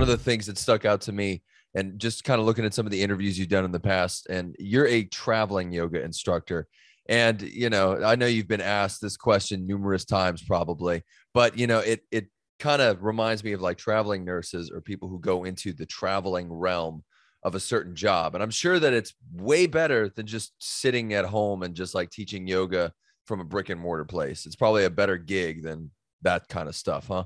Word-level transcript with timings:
one 0.00 0.08
of 0.08 0.18
the 0.18 0.24
things 0.24 0.46
that 0.46 0.56
stuck 0.56 0.86
out 0.86 1.02
to 1.02 1.12
me 1.12 1.42
and 1.74 1.98
just 1.98 2.24
kind 2.24 2.40
of 2.40 2.46
looking 2.46 2.64
at 2.64 2.72
some 2.72 2.86
of 2.86 2.90
the 2.90 3.02
interviews 3.02 3.38
you've 3.38 3.50
done 3.50 3.66
in 3.66 3.70
the 3.70 3.78
past 3.78 4.26
and 4.30 4.56
you're 4.58 4.86
a 4.86 5.04
traveling 5.04 5.70
yoga 5.70 6.02
instructor. 6.02 6.66
And 7.06 7.42
you 7.42 7.68
know 7.68 8.02
i 8.02 8.14
know 8.14 8.26
you've 8.26 8.48
been 8.48 8.60
asked 8.60 9.00
this 9.02 9.16
question 9.16 9.66
numerous 9.66 10.04
times 10.04 10.42
probably 10.42 11.02
but 11.34 11.58
you 11.58 11.66
know 11.66 11.80
it 11.80 12.02
it 12.12 12.26
kind 12.60 12.80
of 12.80 13.02
reminds 13.02 13.42
me 13.42 13.52
of 13.52 13.60
like 13.60 13.78
traveling 13.78 14.24
nurses 14.24 14.70
or 14.70 14.80
people 14.80 15.08
who 15.08 15.18
go 15.18 15.44
into 15.44 15.72
the 15.72 15.86
traveling 15.86 16.52
realm 16.52 17.02
of 17.42 17.54
a 17.54 17.60
certain 17.60 17.96
job. 17.96 18.34
And 18.34 18.42
i'm 18.42 18.50
sure 18.50 18.78
that 18.78 18.92
it's 18.92 19.14
way 19.34 19.66
better 19.66 20.08
than 20.08 20.26
just 20.26 20.52
sitting 20.60 21.12
at 21.14 21.24
home 21.24 21.62
and 21.62 21.74
just 21.74 21.94
like 21.94 22.10
teaching 22.10 22.46
yoga 22.46 22.92
from 23.26 23.40
a 23.40 23.44
brick 23.44 23.68
and 23.68 23.80
mortar 23.80 24.04
place. 24.04 24.46
It's 24.46 24.56
probably 24.56 24.84
a 24.84 24.90
better 24.90 25.18
gig 25.18 25.62
than 25.62 25.90
that 26.22 26.48
kind 26.48 26.68
of 26.68 26.76
stuff 26.76 27.08
huh 27.08 27.24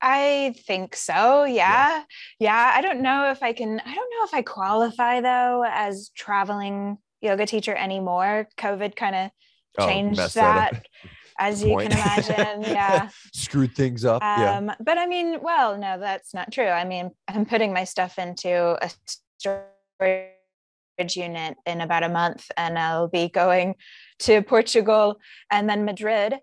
I 0.00 0.54
think 0.66 0.96
so. 0.96 1.44
Yeah. 1.44 1.54
yeah. 1.98 2.02
Yeah. 2.40 2.72
I 2.74 2.80
don't 2.80 3.00
know 3.00 3.30
if 3.30 3.42
I 3.42 3.52
can, 3.52 3.80
I 3.80 3.94
don't 3.94 4.10
know 4.10 4.24
if 4.24 4.34
I 4.34 4.42
qualify 4.42 5.20
though 5.20 5.64
as 5.68 6.10
traveling 6.16 6.98
yoga 7.20 7.46
teacher 7.46 7.74
anymore. 7.74 8.48
COVID 8.58 8.96
kind 8.96 9.16
of 9.16 9.30
oh, 9.78 9.86
changed 9.86 10.18
that. 10.18 10.72
that 10.72 10.86
as 11.38 11.62
you 11.62 11.76
can 11.76 11.92
imagine. 11.92 12.62
Yeah. 12.62 13.08
Screwed 13.32 13.74
things 13.74 14.04
up. 14.04 14.22
Um, 14.22 14.66
yeah. 14.66 14.74
But 14.80 14.98
I 14.98 15.06
mean, 15.06 15.40
well, 15.40 15.76
no, 15.78 15.98
that's 15.98 16.34
not 16.34 16.52
true. 16.52 16.68
I 16.68 16.84
mean, 16.84 17.10
I'm 17.28 17.44
putting 17.44 17.72
my 17.72 17.84
stuff 17.84 18.18
into 18.18 18.76
a 18.82 18.90
storage 19.38 21.16
unit 21.16 21.56
in 21.66 21.80
about 21.80 22.02
a 22.02 22.08
month 22.08 22.50
and 22.56 22.78
I'll 22.78 23.08
be 23.08 23.28
going 23.28 23.74
to 24.20 24.42
Portugal 24.42 25.20
and 25.50 25.68
then 25.68 25.84
Madrid 25.84 26.36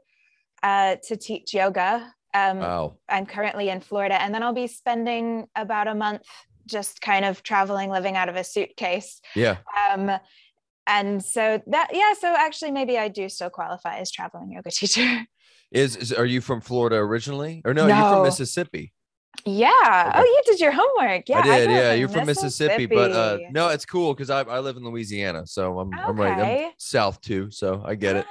uh, 0.64 0.96
to 1.08 1.18
teach 1.18 1.54
yoga 1.54 2.12
um, 2.36 2.60
wow. 2.60 2.98
I'm 3.08 3.26
currently 3.26 3.70
in 3.70 3.80
Florida, 3.80 4.22
and 4.22 4.34
then 4.34 4.44
I'll 4.44 4.54
be 4.54 4.68
spending 4.68 5.48
about 5.56 5.88
a 5.88 5.96
month 5.96 6.24
just 6.68 7.00
kind 7.00 7.24
of 7.24 7.44
traveling, 7.44 7.90
living 7.90 8.18
out 8.18 8.28
of 8.28 8.36
a 8.36 8.44
suitcase. 8.44 9.22
Yeah. 9.36 9.58
Um, 9.90 10.12
and 10.88 11.24
so 11.24 11.62
that, 11.68 11.92
yeah, 11.94 12.14
so 12.14 12.36
actually, 12.38 12.72
maybe 12.72 12.98
I 12.98 13.08
do 13.08 13.30
still 13.30 13.50
qualify 13.50 13.98
as 13.98 14.12
traveling 14.12 14.52
yoga 14.52 14.72
teacher. 14.72 15.22
Is, 15.72 15.96
is 15.96 16.14
are 16.14 16.26
you 16.26 16.42
from 16.42 16.62
Florida 16.62 16.98
originally, 16.98 17.62
or 17.66 17.74
no, 17.74 17.88
no. 17.88 17.98
you're 17.98 18.10
from 18.10 18.24
Mississippi? 18.24 18.94
Yeah. 19.46 19.70
Okay. 20.10 20.20
Oh, 20.20 20.24
you 20.24 20.42
did 20.46 20.60
your 20.60 20.72
homework. 20.72 21.28
Yeah. 21.28 21.40
I 21.40 21.44
did. 21.44 21.70
I 21.70 21.74
yeah. 21.74 21.94
You're 21.94 22.10
from 22.10 22.26
Mississippi, 22.26 22.86
but 22.86 23.12
uh, 23.12 23.38
no, 23.52 23.70
it's 23.70 23.86
cool 23.86 24.14
because 24.14 24.30
I, 24.30 24.42
I 24.42 24.60
live 24.60 24.78
in 24.78 24.84
Louisiana, 24.84 25.48
so 25.48 25.80
I'm 25.80 25.94
okay. 25.94 26.04
I'm 26.04 26.16
right. 26.20 26.66
I'm 26.66 26.72
south 26.78 27.22
too, 27.22 27.50
so 27.52 27.82
I 27.86 27.96
get 27.96 28.18
it. 28.18 28.26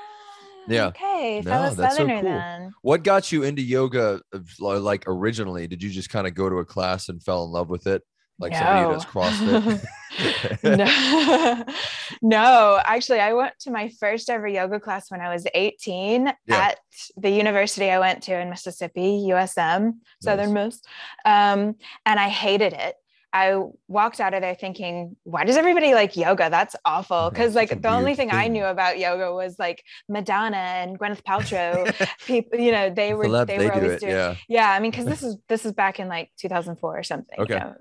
Yeah. 0.68 0.86
Okay. 0.86 1.42
No, 1.44 1.50
Fellow 1.50 1.74
that's 1.74 1.96
Southerner 1.96 2.18
so 2.18 2.22
cool. 2.22 2.30
then. 2.30 2.74
What 2.82 3.02
got 3.02 3.32
you 3.32 3.42
into 3.42 3.62
yoga 3.62 4.20
like 4.58 5.04
originally? 5.06 5.66
Did 5.66 5.82
you 5.82 5.90
just 5.90 6.10
kind 6.10 6.26
of 6.26 6.34
go 6.34 6.48
to 6.48 6.56
a 6.56 6.64
class 6.64 7.08
and 7.08 7.22
fell 7.22 7.44
in 7.44 7.50
love 7.50 7.68
with 7.68 7.86
it? 7.86 8.02
Like 8.38 8.52
no. 8.52 8.58
somebody 8.58 8.94
does 8.94 9.04
CrossFit? 9.04 9.84
no. 10.64 11.64
no, 12.22 12.80
actually, 12.84 13.20
I 13.20 13.32
went 13.32 13.54
to 13.60 13.70
my 13.70 13.88
first 14.00 14.28
ever 14.28 14.48
yoga 14.48 14.80
class 14.80 15.10
when 15.10 15.20
I 15.20 15.32
was 15.32 15.46
18 15.54 16.26
yeah. 16.26 16.34
at 16.56 16.78
the 17.16 17.30
university 17.30 17.90
I 17.90 18.00
went 18.00 18.22
to 18.24 18.38
in 18.38 18.50
Mississippi, 18.50 19.26
USM, 19.30 19.94
Southern 20.20 20.52
Miss. 20.52 20.80
Nice. 21.24 21.54
Um, 21.54 21.76
and 22.06 22.18
I 22.18 22.28
hated 22.28 22.72
it. 22.72 22.96
I 23.34 23.60
walked 23.88 24.20
out 24.20 24.32
of 24.32 24.42
there 24.42 24.54
thinking, 24.54 25.16
why 25.24 25.42
does 25.42 25.56
everybody 25.56 25.92
like 25.92 26.16
yoga? 26.16 26.48
That's 26.50 26.76
awful. 26.84 27.30
Because 27.30 27.56
like 27.56 27.82
the 27.82 27.88
only 27.88 28.14
thing, 28.14 28.30
thing, 28.30 28.38
I 28.38 28.46
knew 28.46 28.64
about 28.64 29.00
yoga 29.00 29.34
was 29.34 29.58
like 29.58 29.82
Madonna 30.08 30.56
and 30.56 30.96
Gwyneth 30.96 31.22
Paltrow. 31.24 31.92
people, 32.26 32.60
you 32.60 32.70
know, 32.70 32.90
they 32.90 33.12
were 33.12 33.44
they, 33.44 33.58
they 33.58 33.66
were 33.66 33.74
always 33.74 33.92
do 33.94 34.06
doing. 34.06 34.12
Yeah. 34.12 34.36
yeah, 34.48 34.70
I 34.70 34.78
mean, 34.78 34.92
because 34.92 35.06
this 35.06 35.22
is 35.28 35.36
this 35.48 35.66
is 35.66 35.72
back 35.72 35.98
in 35.98 36.06
like 36.06 36.30
2004 36.38 36.96
or 36.96 37.02
something. 37.02 37.40
Okay. 37.40 37.54
You 37.54 37.58
know, 37.58 37.74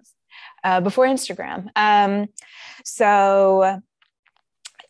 uh, 0.64 0.82
before 0.82 1.06
Instagram. 1.06 1.68
Um, 1.76 2.30
so 2.84 3.80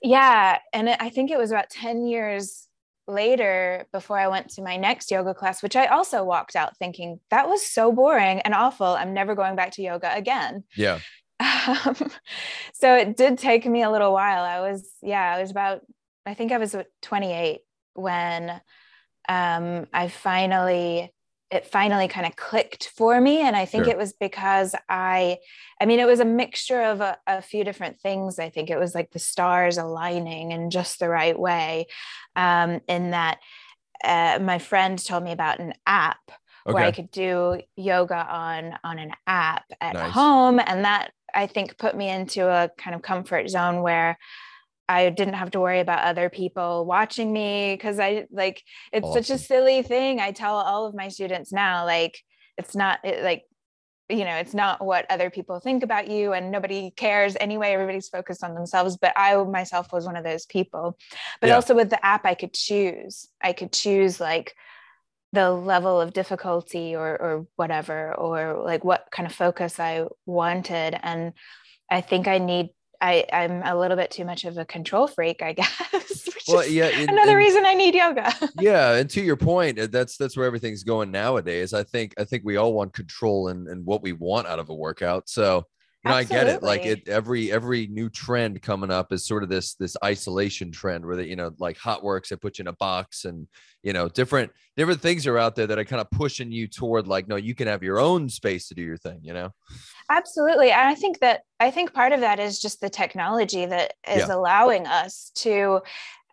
yeah, 0.01 0.59
and 0.71 0.89
I 0.89 1.09
think 1.09 1.29
it 1.29 1.37
was 1.37 1.51
about 1.51 1.69
10 1.71 2.07
years 2.07 2.69
later 3.07 3.85
before 3.91 4.17
I 4.17 4.27
went 4.27 4.49
to 4.51 4.61
my 4.61 4.77
next 4.77 5.11
yoga 5.11 5.33
class, 5.33 5.61
which 5.61 5.75
I 5.75 5.87
also 5.87 6.23
walked 6.23 6.55
out 6.55 6.77
thinking 6.77 7.19
that 7.29 7.47
was 7.47 7.65
so 7.65 7.91
boring 7.91 8.39
and 8.41 8.53
awful. 8.53 8.87
I'm 8.87 9.13
never 9.13 9.35
going 9.35 9.55
back 9.55 9.71
to 9.73 9.81
yoga 9.81 10.15
again. 10.15 10.63
Yeah. 10.75 10.99
Um, 11.39 11.95
so 12.73 12.95
it 12.95 13.17
did 13.17 13.37
take 13.37 13.65
me 13.65 13.83
a 13.83 13.91
little 13.91 14.13
while. 14.13 14.43
I 14.43 14.61
was, 14.61 14.89
yeah, 15.01 15.35
I 15.35 15.41
was 15.41 15.51
about, 15.51 15.81
I 16.25 16.33
think 16.33 16.51
I 16.51 16.57
was 16.57 16.75
28 17.01 17.59
when 17.95 18.49
um, 19.29 19.87
I 19.93 20.07
finally 20.07 21.13
it 21.53 21.67
finally 21.67 22.07
kind 22.07 22.25
of 22.25 22.35
clicked 22.35 22.87
for 22.87 23.21
me 23.21 23.39
and 23.39 23.55
i 23.55 23.63
think 23.63 23.85
sure. 23.85 23.93
it 23.93 23.97
was 23.97 24.13
because 24.13 24.73
i 24.89 25.37
i 25.79 25.85
mean 25.85 25.99
it 25.99 26.07
was 26.07 26.19
a 26.19 26.25
mixture 26.25 26.81
of 26.81 26.99
a, 26.99 27.17
a, 27.27 27.41
few 27.41 27.63
different 27.63 27.99
things 27.99 28.39
i 28.39 28.49
think 28.49 28.69
it 28.69 28.79
was 28.79 28.95
like 28.95 29.11
the 29.11 29.19
stars 29.19 29.77
aligning 29.77 30.51
in 30.51 30.71
just 30.71 30.99
the 30.99 31.07
right 31.07 31.37
way 31.37 31.85
um, 32.35 32.81
in 32.87 33.11
that 33.11 33.39
uh, 34.03 34.39
my 34.41 34.57
friend 34.57 35.03
told 35.03 35.23
me 35.23 35.31
about 35.31 35.59
an 35.59 35.73
app 35.85 36.19
okay. 36.65 36.73
where 36.73 36.83
i 36.83 36.91
could 36.91 37.11
do 37.11 37.61
yoga 37.75 38.15
on 38.15 38.73
on 38.83 38.97
an 38.97 39.11
app 39.27 39.65
at 39.79 39.93
nice. 39.93 40.11
home 40.11 40.59
and 40.59 40.85
that 40.85 41.11
i 41.35 41.45
think 41.45 41.77
put 41.77 41.95
me 41.95 42.09
into 42.09 42.47
a 42.47 42.69
kind 42.77 42.95
of 42.95 43.01
comfort 43.03 43.47
zone 43.47 43.81
where 43.81 44.17
I 44.93 45.09
didn't 45.09 45.33
have 45.35 45.51
to 45.51 45.59
worry 45.59 45.79
about 45.79 46.03
other 46.03 46.29
people 46.29 46.85
watching 46.85 47.33
me 47.33 47.73
because 47.73 47.99
I 47.99 48.25
like 48.31 48.61
it's 48.91 49.05
awesome. 49.05 49.23
such 49.23 49.35
a 49.35 49.39
silly 49.39 49.81
thing. 49.81 50.19
I 50.19 50.31
tell 50.31 50.55
all 50.55 50.85
of 50.85 50.93
my 50.93 51.09
students 51.09 51.51
now, 51.51 51.85
like, 51.85 52.19
it's 52.57 52.75
not 52.75 52.99
it, 53.03 53.23
like, 53.23 53.43
you 54.09 54.23
know, 54.23 54.35
it's 54.35 54.53
not 54.53 54.85
what 54.85 55.09
other 55.09 55.29
people 55.29 55.59
think 55.59 55.81
about 55.81 56.09
you 56.09 56.33
and 56.33 56.51
nobody 56.51 56.91
cares 56.91 57.35
anyway. 57.39 57.71
Everybody's 57.71 58.09
focused 58.09 58.43
on 58.43 58.53
themselves. 58.53 58.97
But 58.97 59.13
I 59.17 59.35
myself 59.43 59.91
was 59.91 60.05
one 60.05 60.15
of 60.15 60.23
those 60.23 60.45
people. 60.45 60.97
But 61.41 61.47
yeah. 61.47 61.55
also 61.55 61.73
with 61.73 61.89
the 61.89 62.05
app, 62.05 62.25
I 62.25 62.35
could 62.35 62.53
choose. 62.53 63.27
I 63.41 63.53
could 63.53 63.73
choose 63.73 64.19
like 64.19 64.53
the 65.31 65.49
level 65.49 65.99
of 65.99 66.13
difficulty 66.13 66.95
or 66.95 67.09
or 67.09 67.47
whatever, 67.55 68.13
or 68.13 68.63
like 68.63 68.83
what 68.83 69.07
kind 69.11 69.25
of 69.25 69.33
focus 69.33 69.79
I 69.79 70.05
wanted. 70.27 70.99
And 71.01 71.33
I 71.89 72.01
think 72.01 72.27
I 72.27 72.37
need 72.37 72.69
I, 73.03 73.25
I'm 73.33 73.61
a 73.63 73.77
little 73.77 73.97
bit 73.97 74.11
too 74.11 74.23
much 74.23 74.45
of 74.45 74.57
a 74.57 74.63
control 74.63 75.07
freak, 75.07 75.41
I 75.41 75.51
guess. 75.53 76.29
well, 76.47 76.65
yeah, 76.65 76.85
and, 76.85 77.09
another 77.09 77.31
and, 77.31 77.37
reason 77.37 77.65
I 77.65 77.73
need 77.73 77.95
yoga. 77.95 78.33
yeah, 78.59 78.93
and 78.93 79.09
to 79.09 79.21
your 79.21 79.35
point, 79.35 79.77
uh, 79.77 79.87
that's 79.91 80.15
that's 80.15 80.37
where 80.37 80.45
everything's 80.45 80.85
going 80.85 81.11
nowadays. 81.11 81.73
I 81.73 81.83
think 81.83 82.13
I 82.17 82.23
think 82.23 82.43
we 82.45 82.55
all 82.55 82.73
want 82.73 82.93
control 82.93 83.49
and 83.49 83.67
and 83.67 83.85
what 83.85 84.01
we 84.01 84.13
want 84.13 84.47
out 84.47 84.59
of 84.59 84.69
a 84.69 84.73
workout. 84.73 85.27
So 85.27 85.65
you 86.03 86.11
know, 86.11 86.17
I 86.17 86.23
get 86.25 86.47
it. 86.47 86.61
Like 86.61 86.85
it, 86.85 87.07
every 87.07 87.51
every 87.51 87.87
new 87.87 88.09
trend 88.09 88.61
coming 88.61 88.91
up 88.91 89.13
is 89.13 89.25
sort 89.25 89.41
of 89.43 89.49
this 89.49 89.75
this 89.75 89.95
isolation 90.03 90.71
trend 90.71 91.05
where 91.05 91.15
they, 91.15 91.25
you 91.25 91.35
know, 91.35 91.51
like 91.59 91.77
Hotworx 91.77 92.27
they 92.27 92.35
put 92.35 92.57
you 92.57 92.63
in 92.63 92.67
a 92.67 92.73
box, 92.73 93.23
and 93.23 93.47
you 93.83 93.93
know, 93.93 94.09
different 94.09 94.51
different 94.75 95.01
things 95.01 95.25
are 95.27 95.37
out 95.37 95.55
there 95.55 95.67
that 95.67 95.79
are 95.79 95.85
kind 95.85 96.01
of 96.01 96.11
pushing 96.11 96.51
you 96.51 96.67
toward 96.67 97.07
like, 97.07 97.27
no, 97.27 97.37
you 97.37 97.55
can 97.55 97.67
have 97.67 97.83
your 97.83 97.99
own 97.99 98.27
space 98.27 98.67
to 98.67 98.75
do 98.75 98.81
your 98.81 98.97
thing. 98.97 99.19
You 99.21 99.33
know. 99.33 99.49
Absolutely, 100.09 100.71
and 100.71 100.87
I 100.87 100.95
think 100.95 101.19
that 101.19 101.43
I 101.59 101.71
think 101.71 101.93
part 101.93 102.11
of 102.11 102.19
that 102.19 102.39
is 102.39 102.59
just 102.59 102.81
the 102.81 102.89
technology 102.89 103.65
that 103.65 103.93
is 104.07 104.27
yeah. 104.27 104.35
allowing 104.35 104.85
us 104.85 105.31
to 105.35 105.81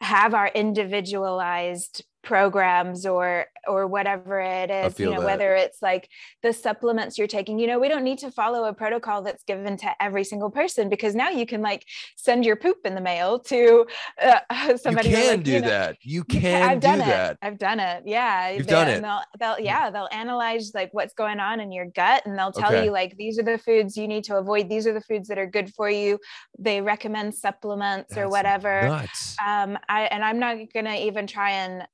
have 0.01 0.35
our 0.35 0.49
individualized 0.49 2.05
programs 2.23 3.07
or 3.07 3.47
or 3.67 3.87
whatever 3.87 4.41
it 4.41 4.71
is 4.71 4.99
you 4.99 5.07
know 5.07 5.21
that. 5.21 5.23
whether 5.23 5.55
it's 5.55 5.81
like 5.81 6.09
the 6.43 6.53
supplements 6.53 7.17
you're 7.17 7.27
taking 7.27 7.59
you 7.59 7.67
know 7.67 7.79
we 7.79 7.89
don't 7.89 8.05
need 8.05 8.19
to 8.19 8.31
follow 8.31 8.65
a 8.65 8.75
protocol 8.75 9.23
that's 9.23 9.43
given 9.45 9.77
to 9.77 9.91
every 10.01 10.25
single 10.25 10.51
person 10.51 10.89
because 10.89 11.15
now 11.15 11.31
you 11.31 11.47
can 11.47 11.63
like 11.63 11.85
send 12.17 12.45
your 12.45 12.57
poop 12.57 12.77
in 12.85 12.95
the 12.95 13.01
mail 13.01 13.39
to 13.39 13.87
uh, 14.21 14.77
somebody 14.77 15.09
you 15.09 15.17
can 15.17 15.27
like, 15.29 15.43
do 15.45 15.53
you 15.53 15.61
know, 15.61 15.69
that 15.69 15.97
you 16.03 16.25
can 16.25 16.71
I've 16.71 16.81
done 16.81 16.99
do 16.99 17.05
it. 17.05 17.07
that 17.07 17.39
I've 17.41 17.59
done 17.59 17.81
it 17.81 18.03
yeah 18.07 18.51
you've 18.51 18.67
they, 18.67 18.73
done 18.73 18.89
it 18.89 19.01
they'll, 19.01 19.21
they'll 19.39 19.61
yeah 19.61 19.91
they'll 19.91 20.09
analyze 20.13 20.73
like 20.75 20.91
what's 20.93 21.15
going 21.15 21.41
on 21.41 21.61
in 21.61 21.73
your 21.73 21.87
gut 21.87 22.23
and 22.27 22.39
they'll 22.39 22.53
tell 22.53 22.73
okay. 22.73 22.85
you 22.85 22.91
like 22.91 23.17
these 23.17 23.39
are 23.39 23.45
the 23.45 23.59
foods 23.59 23.97
you 23.97 24.09
need 24.09 24.25
to 24.25 24.37
avoid 24.37 24.69
these 24.69 24.87
are 24.87 24.93
the 24.93 25.01
foods 25.01 25.29
that 25.29 25.39
are 25.39 25.47
good 25.47 25.73
for 25.75 25.89
you 25.89 26.19
they 26.59 26.81
recommend 26.81 27.35
supplements 27.35 28.15
that's 28.15 28.21
or 28.21 28.29
whatever 28.29 28.83
nuts. 28.83 29.37
um 29.47 29.79
I 29.89 30.03
and 30.03 30.23
I'm 30.23 30.39
not 30.39 30.59
gonna 30.75 30.97
even 30.97 31.27
try 31.27 31.51
and 31.53 31.87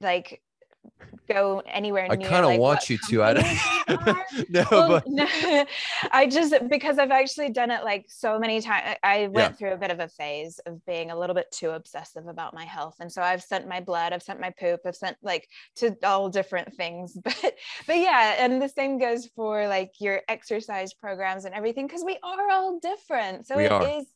like 0.00 0.42
go 1.28 1.62
anywhere 1.66 2.06
I 2.10 2.16
kind 2.16 2.44
of 2.44 2.50
like, 2.50 2.60
want 2.60 2.90
you 2.90 2.98
to. 3.08 3.22
I 3.22 3.32
don't 3.34 3.46
no, 4.48 4.64
well, 4.70 4.88
but 4.88 5.04
no, 5.06 5.26
I 6.10 6.26
just 6.26 6.54
because 6.68 6.98
I've 6.98 7.10
actually 7.10 7.50
done 7.50 7.70
it 7.70 7.84
like 7.84 8.06
so 8.08 8.38
many 8.38 8.60
times. 8.60 8.96
I 9.02 9.28
went 9.28 9.34
yeah. 9.34 9.48
through 9.52 9.72
a 9.72 9.76
bit 9.76 9.90
of 9.90 10.00
a 10.00 10.08
phase 10.08 10.58
of 10.66 10.84
being 10.86 11.10
a 11.10 11.18
little 11.18 11.34
bit 11.34 11.50
too 11.50 11.70
obsessive 11.70 12.26
about 12.26 12.54
my 12.54 12.64
health, 12.64 12.96
and 13.00 13.10
so 13.10 13.22
I've 13.22 13.42
sent 13.42 13.68
my 13.68 13.80
blood, 13.80 14.12
I've 14.12 14.22
sent 14.22 14.40
my 14.40 14.50
poop, 14.50 14.80
I've 14.86 14.96
sent 14.96 15.16
like 15.22 15.48
to 15.76 15.96
all 16.02 16.28
different 16.28 16.74
things. 16.74 17.16
But 17.42 17.54
but 17.86 17.96
yeah, 17.96 18.36
and 18.38 18.60
the 18.60 18.68
same 18.68 18.98
goes 18.98 19.26
for 19.34 19.66
like 19.68 19.92
your 20.00 20.22
exercise 20.28 20.92
programs 20.92 21.44
and 21.44 21.54
everything 21.54 21.86
because 21.86 22.04
we 22.04 22.18
are 22.22 22.50
all 22.50 22.78
different. 22.80 23.46
So 23.46 23.56
we 23.56 23.64
it 23.64 23.72
are. 23.72 24.00
is 24.00 24.06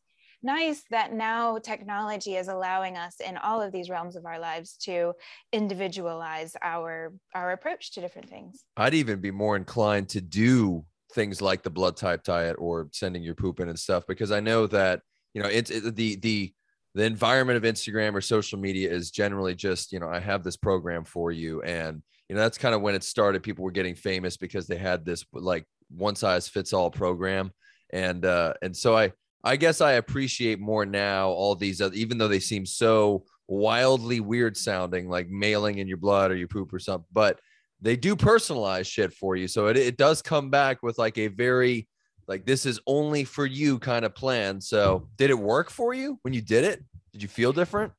nice 0.43 0.83
that 0.91 1.13
now 1.13 1.59
technology 1.59 2.37
is 2.37 2.49
allowing 2.49 2.97
us 2.97 3.17
in 3.21 3.37
all 3.37 3.61
of 3.61 3.73
these 3.73 3.91
realms 3.91 4.17
of 4.17 4.27
our 4.27 4.39
lives 4.39 4.77
to 4.83 5.13
individualize 5.53 6.55
our 6.63 7.13
our 7.35 7.53
approach 7.53 7.93
to 7.93 8.01
different 8.01 8.29
things. 8.29 8.65
I'd 8.77 8.95
even 8.95 9.21
be 9.21 9.31
more 9.31 9.57
inclined 9.57 10.09
to 10.11 10.21
do 10.21 10.85
things 11.13 11.41
like 11.41 11.63
the 11.63 11.71
blood 11.71 11.97
type 11.97 12.23
diet 12.25 12.57
or 12.59 12.89
sending 12.93 13.23
your 13.23 13.35
poop 13.35 13.61
in 13.61 13.69
and 13.69 13.79
stuff 13.79 14.05
because 14.07 14.33
I 14.33 14.41
know 14.41 14.67
that 14.69 15.01
you 15.35 15.43
know 15.43 15.49
it's 15.49 15.71
it, 15.71 15.95
the 15.97 16.17
the 16.17 16.53
the 16.95 17.05
environment 17.05 17.59
of 17.59 17.63
Instagram 17.63 18.15
or 18.15 18.23
social 18.23 18.59
media 18.59 18.91
is 18.91 19.11
generally 19.11 19.55
just 19.55 19.93
you 19.93 20.01
know 20.01 20.09
I 20.09 20.19
have 20.21 20.43
this 20.43 20.57
program 20.57 21.05
for 21.05 21.31
you. 21.31 21.63
And 21.63 22.03
you 22.29 22.35
know 22.35 22.43
that's 22.43 22.59
kind 22.59 22.75
of 22.75 22.81
when 22.81 22.95
it 22.95 23.05
started. 23.05 23.43
People 23.43 23.65
were 23.65 23.71
getting 23.71 23.95
famous 23.95 24.37
because 24.37 24.67
they 24.67 24.79
had 24.79 25.05
this 25.05 25.25
like 25.33 25.65
one 25.91 26.17
size 26.17 26.49
fits 26.49 26.73
all 26.73 26.91
program. 26.91 27.51
And 27.93 28.25
uh 28.25 28.55
and 28.63 28.77
so 28.77 28.97
I 28.97 29.13
I 29.47 29.57
guess 29.57 29.81
I 29.81 29.93
appreciate 29.93 30.61
more 30.61 30.85
now 30.85 31.29
all 31.29 31.55
these 31.55 31.81
other 31.81 31.95
even 31.95 32.19
though 32.19 32.29
they 32.29 32.41
seem 32.41 32.67
so 32.67 33.25
wildly 33.49 34.21
weird 34.21 34.57
sounding 34.57 35.09
like 35.09 35.29
mailing 35.29 35.79
in 35.79 35.87
your 35.87 35.99
blood 35.99 36.31
or 36.31 36.37
your 36.37 36.49
poop 36.49 36.73
or 36.73 36.81
something 36.81 37.07
but 37.13 37.39
they 37.81 37.97
do 37.97 38.17
personalize 38.17 38.87
shit 38.87 39.13
for 39.13 39.37
you. 39.37 39.49
So 39.49 39.67
it, 39.67 39.77
it 39.77 39.97
does 39.97 40.23
come 40.23 40.51
back 40.51 40.83
with 40.83 40.99
like 40.99 41.19
a 41.19 41.29
very 41.29 41.89
like 42.29 42.45
this 42.45 42.67
is 42.67 42.81
only 42.87 43.25
for 43.25 43.47
you 43.47 43.79
kind 43.79 44.05
of 44.05 44.15
plan. 44.15 44.61
So 44.61 45.09
did 45.17 45.31
it 45.31 45.39
work 45.39 45.71
for 45.71 45.95
you 45.95 46.19
when 46.23 46.35
you 46.35 46.41
did 46.41 46.65
it? 46.65 46.85
Did 47.13 47.23
you 47.23 47.29
feel 47.29 47.53
different? 47.53 47.93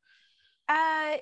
Uh 0.68 1.18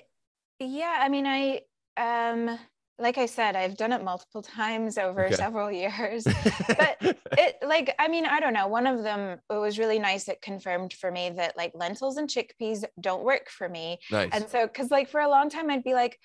yeah, 0.58 0.98
I 1.00 1.08
mean 1.08 1.26
I 1.26 1.60
um 1.96 2.58
like 2.98 3.18
I 3.18 3.26
said, 3.26 3.56
I've 3.56 3.76
done 3.76 3.92
it 3.92 4.02
multiple 4.02 4.42
times 4.60 4.98
over 4.98 5.26
okay. 5.26 5.34
several 5.34 5.70
years. 5.70 6.24
but 6.24 6.96
it 7.32 7.56
like 7.66 7.94
I 7.98 8.08
mean, 8.08 8.26
I 8.26 8.40
don't 8.40 8.54
know. 8.54 8.68
One 8.68 8.86
of 8.86 9.02
them 9.02 9.38
it 9.50 9.54
was 9.54 9.78
really 9.78 9.98
nice. 9.98 10.28
It 10.28 10.40
confirmed 10.42 10.92
for 10.92 11.10
me 11.10 11.30
that 11.36 11.56
like 11.56 11.72
lentils 11.74 12.16
and 12.16 12.28
chickpeas 12.28 12.84
don't 13.00 13.24
work 13.24 13.48
for 13.50 13.68
me. 13.68 13.98
Nice. 14.10 14.30
And 14.32 14.48
so 14.48 14.66
cuz 14.68 14.90
like 14.90 15.08
for 15.08 15.20
a 15.20 15.28
long 15.28 15.50
time 15.50 15.70
I'd 15.70 15.84
be 15.84 15.94
like 15.94 16.18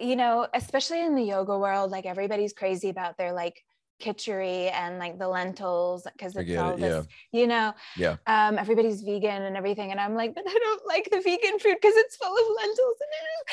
you 0.00 0.16
know, 0.16 0.48
especially 0.52 1.00
in 1.00 1.14
the 1.14 1.22
yoga 1.22 1.56
world, 1.56 1.92
like 1.92 2.04
everybody's 2.04 2.52
crazy 2.52 2.88
about 2.88 3.16
their 3.16 3.32
like 3.32 3.62
kitchery 4.00 4.68
and 4.68 4.98
like 4.98 5.18
the 5.18 5.28
lentils 5.28 6.06
because 6.12 6.36
it's 6.36 6.56
all 6.56 6.74
it, 6.74 6.80
this, 6.80 7.06
yeah. 7.32 7.40
you 7.40 7.46
know, 7.46 7.72
yeah. 7.96 8.16
Um, 8.26 8.58
everybody's 8.58 9.02
vegan 9.02 9.42
and 9.42 9.56
everything, 9.56 9.90
and 9.90 10.00
I'm 10.00 10.14
like, 10.14 10.34
but 10.34 10.44
I 10.46 10.52
don't 10.52 10.86
like 10.86 11.08
the 11.10 11.20
vegan 11.20 11.58
food 11.58 11.76
because 11.80 11.94
it's 11.96 12.16
full 12.16 12.32
of 12.32 12.56
lentils 12.56 12.96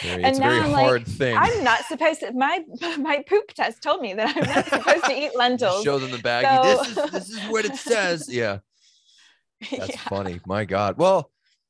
and 0.03 0.39
now 0.39 0.49
I'm 0.49 0.71
like, 0.71 1.05
thing. 1.05 1.37
I'm 1.37 1.63
not 1.63 1.85
supposed 1.85 2.21
to. 2.21 2.31
My 2.33 2.63
my 2.97 3.23
poop 3.27 3.53
test 3.53 3.81
told 3.81 4.01
me 4.01 4.13
that 4.13 4.35
I'm 4.35 4.43
not 4.43 4.67
supposed 4.67 5.05
to 5.05 5.13
eat 5.13 5.31
lentils. 5.35 5.83
Show 5.83 5.99
them 5.99 6.11
the 6.11 6.17
baggie. 6.17 6.63
So... 6.63 6.83
This 6.83 6.97
is 6.97 7.11
this 7.11 7.29
is 7.29 7.49
what 7.49 7.65
it 7.65 7.75
says. 7.75 8.29
Yeah, 8.41 8.59
that's 9.69 9.89
yeah. 9.89 9.97
funny. 10.09 10.39
My 10.47 10.65
God. 10.65 10.97
Well, 10.97 11.29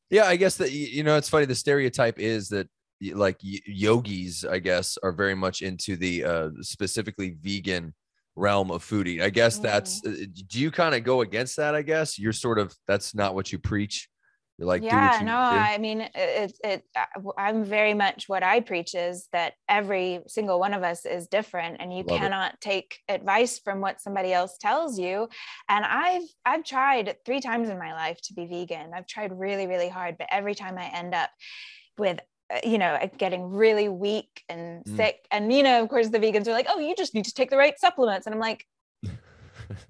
yeah, 0.10 0.26
I 0.26 0.36
guess 0.36 0.58
that 0.58 0.72
you 0.72 1.04
know 1.04 1.18
it's 1.18 1.28
funny. 1.28 1.46
The 1.46 1.56
stereotype 1.56 2.20
is 2.20 2.50
that 2.50 2.70
like 3.14 3.38
yogis, 3.42 4.46
I 4.46 4.60
guess, 4.60 4.98
are 5.02 5.12
very 5.12 5.36
much 5.36 5.62
into 5.62 5.98
the 5.98 6.24
uh, 6.24 6.50
specifically 6.62 7.36
vegan 7.42 7.94
realm 8.36 8.72
of 8.72 8.84
foodie. 8.84 9.22
I 9.22 9.30
guess 9.30 9.58
that's. 9.58 10.02
Mm. 10.02 10.24
Uh, 10.24 10.44
do 10.48 10.60
you 10.60 10.72
kind 10.72 10.96
of 10.96 11.04
go 11.04 11.22
against 11.22 11.58
that? 11.58 11.76
I 11.76 11.82
guess 11.82 12.18
you're 12.18 12.34
sort 12.34 12.60
of 12.60 12.76
that's 12.88 13.14
not 13.16 13.36
what 13.36 13.52
you 13.52 13.60
preach. 13.60 14.10
You're 14.58 14.68
like, 14.68 14.84
yeah, 14.84 15.18
no, 15.22 15.26
do. 15.26 15.32
I 15.32 15.80
mean, 15.80 16.02
it, 16.02 16.54
it, 16.64 16.84
uh, 16.96 17.32
I'm 17.36 17.64
very 17.64 17.96
much 17.96 18.30
what 18.30 18.44
I 18.44 18.60
preach 18.60 18.94
is 18.94 19.28
that 19.34 19.54
every 19.68 20.20
single 20.28 20.60
one 20.60 20.76
of 20.76 20.84
us 20.84 21.04
is 21.04 21.28
different, 21.28 21.78
and 21.80 21.92
you 21.92 22.04
Love 22.04 22.20
cannot 22.20 22.54
it. 22.54 22.62
take 22.62 23.00
advice 23.10 23.58
from 23.58 23.82
what 23.82 24.02
somebody 24.02 24.34
else 24.34 24.58
tells 24.60 25.00
you. 25.00 25.30
And 25.68 25.84
I've 25.84 26.28
I've 26.46 26.64
tried 26.64 27.16
three 27.26 27.42
times 27.42 27.70
in 27.70 27.80
my 27.80 27.94
life 27.94 28.20
to 28.26 28.36
be 28.36 28.46
vegan. 28.46 28.92
I've 28.94 29.08
tried 29.08 29.32
really, 29.38 29.66
really 29.66 29.90
hard, 29.90 30.18
but 30.20 30.28
every 30.30 30.54
time 30.54 30.78
I 30.78 30.86
end 30.94 31.16
up 31.16 31.32
with 31.98 32.20
you 32.64 32.78
know 32.78 32.98
getting 33.18 33.52
really 33.52 33.90
weak 33.90 34.44
and 34.50 34.84
mm. 34.84 34.96
sick 34.96 35.26
and 35.32 35.54
you 35.54 35.64
know 35.64 35.82
of 35.82 35.90
course 35.90 36.10
the 36.10 36.20
vegans 36.20 36.48
are 36.48 36.52
like 36.52 36.68
oh 36.70 36.80
you 36.80 36.96
just 36.96 37.14
need 37.14 37.26
to 37.26 37.34
take 37.34 37.50
the 37.50 37.58
right 37.58 37.80
supplements 37.80 38.26
and 38.26 38.34
i'm 38.34 38.42
like 38.42 38.66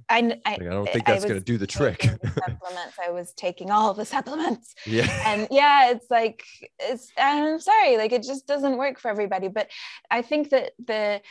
I, 0.09 0.39
I, 0.45 0.53
I, 0.53 0.57
don't 0.57 0.87
think 0.87 1.05
that's 1.05 1.25
going 1.25 1.39
to 1.39 1.43
do 1.43 1.57
the 1.57 1.65
trick. 1.65 2.01
the 2.01 2.27
supplements. 2.27 2.97
I 3.03 3.09
was 3.09 3.33
taking 3.33 3.71
all 3.71 3.95
the 3.95 4.05
supplements. 4.05 4.75
Yeah. 4.85 5.09
And 5.25 5.47
yeah, 5.49 5.89
it's 5.89 6.05
like, 6.11 6.43
it's, 6.79 7.11
I'm 7.17 7.59
sorry, 7.59 7.97
like 7.97 8.11
it 8.11 8.21
just 8.23 8.45
doesn't 8.45 8.77
work 8.77 8.99
for 8.99 9.09
everybody. 9.09 9.47
But 9.47 9.69
I 10.11 10.21
think 10.21 10.49
that 10.49 10.73
the, 10.85 11.21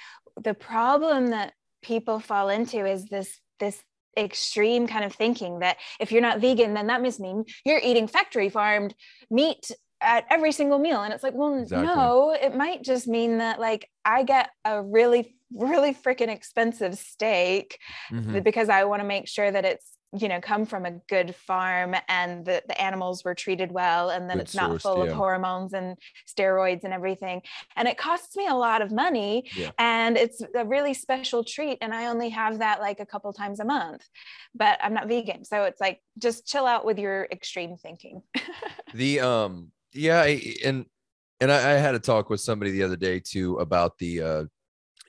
the 0.43 0.55
problem 0.55 1.29
that 1.29 1.53
people 1.83 2.19
fall 2.19 2.49
into 2.49 2.85
is 2.87 3.07
this, 3.07 3.39
this 3.61 3.81
extreme 4.17 4.87
kind 4.87 5.05
of 5.05 5.13
thinking 5.13 5.61
that 5.61 5.77
if 6.01 6.11
you're 6.11 6.23
not 6.23 6.41
vegan, 6.41 6.75
then 6.75 6.89
that 6.89 7.03
must 7.03 7.21
mean 7.21 7.45
you're 7.65 7.81
eating 7.83 8.09
factory 8.09 8.49
farmed 8.49 8.95
meat 9.31 9.71
at 10.01 10.25
every 10.31 10.53
single 10.53 10.79
meal 10.79 11.03
and 11.03 11.13
it's 11.13 11.23
like 11.23 11.35
well 11.35 11.55
exactly. 11.55 11.87
no 11.87 12.37
it 12.41 12.55
might 12.55 12.83
just 12.83 13.07
mean 13.07 13.39
that 13.39 13.61
like 13.61 13.89
i 14.05 14.23
get 14.23 14.51
a 14.65 14.83
really 14.83 15.37
really 15.53 15.93
freaking 15.93 16.29
expensive 16.29 16.97
steak 16.97 17.79
mm-hmm. 18.11 18.41
because 18.41 18.69
i 18.69 18.85
want 18.85 19.01
to 19.01 19.07
make 19.07 19.29
sure 19.29 19.51
that 19.51 19.65
it's 19.65 19.97
you 20.19 20.29
know 20.29 20.41
come 20.41 20.67
from 20.67 20.85
a 20.87 20.93
good 21.09 21.35
farm 21.35 21.95
and 22.09 22.45
the, 22.45 22.63
the 22.67 22.81
animals 22.81 23.25
were 23.25 23.35
treated 23.35 23.71
well 23.71 24.11
and 24.11 24.29
then 24.29 24.39
good 24.39 24.43
it's 24.43 24.55
not 24.55 24.81
full 24.83 25.05
yeah. 25.05 25.11
of 25.11 25.17
hormones 25.17 25.73
and 25.73 25.97
steroids 26.27 26.83
and 26.83 26.93
everything 26.93 27.43
and 27.77 27.87
it 27.87 27.97
costs 27.97 28.37
me 28.37 28.47
a 28.49 28.55
lot 28.55 28.83
of 28.83 28.91
money 28.91 29.49
yeah. 29.55 29.71
and 29.79 30.17
it's 30.17 30.43
a 30.57 30.65
really 30.65 30.95
special 30.95 31.45
treat 31.45 31.79
and 31.81 31.95
i 31.95 32.07
only 32.07 32.29
have 32.29 32.59
that 32.59 32.81
like 32.81 32.99
a 32.99 33.07
couple 33.07 33.33
times 33.33 33.61
a 33.61 33.65
month 33.65 34.05
but 34.55 34.79
i'm 34.83 34.95
not 34.95 35.07
vegan 35.07 35.45
so 35.45 35.63
it's 35.65 35.81
like 35.81 36.01
just 36.19 36.47
chill 36.47 36.67
out 36.67 36.85
with 36.85 36.99
your 36.99 37.29
extreme 37.31 37.77
thinking 37.77 38.21
the 38.95 39.21
um 39.21 39.71
yeah 39.93 40.23
and 40.65 40.87
and 41.41 41.51
I, 41.51 41.73
I, 41.73 41.75
had 41.75 41.95
a 41.95 41.99
talk 41.99 42.31
with 42.31 42.41
somebody 42.41 42.71
the 42.71 42.83
other 42.83 42.97
day 42.97 43.21
too 43.21 43.57
about 43.59 43.99
the 43.99 44.23
uh 44.23 44.45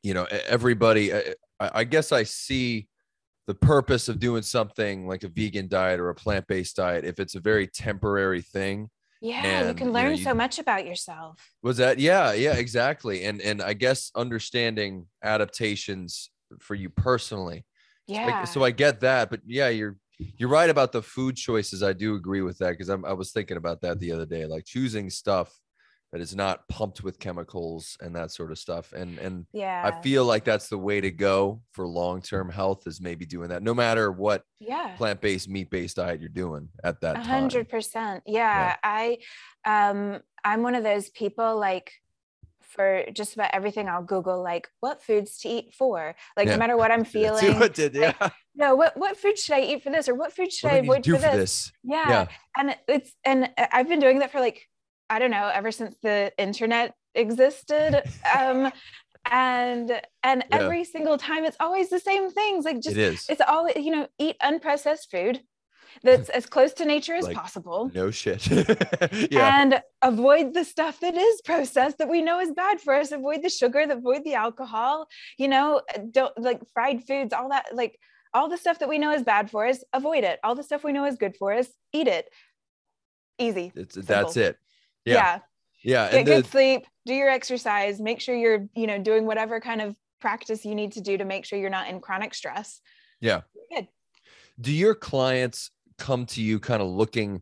you 0.03 0.13
know 0.13 0.25
everybody 0.47 1.13
I, 1.13 1.33
I 1.59 1.83
guess 1.83 2.11
i 2.11 2.23
see 2.23 2.87
the 3.47 3.53
purpose 3.53 4.07
of 4.07 4.19
doing 4.19 4.41
something 4.41 5.07
like 5.07 5.23
a 5.23 5.27
vegan 5.27 5.67
diet 5.67 5.99
or 5.99 6.09
a 6.09 6.15
plant-based 6.15 6.75
diet 6.75 7.05
if 7.05 7.19
it's 7.19 7.35
a 7.35 7.39
very 7.39 7.67
temporary 7.67 8.41
thing 8.41 8.89
yeah 9.21 9.43
and, 9.43 9.67
you 9.69 9.75
can 9.75 9.93
learn 9.93 10.05
you 10.05 10.11
know, 10.11 10.17
you, 10.17 10.23
so 10.23 10.33
much 10.33 10.57
about 10.57 10.85
yourself. 10.85 11.37
Was 11.61 11.77
that 11.77 11.99
yeah 11.99 12.33
yeah 12.33 12.53
exactly 12.53 13.25
and 13.25 13.41
and 13.41 13.61
i 13.61 13.73
guess 13.73 14.11
understanding 14.15 15.05
adaptations 15.23 16.31
for 16.59 16.75
you 16.75 16.89
personally. 16.89 17.65
Yeah 18.07 18.25
so 18.25 18.33
I, 18.33 18.45
so 18.45 18.63
I 18.63 18.71
get 18.71 19.01
that 19.01 19.29
but 19.29 19.41
yeah 19.45 19.69
you're 19.69 19.95
you're 20.37 20.49
right 20.49 20.69
about 20.69 20.91
the 20.91 21.01
food 21.01 21.35
choices. 21.35 21.83
I 21.83 21.93
do 21.93 22.15
agree 22.15 22.41
with 22.41 22.57
that 22.59 22.71
because 22.71 22.89
I 22.89 23.13
was 23.13 23.31
thinking 23.31 23.57
about 23.57 23.81
that 23.81 23.99
the 23.99 24.11
other 24.11 24.25
day, 24.25 24.45
like 24.45 24.65
choosing 24.65 25.09
stuff 25.09 25.53
that 26.11 26.19
is 26.19 26.35
not 26.35 26.67
pumped 26.67 27.03
with 27.03 27.19
chemicals 27.19 27.97
and 28.01 28.15
that 28.15 28.31
sort 28.31 28.51
of 28.51 28.59
stuff. 28.59 28.91
And 28.91 29.17
and 29.17 29.45
yeah, 29.53 29.81
I 29.83 30.01
feel 30.01 30.25
like 30.25 30.43
that's 30.43 30.67
the 30.67 30.77
way 30.77 30.99
to 31.01 31.11
go 31.11 31.61
for 31.71 31.87
long 31.87 32.21
term 32.21 32.49
health 32.49 32.85
is 32.85 32.99
maybe 32.99 33.25
doing 33.25 33.49
that, 33.49 33.63
no 33.63 33.73
matter 33.73 34.11
what 34.11 34.43
yeah 34.59 34.95
plant 34.97 35.21
based, 35.21 35.49
meat 35.49 35.69
based 35.69 35.95
diet 35.95 36.19
you're 36.19 36.29
doing 36.29 36.69
at 36.83 36.99
that 37.01 37.15
time. 37.15 37.23
hundred 37.23 37.69
percent. 37.69 38.23
Yeah, 38.25 38.75
I 38.83 39.19
um 39.65 40.19
I'm 40.43 40.63
one 40.63 40.75
of 40.75 40.83
those 40.83 41.09
people 41.09 41.57
like 41.57 41.93
for 42.71 43.03
just 43.13 43.33
about 43.33 43.51
everything 43.53 43.89
I'll 43.89 44.03
Google 44.03 44.41
like 44.41 44.67
what 44.79 45.03
foods 45.03 45.37
to 45.39 45.49
eat 45.49 45.73
for. 45.73 46.15
Like 46.35 46.47
yeah. 46.47 46.53
no 46.53 46.59
matter 46.59 46.77
what 46.77 46.91
I'm 46.91 47.03
feeling. 47.05 47.69
did, 47.69 47.95
yeah. 47.95 48.13
Like, 48.19 48.33
no, 48.55 48.75
what 48.75 48.97
what 48.97 49.17
food 49.17 49.37
should 49.37 49.55
I 49.55 49.61
eat 49.61 49.83
for 49.83 49.89
this 49.89 50.09
or 50.09 50.15
what 50.15 50.33
food 50.33 50.51
should 50.51 50.67
what 50.67 50.73
I 50.73 50.77
avoid 50.77 51.05
for, 51.05 51.15
for 51.15 51.21
this? 51.21 51.31
this? 51.33 51.71
Yeah. 51.83 52.09
yeah. 52.09 52.27
And 52.57 52.75
it's 52.87 53.13
and 53.23 53.49
I've 53.57 53.87
been 53.87 53.99
doing 53.99 54.19
that 54.19 54.31
for 54.31 54.39
like 54.39 54.67
I 55.09 55.19
don't 55.19 55.31
know 55.31 55.49
ever 55.53 55.71
since 55.71 55.95
the 56.01 56.31
internet 56.37 56.93
existed. 57.15 58.03
um 58.37 58.71
and 59.29 60.01
and 60.23 60.43
yeah. 60.49 60.57
every 60.57 60.83
single 60.83 61.17
time 61.17 61.45
it's 61.45 61.57
always 61.59 61.89
the 61.89 61.99
same 61.99 62.31
things 62.31 62.65
like 62.65 62.81
just 62.81 62.97
it 62.97 63.13
is. 63.13 63.27
it's 63.29 63.41
always 63.47 63.75
you 63.75 63.91
know 63.91 64.07
eat 64.17 64.35
unprocessed 64.41 65.11
food 65.11 65.41
that's 66.03 66.29
as 66.29 66.45
close 66.45 66.73
to 66.73 66.85
nature 66.85 67.13
as 67.13 67.25
like, 67.25 67.35
possible. 67.35 67.91
No 67.93 68.11
shit. 68.11 68.47
yeah. 69.31 69.61
And 69.61 69.81
avoid 70.01 70.53
the 70.53 70.63
stuff 70.63 70.99
that 71.01 71.15
is 71.15 71.41
processed 71.41 71.97
that 71.99 72.09
we 72.09 72.21
know 72.21 72.39
is 72.39 72.51
bad 72.51 72.79
for 72.79 72.93
us. 72.93 73.11
Avoid 73.11 73.43
the 73.43 73.49
sugar, 73.49 73.79
avoid 73.79 74.23
the 74.23 74.35
alcohol, 74.35 75.07
you 75.37 75.47
know, 75.47 75.81
don't 76.11 76.37
like 76.37 76.61
fried 76.73 77.03
foods, 77.03 77.33
all 77.33 77.49
that, 77.49 77.75
like 77.75 77.99
all 78.33 78.49
the 78.49 78.57
stuff 78.57 78.79
that 78.79 78.89
we 78.89 78.97
know 78.97 79.11
is 79.11 79.23
bad 79.23 79.49
for 79.49 79.65
us, 79.65 79.83
avoid 79.93 80.23
it. 80.23 80.39
All 80.43 80.55
the 80.55 80.63
stuff 80.63 80.83
we 80.83 80.91
know 80.91 81.05
is 81.05 81.15
good 81.15 81.35
for 81.37 81.53
us, 81.53 81.67
eat 81.93 82.07
it. 82.07 82.29
Easy. 83.37 83.71
It's, 83.75 83.95
that's 83.95 84.37
it. 84.37 84.57
Yeah. 85.05 85.39
Yeah. 85.83 86.09
yeah. 86.09 86.11
Get 86.11 86.25
the, 86.25 86.31
good 86.31 86.45
sleep, 86.47 86.85
do 87.05 87.13
your 87.13 87.29
exercise, 87.29 87.99
make 87.99 88.21
sure 88.21 88.35
you're, 88.35 88.67
you 88.75 88.87
know, 88.87 88.99
doing 88.99 89.25
whatever 89.25 89.59
kind 89.59 89.81
of 89.81 89.95
practice 90.19 90.63
you 90.63 90.75
need 90.75 90.93
to 90.93 91.01
do 91.01 91.17
to 91.17 91.25
make 91.25 91.45
sure 91.45 91.57
you're 91.59 91.69
not 91.69 91.89
in 91.89 91.99
chronic 91.99 92.33
stress. 92.33 92.81
Yeah. 93.19 93.41
Good. 93.73 93.87
Do 94.59 94.71
your 94.71 94.95
clients 94.95 95.71
come 95.97 96.25
to 96.27 96.41
you 96.41 96.59
kind 96.59 96.81
of 96.81 96.87
looking 96.87 97.41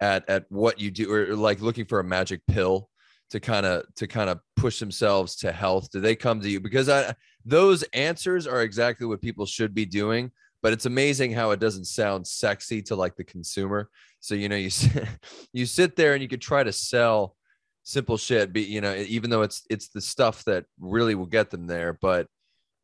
at 0.00 0.28
at 0.28 0.46
what 0.48 0.80
you 0.80 0.90
do 0.90 1.12
or 1.12 1.34
like 1.34 1.60
looking 1.60 1.84
for 1.84 2.00
a 2.00 2.04
magic 2.04 2.40
pill 2.46 2.88
to 3.30 3.40
kind 3.40 3.66
of 3.66 3.82
to 3.96 4.06
kind 4.06 4.30
of 4.30 4.40
push 4.56 4.78
themselves 4.78 5.36
to 5.36 5.52
health 5.52 5.90
do 5.90 6.00
they 6.00 6.16
come 6.16 6.40
to 6.40 6.48
you 6.48 6.60
because 6.60 6.88
i 6.88 7.14
those 7.48 7.82
answers 7.92 8.46
are 8.46 8.62
exactly 8.62 9.06
what 9.06 9.20
people 9.20 9.46
should 9.46 9.74
be 9.74 9.86
doing 9.86 10.30
but 10.60 10.72
it's 10.72 10.86
amazing 10.86 11.32
how 11.32 11.52
it 11.52 11.60
doesn't 11.60 11.84
sound 11.84 12.26
sexy 12.26 12.82
to 12.82 12.96
like 12.96 13.16
the 13.16 13.24
consumer 13.24 13.88
so 14.20 14.34
you 14.34 14.48
know 14.48 14.56
you 14.56 14.70
you 15.52 15.66
sit 15.66 15.96
there 15.96 16.14
and 16.14 16.22
you 16.22 16.28
could 16.28 16.40
try 16.40 16.62
to 16.62 16.72
sell 16.72 17.34
simple 17.82 18.16
shit 18.16 18.52
be 18.52 18.62
you 18.62 18.80
know 18.80 18.94
even 19.08 19.30
though 19.30 19.42
it's 19.42 19.64
it's 19.70 19.88
the 19.88 20.00
stuff 20.00 20.44
that 20.44 20.64
really 20.78 21.14
will 21.14 21.26
get 21.26 21.50
them 21.50 21.66
there 21.66 21.98
but 22.00 22.26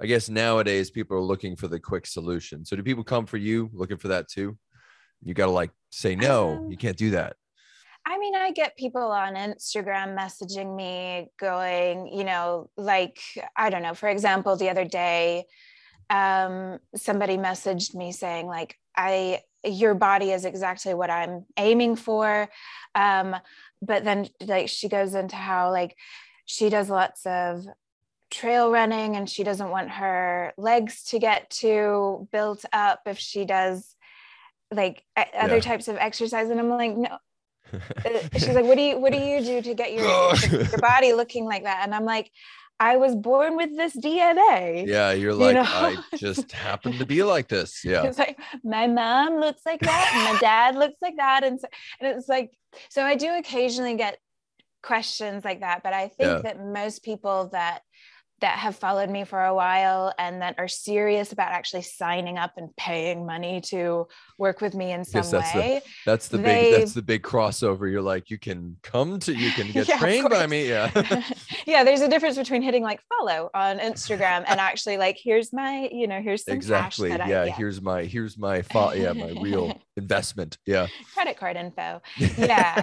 I 0.01 0.07
guess 0.07 0.29
nowadays 0.29 0.91
people 0.91 1.17
are 1.17 1.23
looking 1.23 1.57
for 1.57 1.69
the 1.69 1.79
quick 1.79 2.07
solution. 2.07 2.65
So 2.65 2.77
do 2.77 2.83
people 2.83 3.05
come 3.05 3.27
for 3.27 3.37
you 3.37 3.71
looking 3.73 3.97
for 3.97 4.09
that 4.09 4.29
too? 4.29 4.59
You 5.23 5.35
got 5.35 5.47
to 5.47 5.53
like 5.53 5.71
say 5.91 6.17
no, 6.17 6.57
um, 6.57 6.71
you 6.71 6.77
can't 6.77 6.97
do 6.97 7.13
that. 7.13 7.37
I 8.07 8.19
mean, 8.19 8.35
I 8.35 8.51
get 8.51 8.77
people 8.77 9.03
on 9.03 9.35
Instagram 9.35 10.17
messaging 10.19 10.77
me 10.77 11.29
going, 11.39 12.09
you 12.09 12.25
know, 12.25 12.69
like, 12.77 13.19
I 13.57 13.71
don't 13.71 13.83
know, 13.83 13.95
for 13.95 14.09
example, 14.09 14.57
the 14.57 14.69
other 14.69 14.85
day, 14.85 15.47
um, 16.11 16.79
somebody 16.95 17.39
messaged 17.39 17.95
me 17.95 18.13
saying, 18.13 18.47
like, 18.47 18.79
I, 18.95 19.41
your 19.65 19.95
body 19.95 20.33
is 20.33 20.45
exactly 20.45 20.93
what 20.93 21.11
I'm 21.11 21.47
aiming 21.57 21.97
for. 21.97 22.49
Um, 22.95 23.37
but 23.81 24.05
then, 24.05 24.29
like, 24.43 24.69
she 24.69 24.89
goes 24.89 25.15
into 25.15 25.37
how, 25.37 25.71
like, 25.71 25.97
she 26.45 26.69
does 26.69 26.91
lots 26.91 27.25
of 27.25 27.67
trail 28.31 28.71
running 28.71 29.17
and 29.17 29.31
she 29.31 29.45
doesn't 29.45 29.71
want 29.71 29.91
her 29.91 30.53
legs 30.59 31.05
to 31.05 31.19
get 31.19 31.49
too 31.51 32.29
built 32.33 32.65
up 32.73 33.01
if 33.07 33.19
she 33.19 33.45
does 33.45 33.95
like 34.73 35.05
other 35.39 35.61
types 35.61 35.87
of 35.87 35.97
exercise 35.99 36.51
and 36.51 36.59
i'm 36.59 36.69
like 36.69 36.97
no 36.97 37.17
Uh, 38.05 38.19
she's 38.35 38.49
like 38.49 38.65
what 38.65 38.77
do 38.77 38.83
you 38.83 38.99
what 38.99 39.13
do 39.13 39.19
you 39.19 39.41
do 39.43 39.63
to 39.63 39.75
get 39.75 39.93
your, 39.93 40.35
your 40.51 40.79
body 40.79 41.13
looking 41.13 41.45
like 41.45 41.65
that 41.65 41.81
and 41.85 41.95
i'm 41.95 42.05
like 42.05 42.31
I 42.81 42.97
was 42.97 43.15
born 43.15 43.57
with 43.57 43.77
this 43.77 43.97
DNA. 43.97 44.87
Yeah, 44.87 45.13
you're 45.13 45.33
like, 45.33 45.55
you 45.57 45.63
know? 45.63 45.69
I 45.69 45.97
just 46.17 46.51
happen 46.51 46.93
to 46.99 47.07
be 47.07 47.23
like 47.23 47.49
this. 47.49 47.81
Yeah. 47.85 48.03
It's 48.05 48.19
like 48.19 48.39
my 48.65 48.87
mom 48.87 49.37
looks 49.37 49.63
like 49.65 49.81
that, 49.81 50.11
and 50.15 50.35
my 50.35 50.41
dad 50.41 50.75
looks 50.75 50.97
like 51.01 51.17
that. 51.17 51.45
And 51.45 51.61
so 51.61 51.69
and 52.01 52.17
it's 52.17 52.29
like, 52.29 52.51
so 52.89 53.05
I 53.05 53.15
do 53.15 53.37
occasionally 53.37 53.95
get 53.95 54.19
questions 54.83 55.45
like 55.45 55.61
that, 55.61 55.83
but 55.83 55.93
I 55.93 56.09
think 56.09 56.29
yeah. 56.29 56.39
that 56.43 56.65
most 56.65 57.05
people 57.05 57.49
that 57.53 57.83
that 58.41 58.59
have 58.59 58.77
followed 58.77 59.09
me 59.09 59.25
for 59.25 59.43
a 59.43 59.55
while 59.55 60.13
and 60.19 60.43
that 60.43 60.57
are 60.59 60.69
serious 60.69 61.33
about 61.33 61.53
actually 61.53 61.83
signing 61.83 62.37
up 62.37 62.53
and 62.57 62.75
paying 62.77 63.25
money 63.25 63.61
to 63.61 64.07
work 64.39 64.61
with 64.61 64.75
me 64.75 64.93
in 64.93 65.05
some 65.05 65.23
that's 65.31 65.55
way. 65.55 65.83
The, 65.85 65.91
that's 66.05 66.29
the 66.29 66.39
big 66.39 66.79
that's 66.79 66.95
the 66.95 67.03
big 67.03 67.23
crossover. 67.23 67.91
You're 67.91 68.03
like, 68.03 68.31
you 68.31 68.39
can 68.39 68.77
come 68.83 69.19
to 69.21 69.33
you 69.33 69.51
can 69.53 69.71
get 69.73 69.89
yeah, 69.89 69.99
trained 69.99 70.29
by 70.29 70.47
me. 70.47 70.69
Yeah. 70.69 70.91
yeah, 71.67 71.85
there's 71.85 72.01
a 72.01 72.09
difference 72.09 72.37
between 72.37 72.63
hitting 72.63 72.83
like 72.83 73.01
follow 73.19 73.51
on 73.55 73.79
Instagram 73.79 74.45
and 74.47 74.61
actually 74.61 74.99
like 74.99 75.19
here's 75.23 75.53
my, 75.53 75.89
you 75.93 76.07
know, 76.07 76.21
here's 76.21 76.45
some 76.45 76.55
exactly. 76.55 77.11
yeah, 77.11 77.25
I, 77.25 77.29
yeah, 77.29 77.47
here's 77.47 77.81
my 77.81 78.05
here's 78.05 78.37
my 78.37 78.63
fo- 78.63 78.93
yeah, 78.93 79.13
my 79.13 79.31
real 79.41 79.81
investment. 79.97 80.59
Yeah. 80.67 80.89
Credit 81.15 81.37
card 81.37 81.57
info. 81.57 82.03
Yeah. 82.19 82.83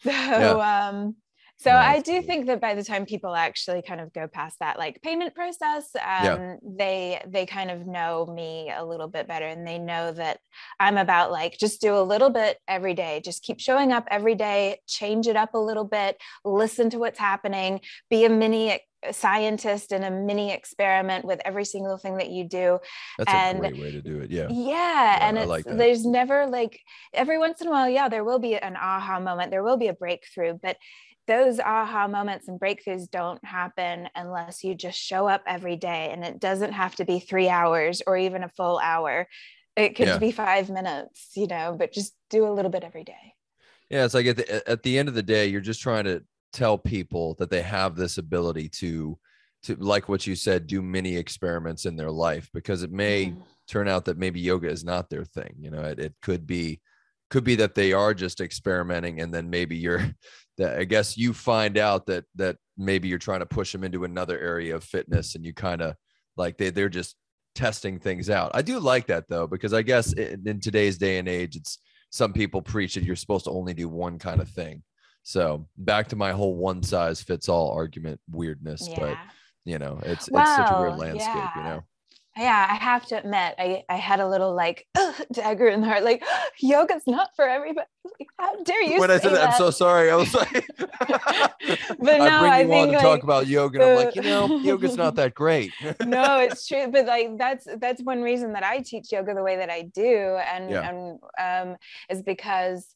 so 0.00 0.10
yeah. 0.10 0.88
um 0.88 1.16
so 1.58 1.70
I 1.70 2.00
do 2.00 2.20
think 2.20 2.46
that 2.46 2.60
by 2.60 2.74
the 2.74 2.84
time 2.84 3.06
people 3.06 3.34
actually 3.34 3.80
kind 3.80 4.00
of 4.00 4.12
go 4.12 4.28
past 4.28 4.58
that 4.60 4.78
like 4.78 5.00
payment 5.00 5.34
process, 5.34 5.88
um, 5.96 6.02
yeah. 6.24 6.56
they 6.62 7.22
they 7.26 7.46
kind 7.46 7.70
of 7.70 7.86
know 7.86 8.26
me 8.26 8.70
a 8.74 8.84
little 8.84 9.08
bit 9.08 9.26
better, 9.26 9.46
and 9.46 9.66
they 9.66 9.78
know 9.78 10.12
that 10.12 10.38
I'm 10.78 10.98
about 10.98 11.32
like 11.32 11.56
just 11.58 11.80
do 11.80 11.96
a 11.96 12.02
little 12.02 12.30
bit 12.30 12.58
every 12.68 12.92
day, 12.94 13.22
just 13.24 13.42
keep 13.42 13.58
showing 13.58 13.90
up 13.90 14.06
every 14.10 14.34
day, 14.34 14.80
change 14.86 15.26
it 15.28 15.36
up 15.36 15.54
a 15.54 15.58
little 15.58 15.84
bit, 15.84 16.20
listen 16.44 16.90
to 16.90 16.98
what's 16.98 17.18
happening, 17.18 17.80
be 18.10 18.26
a 18.26 18.30
mini 18.30 18.78
scientist 19.12 19.92
in 19.92 20.02
a 20.02 20.10
mini 20.10 20.52
experiment 20.52 21.24
with 21.24 21.40
every 21.44 21.64
single 21.64 21.96
thing 21.96 22.16
that 22.16 22.30
you 22.30 22.44
do. 22.44 22.78
That's 23.18 23.32
and, 23.32 23.58
a 23.58 23.60
great 23.60 23.80
way 23.80 23.92
to 23.92 24.02
do 24.02 24.20
it. 24.20 24.30
Yeah. 24.30 24.48
Yeah. 24.50 24.68
yeah 24.68 25.28
and 25.28 25.38
it's, 25.38 25.48
like 25.48 25.64
there's 25.64 26.04
never 26.04 26.46
like 26.46 26.80
every 27.14 27.38
once 27.38 27.60
in 27.60 27.68
a 27.68 27.70
while, 27.70 27.88
yeah, 27.88 28.08
there 28.08 28.24
will 28.24 28.40
be 28.40 28.56
an 28.56 28.76
aha 28.76 29.20
moment, 29.20 29.50
there 29.50 29.62
will 29.62 29.76
be 29.76 29.88
a 29.88 29.94
breakthrough, 29.94 30.58
but 30.62 30.76
those 31.26 31.58
aha 31.60 32.06
moments 32.08 32.48
and 32.48 32.60
breakthroughs 32.60 33.10
don't 33.10 33.44
happen 33.44 34.08
unless 34.14 34.62
you 34.62 34.74
just 34.74 34.98
show 34.98 35.28
up 35.28 35.42
every 35.46 35.76
day 35.76 36.10
and 36.12 36.24
it 36.24 36.40
doesn't 36.40 36.72
have 36.72 36.94
to 36.96 37.04
be 37.04 37.18
three 37.18 37.48
hours 37.48 38.02
or 38.06 38.16
even 38.16 38.42
a 38.42 38.48
full 38.48 38.78
hour 38.78 39.26
it 39.76 39.94
could 39.94 40.06
yeah. 40.06 40.18
be 40.18 40.30
five 40.30 40.70
minutes 40.70 41.30
you 41.34 41.46
know 41.46 41.74
but 41.78 41.92
just 41.92 42.14
do 42.30 42.46
a 42.46 42.52
little 42.52 42.70
bit 42.70 42.84
every 42.84 43.04
day 43.04 43.34
yeah 43.90 44.04
it's 44.04 44.14
like 44.14 44.26
at 44.26 44.36
the, 44.36 44.68
at 44.68 44.82
the 44.82 44.98
end 44.98 45.08
of 45.08 45.14
the 45.14 45.22
day 45.22 45.46
you're 45.46 45.60
just 45.60 45.80
trying 45.80 46.04
to 46.04 46.22
tell 46.52 46.78
people 46.78 47.34
that 47.38 47.50
they 47.50 47.62
have 47.62 47.96
this 47.96 48.18
ability 48.18 48.68
to 48.68 49.18
to 49.62 49.74
like 49.76 50.08
what 50.08 50.26
you 50.26 50.34
said 50.34 50.66
do 50.66 50.80
many 50.80 51.16
experiments 51.16 51.86
in 51.86 51.96
their 51.96 52.10
life 52.10 52.48
because 52.54 52.82
it 52.82 52.92
may 52.92 53.26
mm-hmm. 53.26 53.40
turn 53.68 53.88
out 53.88 54.04
that 54.04 54.18
maybe 54.18 54.40
yoga 54.40 54.68
is 54.68 54.84
not 54.84 55.10
their 55.10 55.24
thing 55.24 55.54
you 55.58 55.70
know 55.70 55.82
it, 55.82 55.98
it 55.98 56.14
could 56.22 56.46
be 56.46 56.80
could 57.30 57.44
be 57.44 57.56
that 57.56 57.74
they 57.74 57.92
are 57.92 58.14
just 58.14 58.40
experimenting 58.40 59.20
and 59.20 59.32
then 59.32 59.50
maybe 59.50 59.76
you're 59.76 60.04
that 60.58 60.78
I 60.78 60.84
guess 60.84 61.16
you 61.16 61.32
find 61.32 61.76
out 61.76 62.06
that 62.06 62.24
that 62.36 62.56
maybe 62.76 63.08
you're 63.08 63.18
trying 63.18 63.40
to 63.40 63.46
push 63.46 63.72
them 63.72 63.84
into 63.84 64.04
another 64.04 64.38
area 64.38 64.74
of 64.74 64.84
fitness 64.84 65.34
and 65.34 65.44
you 65.44 65.52
kind 65.52 65.82
of 65.82 65.94
like 66.36 66.56
they 66.56 66.70
they're 66.70 66.88
just 66.88 67.16
testing 67.54 67.98
things 67.98 68.28
out. 68.28 68.50
I 68.54 68.62
do 68.62 68.78
like 68.78 69.06
that 69.06 69.28
though 69.28 69.46
because 69.46 69.72
I 69.72 69.82
guess 69.82 70.12
in, 70.12 70.42
in, 70.46 70.60
today's 70.60 70.98
day 70.98 71.18
and 71.18 71.28
age 71.28 71.56
it's 71.56 71.78
some 72.10 72.32
people 72.32 72.60
preach 72.60 72.94
that 72.94 73.02
you're 73.02 73.16
supposed 73.16 73.44
to 73.44 73.50
only 73.50 73.74
do 73.74 73.88
one 73.88 74.18
kind 74.18 74.40
of 74.40 74.48
thing. 74.48 74.82
So 75.22 75.66
back 75.76 76.08
to 76.08 76.16
my 76.16 76.32
whole 76.32 76.54
one 76.54 76.82
size 76.82 77.20
fits 77.20 77.48
all 77.48 77.72
argument 77.72 78.20
weirdness, 78.30 78.86
yeah. 78.90 79.00
but 79.00 79.18
you 79.64 79.78
know, 79.78 79.98
it's 80.04 80.30
well, 80.30 80.42
it's 80.42 80.56
such 80.56 80.70
a 80.70 80.80
weird 80.80 80.98
landscape, 80.98 81.34
yeah. 81.34 81.50
you 81.56 81.62
know 81.64 81.84
yeah, 82.36 82.66
I 82.68 82.74
have 82.74 83.06
to 83.06 83.18
admit, 83.18 83.54
I, 83.58 83.82
I 83.88 83.96
had 83.96 84.20
a 84.20 84.28
little 84.28 84.54
like 84.54 84.86
dagger 85.32 85.68
in 85.68 85.80
the 85.80 85.86
heart, 85.86 86.04
like 86.04 86.22
yoga's 86.60 87.06
not 87.06 87.30
for 87.34 87.48
everybody. 87.48 87.86
How 88.38 88.62
dare 88.62 88.82
you? 88.82 89.00
When 89.00 89.10
I 89.10 89.18
said 89.18 89.32
that, 89.32 89.38
that, 89.38 89.48
I'm 89.50 89.58
so 89.58 89.70
sorry. 89.70 90.10
I 90.10 90.16
was 90.16 90.34
like, 90.34 90.68
but 90.78 90.98
no, 91.98 92.44
I 92.44 92.64
bring 92.64 92.72
I 92.72 92.76
you 92.76 92.82
on 92.82 92.86
to 92.88 92.92
like, 92.92 93.00
talk 93.00 93.22
about 93.22 93.46
yoga, 93.46 93.80
and 93.80 93.90
I'm 93.90 94.06
like, 94.06 94.16
you 94.16 94.22
know, 94.22 94.58
yoga's 94.58 94.96
not 94.96 95.14
that 95.14 95.34
great. 95.34 95.72
no, 96.04 96.38
it's 96.40 96.66
true, 96.66 96.88
but 96.92 97.06
like 97.06 97.38
that's 97.38 97.66
that's 97.78 98.02
one 98.02 98.20
reason 98.20 98.52
that 98.52 98.62
I 98.62 98.80
teach 98.80 99.12
yoga 99.12 99.34
the 99.34 99.42
way 99.42 99.56
that 99.56 99.70
I 99.70 99.82
do, 99.82 100.38
and 100.52 100.70
yeah. 100.70 100.90
and 100.90 101.18
um, 101.70 101.76
is 102.10 102.22
because 102.22 102.86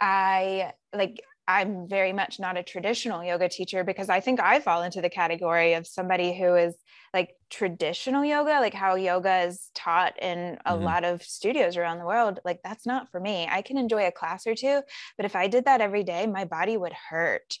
I 0.00 0.72
like 0.92 1.22
I'm 1.50 1.88
very 1.88 2.12
much 2.12 2.38
not 2.38 2.56
a 2.56 2.62
traditional 2.62 3.24
yoga 3.24 3.48
teacher 3.48 3.82
because 3.82 4.08
I 4.08 4.20
think 4.20 4.38
I 4.38 4.60
fall 4.60 4.82
into 4.82 5.00
the 5.00 5.10
category 5.10 5.74
of 5.74 5.84
somebody 5.84 6.32
who 6.32 6.54
is 6.54 6.76
like 7.12 7.30
traditional 7.50 8.24
yoga, 8.24 8.60
like 8.60 8.72
how 8.72 8.94
yoga 8.94 9.46
is 9.46 9.68
taught 9.74 10.16
in 10.22 10.58
a 10.64 10.74
mm-hmm. 10.74 10.84
lot 10.84 11.02
of 11.04 11.24
studios 11.24 11.76
around 11.76 11.98
the 11.98 12.06
world. 12.06 12.38
Like 12.44 12.60
that's 12.62 12.86
not 12.86 13.10
for 13.10 13.18
me. 13.18 13.48
I 13.50 13.62
can 13.62 13.78
enjoy 13.78 14.06
a 14.06 14.12
class 14.12 14.46
or 14.46 14.54
two, 14.54 14.80
but 15.16 15.26
if 15.26 15.34
I 15.34 15.48
did 15.48 15.64
that 15.64 15.80
every 15.80 16.04
day, 16.04 16.26
my 16.28 16.44
body 16.44 16.76
would 16.76 16.92
hurt. 16.92 17.58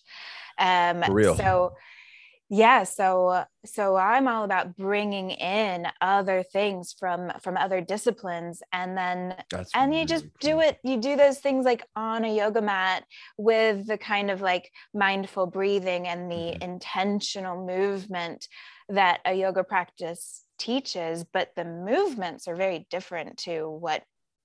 Um, 0.56 1.02
for 1.02 1.12
real. 1.12 1.36
So 1.36 1.72
yeah 2.50 2.82
so 2.82 3.44
so 3.64 3.94
i'm 3.94 4.26
all 4.26 4.42
about 4.42 4.76
bringing 4.76 5.30
in 5.30 5.86
other 6.00 6.42
things 6.42 6.94
from 6.98 7.32
from 7.40 7.56
other 7.56 7.80
disciplines 7.80 8.60
and 8.72 8.98
then 8.98 9.36
That's 9.50 9.70
and 9.74 9.90
really 9.90 10.02
you 10.02 10.06
just 10.06 10.24
cool. 10.24 10.32
do 10.40 10.60
it 10.60 10.78
you 10.82 11.00
do 11.00 11.16
those 11.16 11.38
things 11.38 11.64
like 11.64 11.84
on 11.94 12.24
a 12.24 12.36
yoga 12.36 12.60
mat 12.60 13.04
with 13.38 13.86
the 13.86 13.96
kind 13.96 14.30
of 14.32 14.40
like 14.40 14.68
mindful 14.92 15.46
breathing 15.46 16.08
and 16.08 16.30
the 16.30 16.34
mm-hmm. 16.34 16.62
intentional 16.62 17.64
movement 17.64 18.48
that 18.88 19.20
a 19.24 19.32
yoga 19.32 19.62
practice 19.62 20.42
teaches 20.58 21.24
but 21.32 21.50
the 21.56 21.64
movements 21.64 22.48
are 22.48 22.56
very 22.56 22.86
different 22.90 23.38
to 23.38 23.70
what 23.70 24.02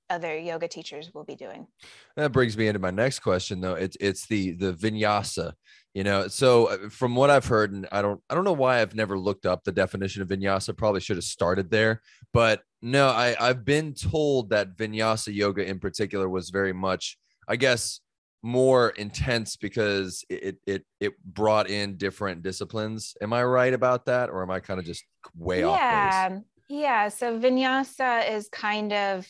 other 0.09 0.37
yoga 0.37 0.67
teachers 0.67 1.11
will 1.15 1.23
be 1.23 1.35
doing. 1.35 1.67
That 2.15 2.31
brings 2.31 2.55
me 2.55 2.67
into 2.67 2.79
my 2.79 2.91
next 2.91 3.19
question 3.19 3.59
though. 3.59 3.73
It's 3.73 3.97
it's 3.99 4.27
the 4.27 4.51
the 4.51 4.73
vinyasa, 4.73 5.53
you 5.95 6.03
know. 6.03 6.27
So 6.27 6.67
uh, 6.67 6.89
from 6.89 7.15
what 7.15 7.31
I've 7.31 7.45
heard 7.45 7.71
and 7.71 7.87
I 7.91 8.03
don't 8.03 8.21
I 8.29 8.35
don't 8.35 8.43
know 8.43 8.53
why 8.53 8.81
I've 8.81 8.93
never 8.93 9.17
looked 9.17 9.47
up 9.47 9.63
the 9.63 9.71
definition 9.71 10.21
of 10.21 10.27
vinyasa, 10.27 10.77
probably 10.77 11.01
should 11.01 11.17
have 11.17 11.23
started 11.23 11.71
there, 11.71 12.01
but 12.33 12.61
no, 12.83 13.07
I 13.07 13.35
I've 13.39 13.65
been 13.65 13.95
told 13.95 14.51
that 14.51 14.77
vinyasa 14.77 15.33
yoga 15.33 15.67
in 15.67 15.79
particular 15.79 16.29
was 16.29 16.51
very 16.51 16.73
much 16.73 17.17
I 17.47 17.55
guess 17.55 18.01
more 18.43 18.89
intense 18.89 19.55
because 19.55 20.23
it 20.29 20.57
it 20.67 20.85
it 20.99 21.13
brought 21.23 21.69
in 21.69 21.97
different 21.97 22.43
disciplines. 22.43 23.15
Am 23.21 23.33
I 23.33 23.43
right 23.43 23.73
about 23.73 24.05
that 24.05 24.29
or 24.29 24.43
am 24.43 24.51
I 24.51 24.59
kind 24.59 24.79
of 24.79 24.85
just 24.85 25.03
way 25.35 25.61
yeah. 25.61 25.67
off 25.67 25.79
Yeah. 25.79 26.39
Yeah, 26.67 27.09
so 27.09 27.39
vinyasa 27.39 28.31
is 28.31 28.49
kind 28.49 28.91
of 28.91 29.27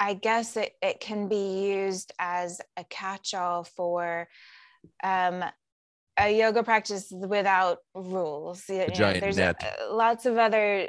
I 0.00 0.14
guess 0.14 0.56
it, 0.56 0.72
it 0.82 0.98
can 0.98 1.28
be 1.28 1.70
used 1.70 2.12
as 2.18 2.60
a 2.76 2.82
catch 2.82 3.34
all 3.34 3.62
for 3.62 4.26
um, 5.04 5.44
a 6.18 6.36
yoga 6.36 6.62
practice 6.62 7.10
without 7.10 7.78
rules. 7.94 8.64
You, 8.68 8.86
know, 8.88 9.12
there's 9.14 9.38
a, 9.38 9.54
lots 9.90 10.26
of 10.26 10.38
other 10.38 10.88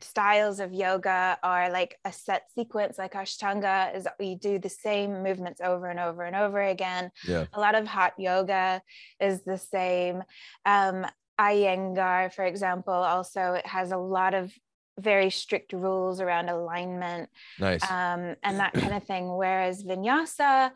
styles 0.00 0.58
of 0.58 0.72
yoga 0.72 1.38
are 1.42 1.70
like 1.70 1.96
a 2.04 2.12
set 2.12 2.42
sequence 2.52 2.98
like 2.98 3.12
ashtanga 3.12 3.94
is 3.94 4.08
you 4.18 4.36
do 4.36 4.58
the 4.58 4.68
same 4.68 5.22
movements 5.22 5.60
over 5.60 5.86
and 5.86 6.00
over 6.00 6.24
and 6.24 6.34
over 6.34 6.60
again 6.60 7.12
yeah. 7.28 7.44
a 7.52 7.60
lot 7.60 7.76
of 7.76 7.86
hot 7.86 8.12
yoga 8.18 8.82
is 9.20 9.44
the 9.44 9.56
same 9.56 10.20
um 10.66 11.06
iyengar 11.40 12.34
for 12.34 12.44
example 12.44 12.92
also 12.92 13.52
it 13.52 13.64
has 13.64 13.92
a 13.92 13.96
lot 13.96 14.34
of 14.34 14.52
very 14.98 15.30
strict 15.30 15.72
rules 15.72 16.20
around 16.20 16.48
alignment 16.48 17.28
nice. 17.58 17.82
um, 17.90 18.34
and 18.42 18.58
that 18.58 18.72
kind 18.74 18.94
of 18.94 19.04
thing. 19.04 19.28
Whereas 19.28 19.82
vinyasa, 19.82 20.70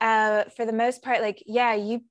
uh, 0.00 0.44
for 0.56 0.64
the 0.64 0.72
most 0.72 1.02
part, 1.02 1.20
like, 1.20 1.42
yeah, 1.46 1.74
you 1.74 2.02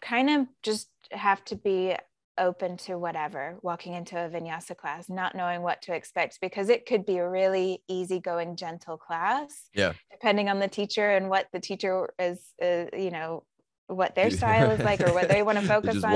kind 0.00 0.30
of 0.30 0.46
just 0.62 0.88
have 1.10 1.44
to 1.46 1.56
be 1.56 1.96
open 2.38 2.76
to 2.76 2.96
whatever 2.96 3.58
walking 3.62 3.94
into 3.94 4.16
a 4.16 4.28
vinyasa 4.28 4.76
class 4.76 5.08
not 5.08 5.34
knowing 5.34 5.60
what 5.60 5.82
to 5.82 5.92
expect 5.92 6.38
because 6.40 6.68
it 6.68 6.86
could 6.86 7.04
be 7.04 7.18
a 7.18 7.28
really 7.28 7.82
easygoing 7.88 8.54
gentle 8.54 8.96
class 8.96 9.68
yeah. 9.74 9.92
depending 10.12 10.48
on 10.48 10.60
the 10.60 10.68
teacher 10.68 11.10
and 11.10 11.28
what 11.28 11.48
the 11.52 11.58
teacher 11.58 12.08
is 12.18 12.40
uh, 12.62 12.84
you 12.96 13.10
know 13.10 13.42
what 13.88 14.14
their 14.14 14.30
style 14.30 14.70
is 14.70 14.80
like 14.80 15.00
or 15.00 15.12
what 15.12 15.28
they 15.28 15.42
want 15.42 15.58
to 15.60 15.66
focus 15.66 16.04
on. 16.04 16.12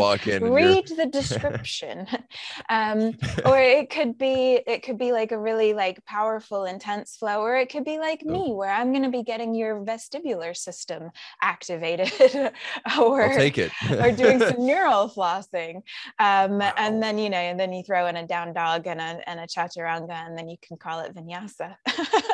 read 0.52 0.86
the 0.88 1.06
description. 1.06 2.06
Um, 2.68 3.14
or 3.44 3.60
it 3.60 3.90
could 3.90 4.18
be 4.18 4.60
it 4.66 4.82
could 4.82 4.98
be 4.98 5.12
like 5.12 5.32
a 5.32 5.38
really 5.38 5.74
like 5.74 6.04
powerful 6.04 6.64
intense 6.64 7.16
flow 7.16 7.40
or 7.40 7.56
it 7.56 7.70
could 7.70 7.84
be 7.84 7.98
like 7.98 8.22
oh. 8.26 8.32
me 8.32 8.52
where 8.52 8.70
i'm 8.70 8.92
going 8.92 9.02
to 9.02 9.10
be 9.10 9.22
getting 9.22 9.54
your 9.54 9.84
vestibular 9.84 10.56
system 10.56 11.10
activated 11.42 12.12
or 12.98 13.22
I'll 13.22 13.36
take 13.36 13.58
it. 13.58 13.72
or 13.90 14.12
doing 14.12 14.38
some 14.38 14.64
neural 14.64 15.08
flossing. 15.08 15.76
Um, 16.18 16.58
wow. 16.58 16.72
and 16.76 17.02
then 17.02 17.18
you 17.18 17.30
know 17.30 17.38
and 17.38 17.58
then 17.58 17.72
you 17.72 17.82
throw 17.82 18.06
in 18.06 18.16
a 18.16 18.26
down 18.26 18.52
dog 18.52 18.86
and 18.86 19.00
a, 19.00 19.28
and 19.28 19.40
a 19.40 19.46
chaturanga 19.46 20.12
and 20.12 20.36
then 20.36 20.48
you 20.48 20.56
can 20.62 20.76
call 20.76 21.00
it 21.00 21.14
vinyasa. 21.14 21.76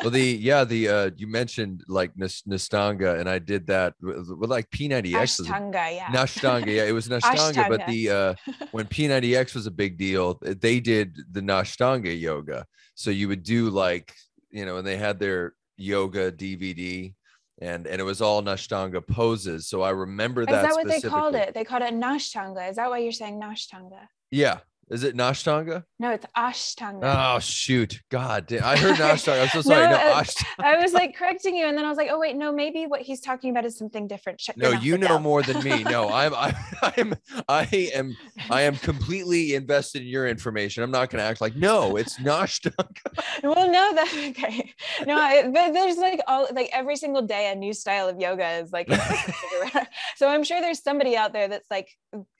Well 0.02 0.10
the 0.10 0.22
yeah 0.22 0.64
the 0.64 0.88
uh 0.88 1.10
you 1.16 1.26
mentioned 1.26 1.84
like 1.88 2.14
Nashtanga 2.16 3.18
and 3.18 3.28
i 3.28 3.38
did 3.38 3.66
that 3.68 3.94
with, 4.00 4.30
with 4.30 4.50
like 4.50 4.70
p90x 4.70 5.27
Ashtanga, 5.28 5.94
yeah. 5.94 6.06
Nashtanga, 6.06 6.66
yeah, 6.66 6.84
it 6.84 6.92
was 6.92 7.08
Nashtanga, 7.14 7.68
but 7.68 7.86
the 7.86 8.10
uh 8.10 8.34
when 8.72 8.86
P90X 8.94 9.54
was 9.54 9.66
a 9.66 9.70
big 9.70 9.96
deal, 9.96 10.38
they 10.42 10.80
did 10.80 11.16
the 11.30 11.40
Nashtanga 11.40 12.18
yoga. 12.18 12.66
So 12.94 13.10
you 13.10 13.28
would 13.28 13.42
do 13.42 13.70
like, 13.70 14.12
you 14.50 14.66
know, 14.66 14.78
and 14.78 14.86
they 14.86 14.96
had 14.96 15.18
their 15.18 15.54
yoga 15.76 16.32
DVD 16.32 17.14
and 17.60 17.86
and 17.86 18.00
it 18.00 18.04
was 18.04 18.20
all 18.20 18.42
Nashtanga 18.42 19.06
poses. 19.06 19.68
So 19.68 19.82
I 19.82 19.90
remember 19.90 20.46
that. 20.46 20.64
Is 20.64 20.68
that 20.70 20.74
what 20.74 20.88
they 20.88 21.00
called 21.00 21.34
it? 21.34 21.54
They 21.54 21.64
called 21.64 21.82
it 21.82 21.94
Nashtanga. 21.94 22.70
Is 22.70 22.76
that 22.76 22.88
why 22.88 22.98
you're 22.98 23.12
saying 23.12 23.40
Nashtanga? 23.40 24.06
Yeah, 24.30 24.58
is 24.90 25.04
it 25.04 25.16
Nashtanga? 25.16 25.84
No, 25.98 26.10
it's 26.10 26.24
Ashtanga. 26.36 27.00
Oh 27.02 27.38
shoot! 27.40 28.00
God, 28.10 28.52
I 28.52 28.76
heard 28.76 28.96
Nashtanga. 28.96 29.42
I'm 29.42 29.48
so 29.48 29.62
sorry. 29.62 29.84
no, 29.84 29.90
no 29.90 29.96
uh, 29.96 30.24
I 30.58 30.76
was 30.76 30.92
like 30.92 31.16
correcting 31.16 31.54
you, 31.54 31.66
and 31.66 31.76
then 31.76 31.84
I 31.84 31.88
was 31.88 31.98
like, 31.98 32.08
oh 32.10 32.18
wait, 32.18 32.36
no, 32.36 32.52
maybe 32.52 32.86
what 32.86 33.02
he's 33.02 33.20
talking 33.20 33.50
about 33.50 33.64
is 33.64 33.76
something 33.76 34.06
different. 34.06 34.38
Check 34.38 34.56
no, 34.56 34.70
you 34.70 34.96
know 34.96 35.18
more 35.18 35.42
than 35.48 35.62
me. 35.62 35.84
No, 35.84 36.08
I'm, 36.10 36.34
I, 36.34 36.54
I'm, 36.82 37.14
I 37.48 37.64
am, 37.94 38.16
I 38.50 38.62
am 38.62 38.76
completely 38.76 39.54
invested 39.54 40.02
in 40.02 40.08
your 40.08 40.26
information. 40.26 40.82
I'm 40.82 40.90
not 40.90 41.10
going 41.10 41.20
to 41.20 41.28
act 41.28 41.40
like 41.40 41.56
no, 41.56 41.96
it's 41.96 42.18
Nashtanga. 42.18 43.42
well, 43.42 43.70
no, 43.70 43.94
that's 43.94 44.14
okay. 44.14 44.72
No, 45.06 45.16
I, 45.18 45.48
but 45.48 45.72
there's 45.72 45.98
like 45.98 46.20
all 46.26 46.48
like 46.52 46.70
every 46.72 46.96
single 46.96 47.22
day 47.22 47.50
a 47.52 47.54
new 47.54 47.72
style 47.72 48.08
of 48.08 48.18
yoga 48.18 48.58
is 48.58 48.72
like. 48.72 48.88
so 50.16 50.28
I'm 50.28 50.44
sure 50.44 50.60
there's 50.60 50.82
somebody 50.82 51.16
out 51.16 51.32
there 51.32 51.48
that's 51.48 51.70
like 51.70 51.88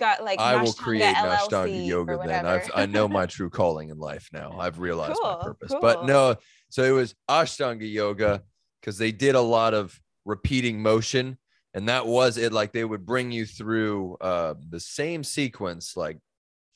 got 0.00 0.24
like 0.24 0.38
I 0.38 0.62
will 0.62 0.72
create 0.72 1.14
Nashtanga 1.14 1.86
yoga 1.86 2.16
then. 2.44 2.60
I've 2.60 2.70
I 2.74 2.86
know 2.86 3.08
my 3.08 3.26
true 3.36 3.50
calling 3.50 3.90
in 3.90 3.98
life 3.98 4.28
now. 4.32 4.56
I've 4.58 4.78
realized 4.78 5.18
cool, 5.20 5.36
my 5.38 5.44
purpose. 5.44 5.70
Cool. 5.70 5.80
But 5.80 6.06
no, 6.06 6.36
so 6.70 6.82
it 6.82 6.90
was 6.90 7.14
Ashtanga 7.28 7.90
yoga 7.90 8.42
because 8.80 8.98
they 8.98 9.12
did 9.12 9.34
a 9.34 9.40
lot 9.40 9.74
of 9.74 9.98
repeating 10.24 10.82
motion. 10.82 11.38
And 11.74 11.88
that 11.88 12.06
was 12.06 12.38
it. 12.38 12.52
Like 12.52 12.72
they 12.72 12.84
would 12.84 13.04
bring 13.04 13.30
you 13.30 13.46
through 13.46 14.16
uh, 14.20 14.54
the 14.68 14.80
same 14.80 15.22
sequence 15.22 15.96
like 15.96 16.18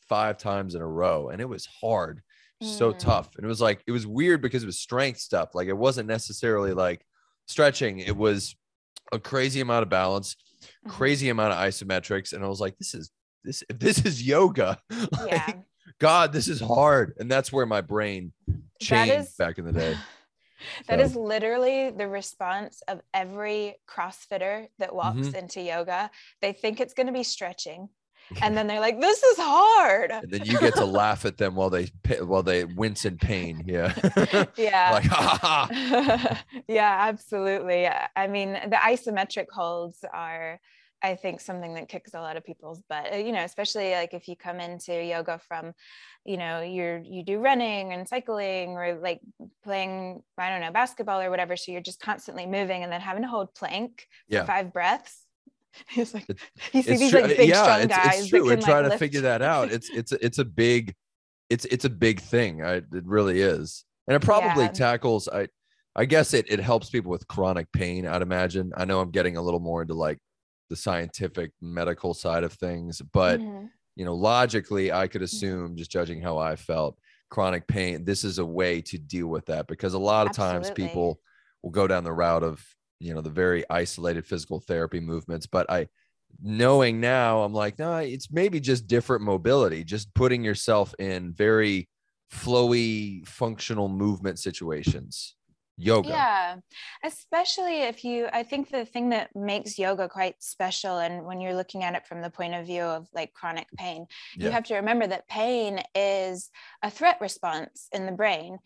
five 0.08 0.38
times 0.38 0.74
in 0.74 0.82
a 0.82 0.86
row. 0.86 1.30
And 1.30 1.40
it 1.40 1.48
was 1.48 1.66
hard, 1.66 2.22
mm. 2.62 2.66
so 2.66 2.92
tough. 2.92 3.34
And 3.36 3.44
it 3.44 3.48
was 3.48 3.60
like, 3.60 3.82
it 3.86 3.92
was 3.92 4.06
weird 4.06 4.42
because 4.42 4.62
it 4.62 4.66
was 4.66 4.78
strength 4.78 5.18
stuff. 5.18 5.54
Like 5.54 5.68
it 5.68 5.76
wasn't 5.76 6.08
necessarily 6.08 6.72
like 6.72 7.04
stretching, 7.46 8.00
it 8.00 8.16
was 8.16 8.54
a 9.12 9.18
crazy 9.18 9.60
amount 9.60 9.82
of 9.82 9.88
balance 9.88 10.36
Mm-hmm. 10.62 10.90
crazy 10.90 11.28
amount 11.28 11.52
of 11.52 11.58
isometrics 11.58 12.32
and 12.32 12.44
i 12.44 12.48
was 12.48 12.60
like 12.60 12.78
this 12.78 12.94
is 12.94 13.10
this 13.44 13.62
this 13.68 14.04
is 14.04 14.22
yoga 14.22 14.78
like, 14.90 15.30
yeah. 15.30 15.52
god 15.98 16.32
this 16.32 16.48
is 16.48 16.60
hard 16.60 17.14
and 17.18 17.30
that's 17.30 17.52
where 17.52 17.66
my 17.66 17.80
brain 17.80 18.32
changed 18.80 19.14
is, 19.14 19.34
back 19.36 19.58
in 19.58 19.64
the 19.64 19.72
day 19.72 19.96
That 20.86 21.00
so. 21.00 21.04
is 21.06 21.16
literally 21.16 21.90
the 21.90 22.06
response 22.06 22.82
of 22.86 23.00
every 23.12 23.74
crossfitter 23.88 24.68
that 24.78 24.94
walks 24.94 25.18
mm-hmm. 25.18 25.34
into 25.34 25.60
yoga 25.60 26.08
they 26.40 26.52
think 26.52 26.80
it's 26.80 26.94
going 26.94 27.08
to 27.08 27.12
be 27.12 27.24
stretching 27.24 27.88
and 28.42 28.56
then 28.56 28.66
they're 28.66 28.80
like 28.80 29.00
this 29.00 29.22
is 29.22 29.36
hard 29.38 30.10
and 30.10 30.30
then 30.30 30.44
you 30.44 30.58
get 30.58 30.74
to 30.74 30.84
laugh 30.84 31.24
at 31.24 31.36
them 31.36 31.54
while 31.54 31.70
they 31.70 31.90
while 32.20 32.42
they 32.42 32.64
wince 32.64 33.04
in 33.04 33.16
pain 33.18 33.62
yeah 33.66 33.92
yeah 34.56 34.92
like 34.92 35.04
ha, 35.04 35.38
ha, 35.40 35.68
ha. 35.70 36.44
yeah 36.68 36.96
absolutely 37.00 37.88
i 38.16 38.26
mean 38.26 38.52
the 38.52 38.76
isometric 38.76 39.46
holds 39.52 40.04
are 40.12 40.60
I 41.02 41.16
think 41.16 41.40
something 41.40 41.74
that 41.74 41.88
kicks 41.88 42.14
a 42.14 42.20
lot 42.20 42.36
of 42.36 42.44
people's 42.44 42.82
butt, 42.88 43.12
uh, 43.12 43.16
you 43.16 43.32
know, 43.32 43.42
especially 43.42 43.92
like 43.92 44.14
if 44.14 44.28
you 44.28 44.36
come 44.36 44.60
into 44.60 44.92
yoga 45.02 45.40
from, 45.48 45.72
you 46.24 46.36
know, 46.36 46.62
you're, 46.62 46.98
you 46.98 47.24
do 47.24 47.38
running 47.38 47.92
and 47.92 48.08
cycling 48.08 48.70
or 48.70 48.94
like 48.94 49.20
playing, 49.64 50.22
I 50.38 50.50
don't 50.50 50.60
know, 50.60 50.70
basketball 50.70 51.20
or 51.20 51.30
whatever. 51.30 51.56
So 51.56 51.72
you're 51.72 51.80
just 51.80 52.00
constantly 52.00 52.46
moving 52.46 52.84
and 52.84 52.92
then 52.92 53.00
having 53.00 53.22
to 53.22 53.28
hold 53.28 53.54
plank 53.54 54.06
yeah. 54.28 54.42
for 54.42 54.46
five 54.46 54.72
breaths. 54.72 55.26
It's 55.96 56.12
like 56.12 56.26
you 56.74 56.82
see 56.82 56.96
these 56.96 57.10
true. 57.10 57.22
like 57.22 57.34
big 57.34 57.48
yeah, 57.48 57.62
strong 57.62 57.80
it's, 57.80 57.96
guys. 57.96 58.20
It's 58.20 58.28
true. 58.28 58.44
We're 58.44 58.60
trying 58.60 58.84
like, 58.84 58.92
to 58.92 58.98
figure 58.98 59.22
that 59.22 59.40
out. 59.40 59.72
It's 59.72 59.88
it's 59.88 60.12
it's 60.12 60.38
a 60.38 60.44
big, 60.44 60.94
it's 61.48 61.64
it's 61.64 61.86
a 61.86 61.90
big 61.90 62.20
thing. 62.20 62.62
I, 62.62 62.74
it 62.74 63.06
really 63.06 63.40
is, 63.40 63.82
and 64.06 64.14
it 64.14 64.20
probably 64.20 64.64
yeah. 64.64 64.72
tackles. 64.72 65.28
I 65.28 65.48
I 65.96 66.04
guess 66.04 66.34
it 66.34 66.44
it 66.50 66.60
helps 66.60 66.90
people 66.90 67.10
with 67.10 67.26
chronic 67.26 67.72
pain. 67.72 68.06
I'd 68.06 68.20
imagine. 68.20 68.72
I 68.76 68.84
know 68.84 69.00
I'm 69.00 69.10
getting 69.10 69.38
a 69.38 69.42
little 69.42 69.60
more 69.60 69.80
into 69.80 69.94
like 69.94 70.18
the 70.72 70.76
scientific 70.76 71.52
medical 71.60 72.14
side 72.14 72.44
of 72.44 72.54
things, 72.54 73.02
but 73.12 73.40
mm-hmm. 73.40 73.66
you 73.94 74.06
know, 74.06 74.14
logically, 74.14 74.90
I 74.90 75.06
could 75.06 75.20
mm-hmm. 75.20 75.24
assume 75.36 75.76
just 75.76 75.90
judging 75.90 76.22
how 76.22 76.38
I 76.38 76.56
felt, 76.56 76.98
chronic 77.28 77.66
pain. 77.66 78.04
This 78.04 78.24
is 78.24 78.38
a 78.38 78.46
way 78.46 78.80
to 78.80 78.96
deal 78.96 79.26
with 79.26 79.44
that 79.46 79.66
because 79.66 79.92
a 79.92 79.98
lot 79.98 80.22
of 80.22 80.30
Absolutely. 80.30 80.64
times 80.64 80.70
people 80.70 81.20
will 81.62 81.70
go 81.70 81.86
down 81.86 82.04
the 82.04 82.12
route 82.12 82.42
of 82.42 82.64
you 83.02 83.12
know 83.12 83.20
the 83.20 83.30
very 83.30 83.64
isolated 83.68 84.24
physical 84.24 84.60
therapy 84.60 85.00
movements 85.00 85.46
but 85.46 85.68
i 85.70 85.86
knowing 86.40 87.00
now 87.00 87.42
i'm 87.42 87.52
like 87.52 87.78
no 87.78 87.96
it's 87.96 88.30
maybe 88.30 88.60
just 88.60 88.86
different 88.86 89.22
mobility 89.22 89.82
just 89.84 90.12
putting 90.14 90.44
yourself 90.44 90.94
in 90.98 91.32
very 91.32 91.88
flowy 92.32 93.26
functional 93.26 93.88
movement 93.88 94.38
situations 94.38 95.34
yoga 95.82 96.08
yeah 96.08 96.56
especially 97.04 97.82
if 97.82 98.04
you 98.04 98.28
i 98.32 98.42
think 98.42 98.70
the 98.70 98.84
thing 98.84 99.10
that 99.10 99.34
makes 99.34 99.78
yoga 99.78 100.08
quite 100.08 100.34
special 100.40 100.98
and 100.98 101.24
when 101.24 101.40
you're 101.40 101.54
looking 101.54 101.82
at 101.82 101.94
it 101.94 102.06
from 102.06 102.22
the 102.22 102.30
point 102.30 102.54
of 102.54 102.66
view 102.66 102.82
of 102.82 103.06
like 103.14 103.32
chronic 103.34 103.66
pain 103.76 104.06
yeah. 104.36 104.46
you 104.46 104.50
have 104.52 104.64
to 104.64 104.74
remember 104.74 105.06
that 105.06 105.28
pain 105.28 105.80
is 105.94 106.50
a 106.82 106.90
threat 106.90 107.18
response 107.20 107.88
in 107.92 108.06
the 108.06 108.12
brain 108.12 108.58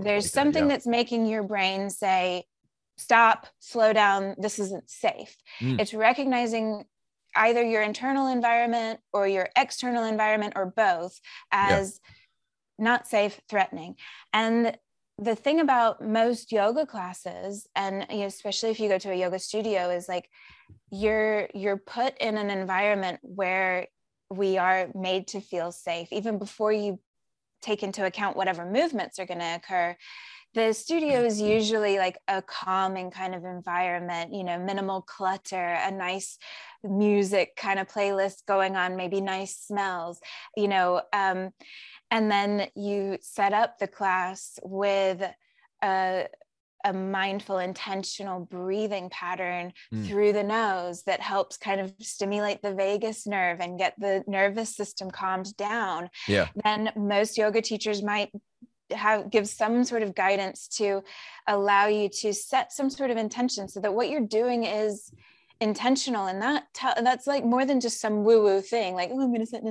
there's 0.00 0.24
like 0.24 0.32
something 0.32 0.64
yeah. 0.64 0.68
that's 0.68 0.86
making 0.86 1.26
your 1.26 1.42
brain 1.42 1.90
say 1.90 2.44
stop, 2.96 3.46
slow 3.58 3.92
down, 3.92 4.34
this 4.38 4.58
isn't 4.58 4.88
safe. 4.88 5.36
Mm. 5.60 5.80
It's 5.80 5.94
recognizing 5.94 6.84
either 7.36 7.62
your 7.62 7.82
internal 7.82 8.28
environment 8.28 9.00
or 9.12 9.26
your 9.26 9.48
external 9.56 10.04
environment 10.04 10.54
or 10.56 10.66
both 10.66 11.18
as 11.50 12.00
yeah. 12.78 12.84
not 12.84 13.08
safe, 13.08 13.40
threatening. 13.48 13.96
And 14.32 14.76
the 15.18 15.34
thing 15.36 15.60
about 15.60 16.02
most 16.02 16.50
yoga 16.50 16.86
classes 16.86 17.66
and 17.76 18.06
you 18.10 18.18
know, 18.18 18.26
especially 18.26 18.70
if 18.70 18.80
you 18.80 18.88
go 18.88 18.98
to 18.98 19.12
a 19.12 19.14
yoga 19.14 19.38
studio 19.38 19.90
is 19.90 20.08
like 20.08 20.28
you're 20.90 21.48
you're 21.54 21.76
put 21.76 22.16
in 22.18 22.36
an 22.36 22.50
environment 22.50 23.20
where 23.22 23.86
we 24.30 24.58
are 24.58 24.88
made 24.94 25.28
to 25.28 25.40
feel 25.40 25.70
safe 25.70 26.12
even 26.12 26.38
before 26.38 26.72
you 26.72 26.98
take 27.62 27.82
into 27.82 28.04
account 28.04 28.36
whatever 28.36 28.64
movements 28.66 29.18
are 29.18 29.26
going 29.26 29.40
to 29.40 29.54
occur. 29.54 29.96
The 30.54 30.72
studio 30.72 31.24
is 31.24 31.40
usually 31.40 31.98
like 31.98 32.16
a 32.28 32.40
calming 32.42 33.10
kind 33.10 33.34
of 33.34 33.44
environment 33.44 34.32
you 34.32 34.44
know 34.44 34.58
minimal 34.58 35.02
clutter 35.02 35.78
a 35.80 35.90
nice 35.90 36.38
music 36.82 37.56
kind 37.56 37.78
of 37.78 37.88
playlist 37.88 38.46
going 38.46 38.76
on 38.76 38.96
maybe 38.96 39.20
nice 39.20 39.56
smells 39.56 40.20
you 40.56 40.68
know 40.68 41.02
um, 41.12 41.50
and 42.14 42.30
then 42.30 42.68
you 42.76 43.18
set 43.20 43.52
up 43.52 43.80
the 43.80 43.88
class 43.88 44.60
with 44.62 45.20
a, 45.82 46.28
a 46.84 46.92
mindful 46.92 47.58
intentional 47.58 48.38
breathing 48.38 49.10
pattern 49.10 49.72
mm. 49.92 50.06
through 50.06 50.32
the 50.32 50.44
nose 50.44 51.02
that 51.02 51.20
helps 51.20 51.56
kind 51.56 51.80
of 51.80 51.92
stimulate 51.98 52.62
the 52.62 52.72
vagus 52.72 53.26
nerve 53.26 53.58
and 53.58 53.80
get 53.80 53.94
the 53.98 54.22
nervous 54.28 54.76
system 54.76 55.10
calmed 55.10 55.56
down 55.56 56.08
yeah 56.28 56.46
then 56.62 56.92
most 56.94 57.36
yoga 57.36 57.60
teachers 57.60 58.00
might 58.00 58.30
have 58.92 59.28
give 59.28 59.48
some 59.48 59.82
sort 59.82 60.04
of 60.04 60.14
guidance 60.14 60.68
to 60.68 61.02
allow 61.48 61.88
you 61.88 62.08
to 62.08 62.32
set 62.32 62.72
some 62.72 62.90
sort 62.90 63.10
of 63.10 63.16
intention 63.16 63.66
so 63.66 63.80
that 63.80 63.92
what 63.92 64.08
you're 64.08 64.20
doing 64.20 64.62
is 64.62 65.10
intentional 65.64 66.26
and 66.26 66.42
that 66.42 66.64
t- 66.74 67.02
that's 67.02 67.26
like 67.26 67.44
more 67.44 67.64
than 67.64 67.80
just 67.80 68.00
some 68.00 68.22
woo 68.22 68.42
woo 68.42 68.60
thing 68.60 68.94
like 68.94 69.08
oh 69.10 69.20
i'm 69.20 69.28
going 69.28 69.40
to 69.40 69.46
set 69.46 69.62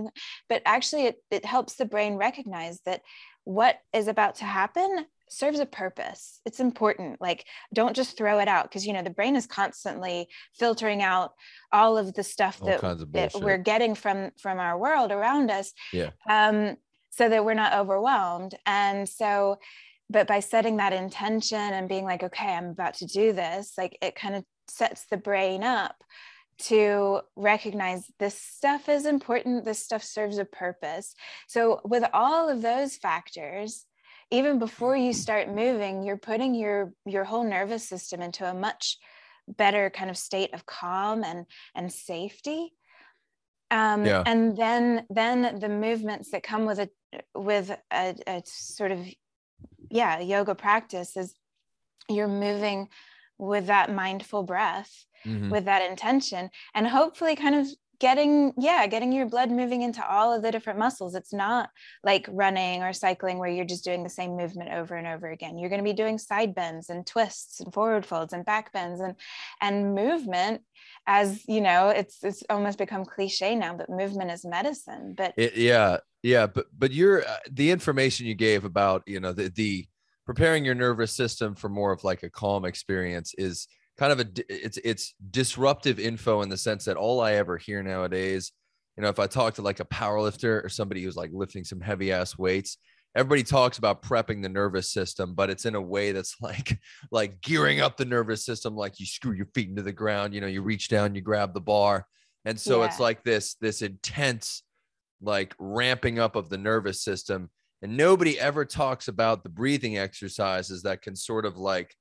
but 0.49 0.61
actually 0.65 1.05
it, 1.05 1.17
it 1.29 1.45
helps 1.45 1.75
the 1.75 1.85
brain 1.85 2.15
recognize 2.15 2.79
that 2.85 3.01
what 3.43 3.79
is 3.93 4.07
about 4.07 4.35
to 4.35 4.45
happen 4.45 5.05
serves 5.29 5.59
a 5.59 5.65
purpose. 5.65 6.39
It's 6.45 6.59
important 6.59 7.19
like 7.19 7.45
don't 7.73 7.95
just 7.95 8.17
throw 8.17 8.39
it 8.39 8.47
out 8.47 8.65
because 8.65 8.85
you 8.85 8.93
know 8.93 9.01
the 9.01 9.09
brain 9.09 9.35
is 9.35 9.47
constantly 9.47 10.27
filtering 10.59 11.01
out 11.01 11.31
all 11.71 11.97
of 11.97 12.13
the 12.13 12.23
stuff 12.23 12.59
All 12.61 12.67
that, 12.67 12.81
that 13.13 13.33
we're 13.41 13.57
getting 13.57 13.95
from 13.95 14.31
from 14.39 14.59
our 14.59 14.77
world 14.77 15.11
around 15.11 15.49
us 15.49 15.73
Yeah. 15.91 16.11
um 16.29 16.77
so 17.09 17.29
that 17.29 17.45
we're 17.45 17.53
not 17.53 17.73
overwhelmed. 17.73 18.55
And 18.65 19.07
so 19.07 19.57
but 20.09 20.27
by 20.27 20.39
setting 20.39 20.77
that 20.77 20.93
intention 20.93 21.57
and 21.57 21.89
being 21.89 22.05
like 22.05 22.23
okay 22.23 22.53
i'm 22.53 22.69
about 22.69 22.93
to 22.95 23.05
do 23.05 23.33
this 23.33 23.73
like 23.77 23.97
it 24.01 24.15
kind 24.15 24.35
of 24.35 24.43
sets 24.67 25.05
the 25.05 25.17
brain 25.17 25.63
up 25.63 26.03
to 26.59 27.21
recognize 27.35 28.11
this 28.19 28.39
stuff 28.39 28.87
is 28.87 29.05
important 29.05 29.65
this 29.65 29.83
stuff 29.83 30.03
serves 30.03 30.37
a 30.37 30.45
purpose 30.45 31.15
so 31.47 31.81
with 31.83 32.03
all 32.13 32.49
of 32.49 32.61
those 32.61 32.95
factors 32.95 33.85
even 34.31 34.59
before 34.59 34.95
you 34.95 35.13
start 35.13 35.49
moving 35.49 36.03
you're 36.03 36.17
putting 36.17 36.53
your 36.53 36.93
your 37.05 37.23
whole 37.23 37.43
nervous 37.43 37.87
system 37.87 38.21
into 38.21 38.45
a 38.45 38.53
much 38.53 38.97
better 39.47 39.89
kind 39.89 40.09
of 40.09 40.17
state 40.17 40.53
of 40.53 40.65
calm 40.65 41.23
and 41.23 41.45
and 41.75 41.91
safety 41.91 42.71
um, 43.71 44.05
Yeah. 44.05 44.23
and 44.25 44.55
then 44.55 45.05
then 45.09 45.59
the 45.59 45.69
movements 45.69 46.31
that 46.31 46.43
come 46.43 46.65
with 46.65 46.79
a 46.79 46.89
with 47.33 47.71
a, 47.91 48.15
a 48.27 48.43
sort 48.45 48.91
of 48.91 48.99
yeah 49.89 50.19
yoga 50.19 50.55
practice 50.55 51.17
is 51.17 51.33
you're 52.09 52.27
moving 52.27 52.89
with 53.47 53.67
that 53.67 53.93
mindful 53.93 54.43
breath 54.43 55.05
Mhm. 55.25 55.49
with 55.51 55.65
that 55.65 55.89
intention 55.89 56.49
and 56.75 56.87
hopefully 56.87 57.35
kind 57.35 57.55
of 57.55 57.67
getting 57.99 58.51
yeah 58.57 58.85
getting 58.87 59.13
your 59.13 59.25
blood 59.25 59.49
moving 59.49 59.81
into 59.81 60.05
all 60.05 60.33
of 60.33 60.41
the 60.41 60.51
different 60.51 60.77
muscles. 60.79 61.15
It's 61.15 61.31
not 61.31 61.69
like 62.03 62.27
running 62.29 62.83
or 62.83 62.91
cycling 62.91 63.37
where 63.37 63.49
you're 63.49 63.63
just 63.63 63.85
doing 63.85 64.03
the 64.03 64.09
same 64.09 64.35
movement 64.35 64.71
over 64.73 64.95
and 64.95 65.07
over 65.07 65.29
again. 65.29 65.57
You're 65.57 65.69
going 65.69 65.79
to 65.83 65.89
be 65.89 65.93
doing 65.93 66.17
side 66.17 66.53
bends 66.53 66.89
and 66.89 67.07
twists 67.07 67.61
and 67.61 67.73
forward 67.73 68.05
folds 68.05 68.33
and 68.33 68.43
back 68.43 68.73
bends 68.73 68.99
and 68.99 69.15
and 69.61 69.95
movement 69.95 70.63
as 71.07 71.47
you 71.47 71.61
know 71.61 71.89
it's 71.89 72.23
it's 72.23 72.43
almost 72.49 72.77
become 72.77 73.05
cliche 73.05 73.55
now 73.55 73.73
but 73.77 73.89
movement 73.89 74.31
is 74.31 74.43
medicine. 74.43 75.13
But 75.15 75.33
It, 75.37 75.55
yeah, 75.55 75.99
yeah, 76.23 76.47
but 76.47 76.65
but 76.77 76.91
your 76.91 77.25
uh, 77.25 77.37
the 77.49 77.71
information 77.71 78.25
you 78.25 78.35
gave 78.35 78.65
about 78.65 79.03
you 79.07 79.19
know 79.21 79.31
the 79.31 79.49
the 79.49 79.87
preparing 80.25 80.63
your 80.63 80.75
nervous 80.75 81.11
system 81.11 81.55
for 81.55 81.69
more 81.69 81.91
of 81.91 82.03
like 82.03 82.23
a 82.23 82.29
calm 82.29 82.65
experience 82.65 83.33
is 83.37 83.67
kind 83.97 84.11
of 84.11 84.19
a 84.19 84.27
it's 84.49 84.77
it's 84.83 85.13
disruptive 85.31 85.99
info 85.99 86.41
in 86.41 86.49
the 86.49 86.57
sense 86.57 86.85
that 86.85 86.97
all 86.97 87.21
I 87.21 87.33
ever 87.33 87.57
hear 87.57 87.83
nowadays, 87.83 88.51
you 88.97 89.03
know, 89.03 89.09
if 89.09 89.19
I 89.19 89.27
talk 89.27 89.55
to 89.55 89.61
like 89.61 89.79
a 89.79 89.85
power 89.85 90.21
lifter 90.21 90.61
or 90.63 90.69
somebody 90.69 91.03
who's 91.03 91.15
like 91.15 91.31
lifting 91.33 91.63
some 91.63 91.81
heavy 91.81 92.11
ass 92.11 92.37
weights, 92.37 92.77
everybody 93.15 93.43
talks 93.43 93.77
about 93.77 94.01
prepping 94.01 94.41
the 94.41 94.49
nervous 94.49 94.91
system, 94.91 95.35
but 95.35 95.49
it's 95.49 95.65
in 95.65 95.75
a 95.75 95.81
way 95.81 96.11
that's 96.11 96.35
like 96.41 96.79
like 97.11 97.41
gearing 97.41 97.81
up 97.81 97.97
the 97.97 98.05
nervous 98.05 98.45
system, 98.45 98.75
like 98.75 98.99
you 98.99 99.05
screw 99.05 99.33
your 99.33 99.47
feet 99.53 99.69
into 99.69 99.83
the 99.83 99.91
ground, 99.91 100.33
you 100.33 100.41
know, 100.41 100.47
you 100.47 100.61
reach 100.61 100.89
down, 100.89 101.15
you 101.15 101.21
grab 101.21 101.53
the 101.53 101.61
bar, 101.61 102.07
and 102.45 102.59
so 102.59 102.83
it's 102.83 102.99
like 102.99 103.23
this 103.23 103.55
this 103.55 103.81
intense 103.81 104.63
like 105.21 105.55
ramping 105.57 106.19
up 106.19 106.35
of 106.35 106.49
the 106.49 106.57
nervous 106.57 107.01
system 107.01 107.49
and 107.83 107.95
nobody 107.95 108.39
ever 108.39 108.65
talks 108.65 109.07
about 109.07 109.43
the 109.43 109.49
breathing 109.49 109.97
exercises 109.99 110.81
that 110.83 111.01
can 111.03 111.15
sort 111.15 111.45
of 111.45 111.57
like 111.57 111.95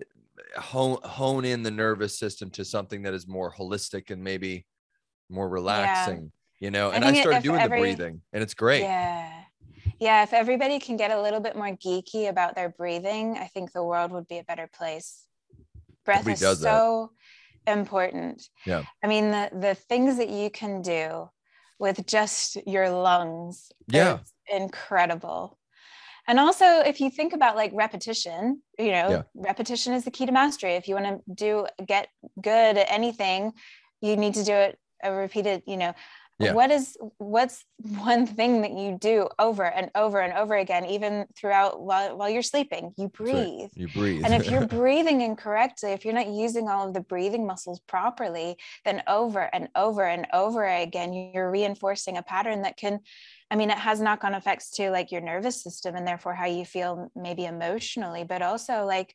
eh, 0.00 0.60
hone, 0.60 0.98
hone 1.04 1.44
in 1.44 1.62
the 1.62 1.70
nervous 1.70 2.18
system 2.18 2.48
to 2.50 2.64
something 2.64 3.02
that 3.02 3.12
is 3.12 3.26
more 3.28 3.52
holistic 3.52 4.10
and 4.10 4.22
maybe 4.24 4.64
more 5.28 5.48
relaxing 5.48 6.30
you 6.60 6.70
know 6.70 6.90
and 6.92 7.04
i 7.04 7.10
think 7.10 7.22
started 7.22 7.42
doing 7.42 7.60
every- 7.60 7.76
the 7.78 7.82
breathing 7.96 8.22
and 8.32 8.42
it's 8.42 8.54
great 8.54 8.80
Yeah. 8.82 9.32
Yeah. 9.98 10.22
If 10.24 10.32
everybody 10.34 10.78
can 10.78 10.96
get 10.98 11.10
a 11.10 11.20
little 11.22 11.40
bit 11.40 11.56
more 11.56 11.70
geeky 11.70 12.28
about 12.28 12.54
their 12.54 12.68
breathing, 12.68 13.38
I 13.38 13.46
think 13.46 13.72
the 13.72 13.82
world 13.82 14.10
would 14.12 14.28
be 14.28 14.36
a 14.38 14.44
better 14.44 14.68
place. 14.78 15.24
Breath 16.04 16.18
Nobody 16.18 16.34
is 16.34 16.40
does 16.40 16.60
that. 16.60 16.70
so 16.76 17.12
important. 17.66 18.42
Yeah. 18.66 18.82
I 19.02 19.06
mean, 19.06 19.30
the, 19.30 19.48
the 19.58 19.74
things 19.74 20.18
that 20.18 20.28
you 20.28 20.50
can 20.50 20.82
do 20.82 21.30
with 21.78 22.04
just 22.06 22.56
your 22.66 22.90
lungs 22.90 23.72
Yeah. 23.88 24.18
Incredible. 24.52 25.58
And 26.28 26.40
also, 26.40 26.80
if 26.80 27.00
you 27.00 27.10
think 27.10 27.32
about 27.32 27.54
like 27.56 27.70
repetition, 27.74 28.62
you 28.78 28.90
know, 28.90 29.10
Yeah. 29.10 29.22
repetition 29.34 29.92
is 29.94 30.04
the 30.04 30.10
key 30.10 30.26
to 30.26 30.32
mastery. 30.32 30.72
If 30.74 30.88
you 30.88 30.94
want 30.96 31.06
to 31.06 31.34
do 31.34 31.66
get 31.86 32.08
good 32.40 32.76
at 32.76 32.90
anything, 32.90 33.52
you 34.00 34.16
need 34.16 34.34
to 34.34 34.44
do 34.44 34.52
it 34.52 34.78
uh, 35.04 35.10
a 35.10 35.12
repeated, 35.12 35.62
you 35.66 35.76
know, 35.76 35.94
Yeah. 36.38 36.52
what 36.52 36.70
is 36.70 36.96
what's 37.18 37.64
one 37.78 38.26
thing 38.26 38.62
that 38.62 38.72
you 38.72 38.98
do 39.00 39.28
over 39.38 39.64
and 39.64 39.90
over 39.94 40.20
and 40.20 40.32
over 40.36 40.56
again, 40.56 40.84
even 40.86 41.26
throughout 41.36 41.80
while, 41.80 42.16
while 42.16 42.28
you're 42.28 42.42
sleeping? 42.42 42.92
You 42.96 43.06
That's 43.06 43.20
right. 43.20 43.30
breathe. 43.30 43.70
you 43.76 43.88
breathe 43.88 44.24
And 44.24 44.34
if 44.34 44.50
you're 44.50 44.66
breathing 44.80 45.20
incorrectly, 45.20 45.92
if 45.92 46.04
you're 46.04 46.14
not 46.14 46.28
using 46.28 46.68
all 46.68 46.88
of 46.88 46.94
the 46.94 47.00
breathing 47.00 47.46
muscles 47.46 47.80
properly, 47.86 48.56
then 48.84 49.02
over 49.06 49.48
and 49.54 49.68
over 49.76 50.02
and 50.04 50.26
over 50.32 50.64
again, 50.66 51.12
you're 51.12 51.50
reinforcing 51.50 52.16
a 52.16 52.22
pattern 52.22 52.62
that 52.62 52.76
can, 52.76 53.00
I 53.50 53.56
mean, 53.56 53.70
it 53.70 53.78
has 53.78 54.00
knock 54.00 54.24
on 54.24 54.34
effects 54.34 54.70
to 54.72 54.90
like 54.90 55.12
your 55.12 55.20
nervous 55.20 55.62
system 55.62 55.94
and 55.94 56.06
therefore 56.06 56.34
how 56.34 56.46
you 56.46 56.64
feel 56.64 57.10
maybe 57.14 57.44
emotionally, 57.44 58.24
but 58.24 58.42
also 58.42 58.84
like 58.84 59.14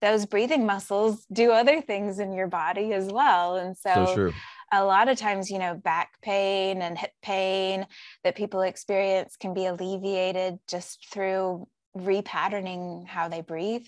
those 0.00 0.26
breathing 0.26 0.66
muscles 0.66 1.24
do 1.32 1.52
other 1.52 1.80
things 1.80 2.18
in 2.18 2.32
your 2.32 2.48
body 2.48 2.92
as 2.92 3.06
well. 3.06 3.56
And 3.56 3.76
so 3.76 4.14
true 4.14 4.32
a 4.72 4.82
lot 4.82 5.08
of 5.08 5.18
times, 5.18 5.50
you 5.50 5.58
know, 5.58 5.74
back 5.74 6.12
pain 6.22 6.80
and 6.80 6.98
hip 6.98 7.12
pain 7.22 7.86
that 8.24 8.34
people 8.34 8.62
experience 8.62 9.36
can 9.36 9.52
be 9.52 9.66
alleviated 9.66 10.58
just 10.66 11.12
through 11.12 11.68
repatterning 11.96 13.06
how 13.06 13.28
they 13.28 13.42
breathe. 13.42 13.86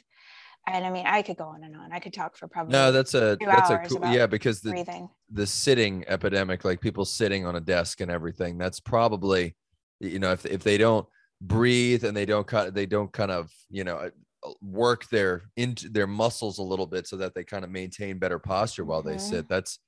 And 0.67 0.85
I 0.85 0.91
mean, 0.91 1.07
I 1.07 1.23
could 1.23 1.39
go 1.39 1.45
on 1.45 1.65
and 1.65 1.75
on. 1.75 1.93
I 1.93 2.01
could 2.01 2.13
talk 2.13 2.37
for 2.37 2.49
probably 2.49 2.73
no 2.73 2.93
that's 2.93 3.15
a 3.15 3.37
that's 3.45 3.71
a 3.71 3.79
cool 3.79 4.07
yeah 4.13 4.27
because 4.27 4.61
the 4.61 4.71
breathing. 4.71 5.09
the 5.31 5.47
sitting 5.47 6.05
epidemic, 6.07 6.65
like 6.65 6.81
people 6.81 7.05
sitting 7.05 7.47
on 7.47 7.57
a 7.57 7.61
desk 7.61 8.01
and 8.01 8.11
everything, 8.11 8.59
that's 8.59 8.81
probably, 8.81 9.57
you 10.01 10.19
know, 10.19 10.33
if, 10.33 10.45
if 10.47 10.63
they 10.63 10.79
don't 10.79 11.07
breathe 11.41 12.05
and 12.05 12.17
they 12.17 12.27
don't 12.27 12.47
cut, 12.47 12.75
they 12.75 12.87
don't 12.87 13.13
kind 13.13 13.31
of, 13.31 13.51
you 13.71 13.85
know, 13.85 13.97
uh, 13.97 14.51
work 14.61 15.09
their 15.09 15.43
into 15.57 15.89
their 15.89 16.07
muscles 16.07 16.59
a 16.59 16.63
little 16.63 16.87
bit 16.87 17.07
so 17.07 17.17
that 17.17 17.35
they 17.35 17.45
kind 17.45 17.65
of 17.65 17.71
maintain 17.71 18.19
better 18.19 18.39
posture 18.39 18.85
while 18.85 19.03
they 19.03 19.17
Mhm. 19.17 19.21
sit. 19.21 19.49
That's 19.49 19.79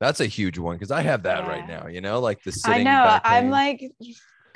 that's 0.00 0.20
a 0.20 0.26
huge 0.26 0.58
one 0.58 0.76
because 0.76 0.90
I 0.90 1.00
have 1.02 1.22
that 1.22 1.46
right 1.46 1.66
now. 1.66 1.86
You 1.86 2.00
know, 2.00 2.20
like 2.20 2.42
the 2.42 2.52
sitting. 2.52 2.86
i 2.86 2.92
know 2.92 3.20
i'm 3.24 3.50
like 3.50 3.82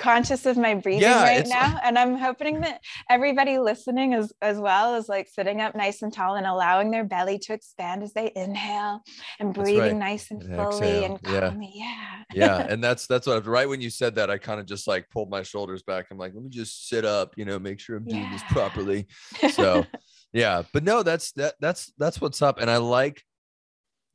conscious 0.01 0.45
of 0.45 0.57
my 0.57 0.73
breathing 0.73 1.03
Yeah, 1.03 1.23
right 1.23 1.47
now. 1.47 1.79
And 1.83 1.97
I'm 1.97 2.17
hoping 2.17 2.61
that 2.61 2.81
everybody 3.09 3.59
listening 3.59 4.13
as, 4.15 4.33
as 4.41 4.57
well 4.57 4.95
is 4.95 5.07
like 5.07 5.27
sitting 5.27 5.61
up 5.61 5.75
nice 5.75 6.01
and 6.01 6.11
tall 6.11 6.35
and 6.35 6.47
allowing 6.47 6.89
their 6.89 7.03
belly 7.03 7.37
to 7.39 7.53
expand 7.53 8.01
as 8.01 8.11
they 8.13 8.31
inhale 8.35 9.03
and 9.39 9.53
breathing 9.53 9.79
right. 9.79 9.95
nice 9.95 10.31
and 10.31 10.41
And 10.41 10.55
fully 10.55 11.03
exhale. 11.03 11.05
and 11.05 11.19
Yeah. 11.23 11.39
calmly. 11.49 11.71
Yeah. 11.75 12.23
yeah 12.33 12.65
and 12.69 12.83
that's 12.83 13.05
that's 13.05 13.27
what 13.27 13.45
right 13.45 13.69
when 13.69 13.79
you 13.81 13.89
said 13.89 14.15
that 14.15 14.29
i 14.31 14.37
kind 14.37 14.59
of 14.59 14.65
just 14.65 14.87
like 14.87 15.07
pulled 15.09 15.29
my 15.29 15.43
shoulders 15.43 15.83
back 15.83 16.07
i'm 16.11 16.17
like 16.17 16.33
let 16.33 16.43
me 16.43 16.49
just 16.49 16.87
sit 16.89 17.05
up 17.05 17.33
you 17.37 17.45
know 17.45 17.59
make 17.59 17.79
sure 17.79 17.95
i'm 17.97 18.05
doing 18.05 18.29
this 18.31 18.43
properly 18.49 19.05
so 19.51 19.85
yeah 20.33 20.63
but 20.73 20.83
no 20.83 21.03
that's 21.03 21.31
that 21.33 21.55
that's 21.59 21.91
that's 21.97 22.19
what's 22.21 22.41
up 22.41 22.59
and 22.59 22.71
i 22.71 22.77
like 22.77 23.21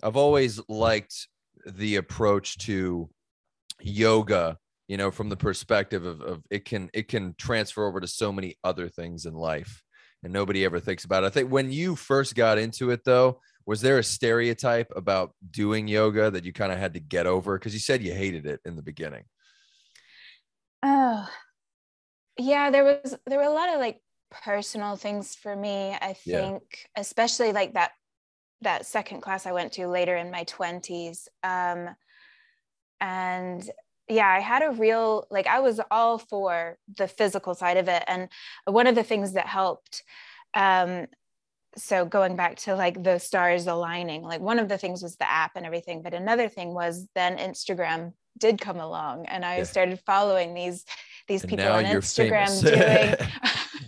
i've 0.02 0.16
always 0.16 0.60
liked 0.68 1.28
the 1.66 1.96
approach 1.96 2.58
to 2.58 3.08
yoga 3.80 4.56
you 4.88 4.96
know 4.96 5.10
from 5.10 5.28
the 5.28 5.36
perspective 5.36 6.04
of, 6.04 6.20
of 6.20 6.42
it 6.50 6.64
can 6.64 6.90
it 6.94 7.08
can 7.08 7.34
transfer 7.38 7.86
over 7.86 8.00
to 8.00 8.06
so 8.06 8.32
many 8.32 8.56
other 8.64 8.88
things 8.88 9.26
in 9.26 9.34
life 9.34 9.82
and 10.22 10.32
nobody 10.32 10.64
ever 10.64 10.80
thinks 10.80 11.04
about 11.04 11.24
it 11.24 11.26
i 11.26 11.30
think 11.30 11.50
when 11.50 11.70
you 11.72 11.96
first 11.96 12.34
got 12.34 12.58
into 12.58 12.90
it 12.90 13.00
though 13.04 13.40
was 13.66 13.80
there 13.80 13.98
a 13.98 14.04
stereotype 14.04 14.90
about 14.94 15.32
doing 15.50 15.88
yoga 15.88 16.30
that 16.30 16.44
you 16.44 16.52
kind 16.52 16.72
of 16.72 16.78
had 16.78 16.94
to 16.94 17.00
get 17.00 17.26
over 17.26 17.58
because 17.58 17.74
you 17.74 17.80
said 17.80 18.02
you 18.02 18.14
hated 18.14 18.46
it 18.46 18.60
in 18.64 18.76
the 18.76 18.82
beginning 18.82 19.24
Oh, 20.82 21.28
yeah, 22.38 22.70
there 22.70 22.84
was 22.84 23.16
there 23.26 23.38
were 23.38 23.44
a 23.44 23.50
lot 23.50 23.70
of 23.72 23.80
like 23.80 24.00
personal 24.30 24.96
things 24.96 25.34
for 25.34 25.54
me. 25.56 25.96
I 26.00 26.14
Yeah. 26.24 26.50
think, 26.50 26.86
especially 26.96 27.52
like 27.52 27.74
that 27.74 27.92
that 28.62 28.86
second 28.86 29.20
class 29.20 29.46
I 29.46 29.52
went 29.52 29.72
to 29.74 29.88
later 29.88 30.16
in 30.16 30.30
my 30.30 30.44
twenties. 30.44 31.28
Um, 31.42 31.90
and 33.00 33.68
yeah, 34.08 34.28
I 34.28 34.40
had 34.40 34.62
a 34.62 34.70
real 34.70 35.26
like 35.30 35.46
I 35.46 35.60
was 35.60 35.80
all 35.90 36.18
for 36.18 36.78
the 36.96 37.08
physical 37.08 37.54
side 37.54 37.76
of 37.76 37.88
it, 37.88 38.04
and 38.06 38.28
one 38.64 38.86
of 38.86 38.94
the 38.94 39.02
things 39.04 39.32
that 39.32 39.46
helped. 39.46 40.02
Um, 40.54 41.06
so 41.76 42.06
going 42.06 42.36
back 42.36 42.56
to 42.56 42.74
like 42.74 43.02
the 43.02 43.18
stars 43.18 43.66
aligning, 43.66 44.22
like 44.22 44.40
one 44.40 44.58
of 44.58 44.68
the 44.68 44.78
things 44.78 45.02
was 45.02 45.16
the 45.16 45.30
app 45.30 45.56
and 45.56 45.66
everything, 45.66 46.02
but 46.02 46.14
another 46.14 46.48
thing 46.48 46.72
was 46.72 47.06
then 47.14 47.36
Instagram 47.36 48.12
did 48.38 48.60
come 48.60 48.78
along, 48.78 49.26
and 49.26 49.44
I 49.44 49.58
Yeah. 49.58 49.64
started 49.64 50.00
following 50.06 50.54
these 50.54 50.84
these 51.28 51.42
And 51.42 51.50
people 51.50 51.66
on 51.66 51.84
Instagram 51.84 52.62
doing. 52.62 53.28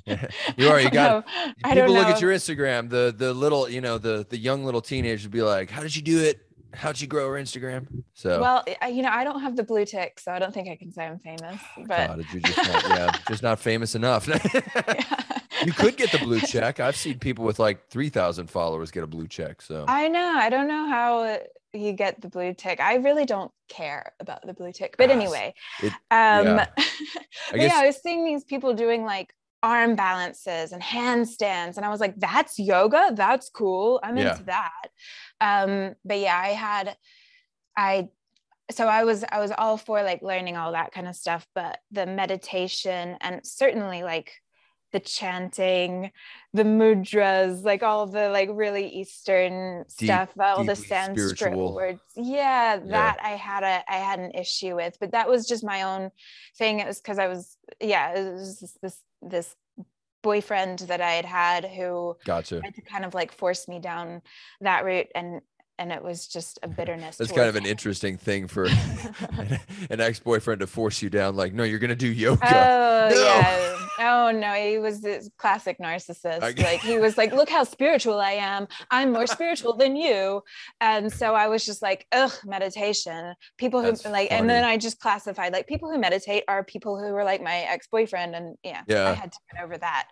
You 0.56 0.68
are, 0.70 0.80
you 0.80 0.90
got- 0.90 1.26
know. 1.36 1.52
People 1.72 1.92
look 1.92 2.08
know. 2.08 2.14
at 2.14 2.20
your 2.20 2.32
instagram 2.32 2.88
the 2.88 3.14
the 3.16 3.32
little 3.34 3.68
you 3.68 3.80
know 3.82 3.98
the 3.98 4.26
the 4.28 4.38
young 4.38 4.64
little 4.64 4.80
teenager 4.80 5.24
would 5.26 5.32
be 5.32 5.42
like 5.42 5.70
how 5.70 5.82
did 5.82 5.94
you 5.94 6.00
do 6.02 6.18
it 6.20 6.40
how'd 6.74 7.00
you 7.00 7.06
grow 7.06 7.28
her 7.28 7.34
instagram 7.34 7.86
so 8.14 8.40
Well, 8.40 8.64
I, 8.82 8.88
you 8.88 9.02
know, 9.02 9.10
I 9.10 9.24
don't 9.24 9.40
have 9.40 9.56
the 9.56 9.62
blue 9.62 9.84
tick, 9.84 10.20
so 10.20 10.32
I 10.32 10.38
don't 10.38 10.52
think 10.52 10.68
I 10.68 10.76
can 10.76 10.92
say 10.92 11.06
I'm 11.06 11.18
famous. 11.18 11.60
But 11.86 12.08
God, 12.08 12.24
you're 12.32 12.42
just 12.42 12.56
not, 12.56 12.88
yeah 12.88 13.12
just 13.28 13.42
not 13.42 13.58
famous 13.58 13.94
enough 13.94 14.28
you 15.64 15.72
could 15.72 15.96
get 15.96 16.12
the 16.12 16.18
blue 16.18 16.40
check. 16.40 16.80
I've 16.80 16.96
seen 16.96 17.18
people 17.18 17.44
with 17.44 17.58
like 17.58 17.88
3,000 17.88 18.48
followers 18.48 18.90
get 18.90 19.02
a 19.02 19.06
blue 19.06 19.26
check. 19.26 19.62
So 19.62 19.84
I 19.88 20.08
know. 20.08 20.34
I 20.36 20.50
don't 20.50 20.68
know 20.68 20.88
how 20.88 21.38
you 21.72 21.92
get 21.92 22.20
the 22.20 22.28
blue 22.28 22.54
tick. 22.54 22.80
I 22.80 22.96
really 22.96 23.24
don't 23.24 23.50
care 23.68 24.12
about 24.20 24.46
the 24.46 24.54
blue 24.54 24.72
tick. 24.72 24.96
But 24.96 25.10
anyway, 25.10 25.54
it, 25.82 25.92
um, 26.10 26.46
yeah. 26.46 26.66
I, 27.52 27.56
guess, 27.56 27.72
yeah, 27.72 27.80
I 27.80 27.86
was 27.86 28.00
seeing 28.02 28.24
these 28.24 28.44
people 28.44 28.74
doing 28.74 29.04
like 29.04 29.34
arm 29.62 29.96
balances 29.96 30.72
and 30.72 30.82
handstands. 30.82 31.76
And 31.76 31.84
I 31.84 31.88
was 31.88 32.00
like, 32.00 32.18
that's 32.18 32.58
yoga. 32.58 33.10
That's 33.14 33.50
cool. 33.50 34.00
I'm 34.02 34.16
yeah. 34.16 34.32
into 34.32 34.44
that. 34.44 34.88
Um, 35.40 35.94
but 36.04 36.18
yeah, 36.18 36.36
I 36.36 36.48
had, 36.48 36.96
I, 37.76 38.08
so 38.70 38.86
I 38.86 39.04
was, 39.04 39.24
I 39.30 39.40
was 39.40 39.52
all 39.56 39.76
for 39.76 40.02
like 40.02 40.22
learning 40.22 40.56
all 40.56 40.72
that 40.72 40.92
kind 40.92 41.08
of 41.08 41.16
stuff, 41.16 41.46
but 41.54 41.78
the 41.90 42.06
meditation 42.06 43.16
and 43.20 43.40
certainly 43.44 44.02
like 44.02 44.32
the 44.92 45.00
chanting, 45.00 46.10
the 46.54 46.62
mudras, 46.62 47.62
like 47.62 47.82
all 47.82 48.06
the 48.06 48.30
like 48.30 48.48
really 48.52 48.88
Eastern 48.88 49.84
Deep, 49.98 50.06
stuff, 50.06 50.30
all 50.38 50.64
the 50.64 50.76
Sanskrit 50.76 51.38
spiritual. 51.38 51.74
words. 51.74 52.00
Yeah, 52.16 52.78
that 52.78 53.16
yeah. 53.20 53.26
I 53.26 53.30
had 53.30 53.62
a 53.64 53.82
I 53.90 53.96
had 53.96 54.18
an 54.18 54.32
issue 54.32 54.76
with, 54.76 54.96
but 54.98 55.12
that 55.12 55.28
was 55.28 55.46
just 55.46 55.64
my 55.64 55.82
own 55.82 56.10
thing. 56.56 56.80
It 56.80 56.86
was 56.86 57.00
because 57.00 57.18
I 57.18 57.28
was 57.28 57.56
yeah, 57.80 58.12
it 58.12 58.32
was 58.32 58.76
this 58.80 59.02
this 59.20 59.54
boyfriend 60.22 60.80
that 60.80 61.00
I 61.00 61.12
had 61.12 61.24
had 61.24 61.64
who 61.64 62.16
gotcha. 62.24 62.60
to 62.60 62.82
kind 62.82 63.04
of 63.04 63.14
like 63.14 63.32
force 63.32 63.68
me 63.68 63.78
down 63.78 64.22
that 64.60 64.84
route 64.84 65.08
and 65.14 65.40
and 65.78 65.92
it 65.92 66.02
was 66.02 66.26
just 66.26 66.58
a 66.62 66.68
bitterness. 66.68 67.16
That's 67.16 67.32
kind 67.32 67.48
of 67.48 67.56
an 67.56 67.64
him. 67.64 67.70
interesting 67.70 68.16
thing 68.16 68.48
for 68.48 68.64
an, 69.38 69.60
an, 69.90 70.00
ex-boyfriend 70.00 70.60
to 70.60 70.66
force 70.66 71.00
you 71.02 71.10
down. 71.10 71.36
Like, 71.36 71.52
no, 71.52 71.62
you're 71.62 71.78
gonna 71.78 71.94
do 71.94 72.08
yoga. 72.08 72.40
Oh 72.44 73.08
no. 73.10 73.22
yeah. 73.22 73.78
Oh 74.00 74.30
no, 74.30 74.52
he 74.52 74.78
was 74.78 75.00
this 75.00 75.28
classic 75.38 75.78
narcissist. 75.78 76.40
like 76.40 76.80
he 76.80 76.98
was 76.98 77.18
like, 77.18 77.32
look 77.32 77.48
how 77.48 77.64
spiritual 77.64 78.20
I 78.20 78.32
am. 78.32 78.68
I'm 78.90 79.12
more 79.12 79.26
spiritual 79.26 79.74
than 79.74 79.96
you. 79.96 80.42
And 80.80 81.12
so 81.12 81.34
I 81.34 81.48
was 81.48 81.64
just 81.64 81.82
like, 81.82 82.06
ugh, 82.12 82.32
meditation. 82.44 83.34
People 83.56 83.80
who 83.80 83.88
That's 83.88 84.04
like, 84.04 84.28
funny. 84.28 84.40
and 84.40 84.50
then 84.50 84.64
I 84.64 84.76
just 84.76 85.00
classified 85.00 85.52
like 85.52 85.66
people 85.66 85.90
who 85.90 85.98
meditate 85.98 86.44
are 86.48 86.64
people 86.64 86.98
who 86.98 87.12
were 87.12 87.24
like 87.24 87.42
my 87.42 87.56
ex-boyfriend, 87.56 88.34
and 88.34 88.56
yeah, 88.62 88.82
yeah. 88.86 89.10
I 89.10 89.14
had 89.14 89.32
to 89.32 89.38
get 89.52 89.64
over 89.64 89.78
that. 89.78 90.08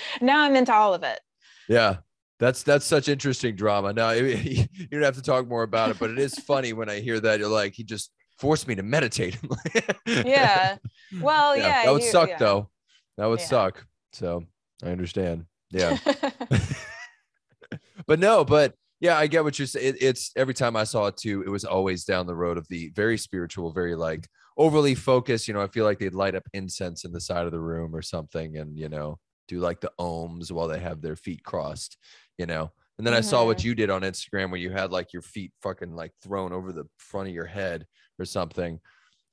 now 0.20 0.40
I'm 0.40 0.56
into 0.56 0.74
all 0.74 0.94
of 0.94 1.02
it. 1.02 1.20
Yeah. 1.68 1.98
That's 2.40 2.62
that's 2.62 2.84
such 2.84 3.08
interesting 3.08 3.54
drama. 3.54 3.92
Now 3.92 4.10
you 4.10 4.66
don't 4.90 5.02
have 5.02 5.16
to 5.16 5.22
talk 5.22 5.48
more 5.48 5.62
about 5.62 5.90
it, 5.90 5.98
but 5.98 6.10
it 6.10 6.18
is 6.18 6.34
funny 6.34 6.72
when 6.72 6.90
I 6.90 7.00
hear 7.00 7.20
that. 7.20 7.38
You're 7.38 7.48
like, 7.48 7.74
he 7.74 7.84
just 7.84 8.10
forced 8.38 8.66
me 8.66 8.74
to 8.74 8.82
meditate. 8.82 9.38
yeah. 10.06 10.76
Well, 11.20 11.56
yeah. 11.56 11.62
yeah 11.62 11.84
that 11.84 11.92
would 11.92 12.02
you, 12.02 12.10
suck 12.10 12.30
yeah. 12.30 12.38
though. 12.38 12.70
That 13.16 13.26
would 13.26 13.40
yeah. 13.40 13.46
suck. 13.46 13.86
So 14.12 14.44
I 14.82 14.88
understand. 14.88 15.46
Yeah. 15.70 15.96
but 18.06 18.18
no, 18.18 18.44
but 18.44 18.74
yeah, 19.00 19.16
I 19.16 19.26
get 19.26 19.44
what 19.44 19.58
you're 19.58 19.66
saying. 19.66 19.94
It, 19.94 20.02
it's 20.02 20.32
every 20.36 20.54
time 20.54 20.76
I 20.76 20.84
saw 20.84 21.06
it 21.06 21.16
too, 21.16 21.42
it 21.42 21.50
was 21.50 21.64
always 21.64 22.04
down 22.04 22.26
the 22.26 22.34
road 22.34 22.58
of 22.58 22.66
the 22.68 22.90
very 22.94 23.18
spiritual, 23.18 23.72
very 23.72 23.94
like 23.94 24.26
overly 24.56 24.96
focused. 24.96 25.46
You 25.46 25.54
know, 25.54 25.62
I 25.62 25.68
feel 25.68 25.84
like 25.84 26.00
they'd 26.00 26.14
light 26.14 26.34
up 26.34 26.48
incense 26.52 27.04
in 27.04 27.12
the 27.12 27.20
side 27.20 27.46
of 27.46 27.52
the 27.52 27.60
room 27.60 27.94
or 27.94 28.02
something, 28.02 28.56
and 28.56 28.76
you 28.76 28.88
know, 28.88 29.18
do 29.46 29.60
like 29.60 29.80
the 29.80 29.92
ohms 30.00 30.50
while 30.50 30.68
they 30.68 30.80
have 30.80 31.00
their 31.00 31.16
feet 31.16 31.44
crossed 31.44 31.96
you 32.38 32.46
know. 32.46 32.70
And 32.98 33.06
then 33.06 33.14
mm-hmm. 33.14 33.18
I 33.18 33.22
saw 33.22 33.44
what 33.44 33.58
mm-hmm. 33.58 33.68
you 33.68 33.74
did 33.74 33.90
on 33.90 34.02
Instagram 34.02 34.50
where 34.50 34.60
you 34.60 34.70
had 34.70 34.92
like 34.92 35.12
your 35.12 35.22
feet 35.22 35.52
fucking 35.62 35.94
like 35.94 36.12
thrown 36.22 36.52
over 36.52 36.72
the 36.72 36.84
front 36.96 37.28
of 37.28 37.34
your 37.34 37.46
head 37.46 37.86
or 38.18 38.24
something. 38.24 38.80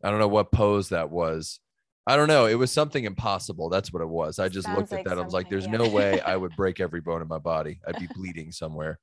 I 0.04 0.10
don't 0.10 0.20
know 0.20 0.28
what 0.28 0.52
pose 0.52 0.90
that 0.90 1.12
was. 1.12 1.60
I 2.08 2.16
don't 2.16 2.28
know. 2.28 2.48
It 2.48 2.56
was 2.56 2.72
something 2.72 3.04
impossible. 3.04 3.70
That's 3.70 3.94
what 3.94 4.02
it 4.02 4.10
was. 4.10 4.40
I 4.40 4.50
just 4.50 4.66
Sounds 4.66 4.78
looked 4.78 4.92
at 4.92 4.98
like 4.98 5.06
that. 5.06 5.20
I 5.20 5.22
was 5.22 5.34
like, 5.34 5.50
there's 5.50 5.68
yeah. 5.68 5.78
no 5.78 5.88
way 5.88 6.20
I 6.20 6.36
would 6.36 6.56
break 6.56 6.80
every 6.80 7.02
bone 7.02 7.22
in 7.22 7.28
my 7.28 7.38
body. 7.38 7.80
I'd 7.88 8.00
be 8.00 8.08
bleeding 8.16 8.52
somewhere. 8.52 9.00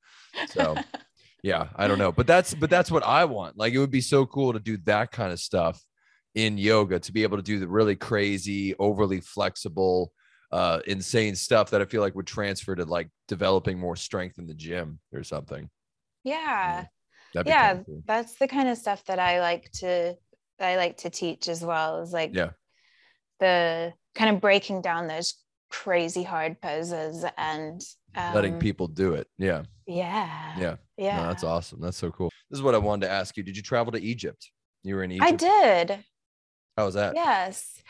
So 0.49 0.75
yeah, 1.43 1.69
I 1.77 1.87
don't 1.87 1.99
know. 1.99 2.11
But 2.11 2.27
that's 2.27 2.55
but 2.55 2.71
that's 2.71 2.91
what 2.91 3.05
I 3.05 3.25
want. 3.27 3.57
Like 3.57 3.73
it 3.73 3.79
would 3.79 3.93
be 3.93 4.01
so 4.01 4.27
cool 4.27 4.53
to 4.53 4.59
do 4.59 4.79
that 4.87 5.13
kind 5.13 5.33
of 5.33 5.39
stuff 5.39 5.81
in 6.35 6.59
yoga, 6.59 6.99
to 7.01 7.13
be 7.13 7.23
able 7.23 7.37
to 7.37 7.43
do 7.43 7.61
the 7.61 7.69
really 7.69 7.97
crazy, 7.97 8.75
overly 8.79 9.21
flexible, 9.21 10.13
uh, 10.51 10.81
insane 10.87 11.35
stuff 11.35 11.71
that 11.71 11.83
I 11.83 11.85
feel 11.85 12.01
like 12.01 12.15
would 12.15 12.27
transfer 12.27 12.75
to 12.75 12.85
like 12.85 13.09
developing 13.27 13.79
more 13.79 13.97
strength 13.97 14.39
in 14.39 14.47
the 14.47 14.55
gym 14.55 14.99
or 15.13 15.23
something. 15.23 15.69
Yeah. 16.25 16.87
Yeah, 17.35 17.43
yeah 17.45 17.75
cool. 17.85 18.03
that's 18.07 18.37
the 18.37 18.49
kind 18.49 18.69
of 18.69 18.79
stuff 18.79 19.05
that 19.05 19.19
I 19.19 19.41
like 19.41 19.71
to 19.73 20.17
I 20.59 20.77
like 20.77 20.99
to 20.99 21.11
teach 21.11 21.49
as 21.49 21.63
well. 21.63 22.01
Is 22.01 22.13
like 22.13 22.35
yeah, 22.35 22.51
the 23.39 23.93
kind 24.15 24.35
of 24.35 24.41
breaking 24.41 24.83
down 24.83 25.07
those 25.07 25.35
crazy 25.71 26.23
hard 26.23 26.61
poses 26.61 27.25
and 27.37 27.81
um, 28.17 28.35
letting 28.35 28.59
people 28.59 28.89
do 28.89 29.15
it. 29.15 29.29
Yeah. 29.39 29.65
Yeah. 29.87 30.55
Yeah. 30.59 30.77
Yeah. 30.97 31.17
No, 31.17 31.29
that's 31.29 31.45
awesome. 31.45 31.81
That's 31.81 31.97
so 31.97 32.11
cool. 32.11 32.31
This 32.51 32.59
is 32.59 32.63
what 32.63 32.75
I 32.75 32.79
wanted 32.79 33.07
to 33.07 33.13
ask 33.13 33.37
you. 33.37 33.43
Did 33.43 33.57
you 33.57 33.63
travel 33.63 33.93
to 33.93 34.01
Egypt? 34.01 34.51
You 34.83 34.97
were 34.97 35.03
in 35.03 35.13
Egypt. 35.13 35.43
I 35.43 35.77
did. 35.77 36.05
How 36.77 36.87
was 36.87 36.95
that? 36.95 37.15
Yes. 37.15 37.83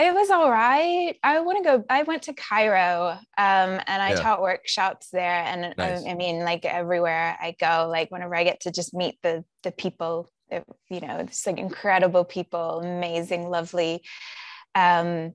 It 0.00 0.14
was 0.14 0.30
all 0.30 0.48
right. 0.48 1.16
I 1.24 1.40
want 1.40 1.58
to 1.58 1.64
go. 1.64 1.84
I 1.90 2.04
went 2.04 2.22
to 2.24 2.32
Cairo 2.32 3.10
um, 3.10 3.18
and 3.36 4.02
I 4.02 4.10
yeah. 4.10 4.20
taught 4.20 4.40
workshops 4.40 5.08
there. 5.10 5.42
And 5.44 5.74
nice. 5.76 6.04
I, 6.04 6.10
I, 6.10 6.14
mean, 6.14 6.40
like 6.40 6.64
everywhere 6.64 7.36
I 7.40 7.56
go, 7.58 7.88
like 7.90 8.10
whenever 8.12 8.36
I 8.36 8.44
get 8.44 8.60
to 8.60 8.70
just 8.70 8.94
meet 8.94 9.18
the 9.24 9.44
the 9.64 9.72
people, 9.72 10.30
it, 10.50 10.64
you 10.88 11.00
know, 11.00 11.16
it's 11.18 11.44
like 11.44 11.58
incredible 11.58 12.24
people, 12.24 12.80
amazing, 12.80 13.50
lovely 13.50 14.04
um, 14.76 15.32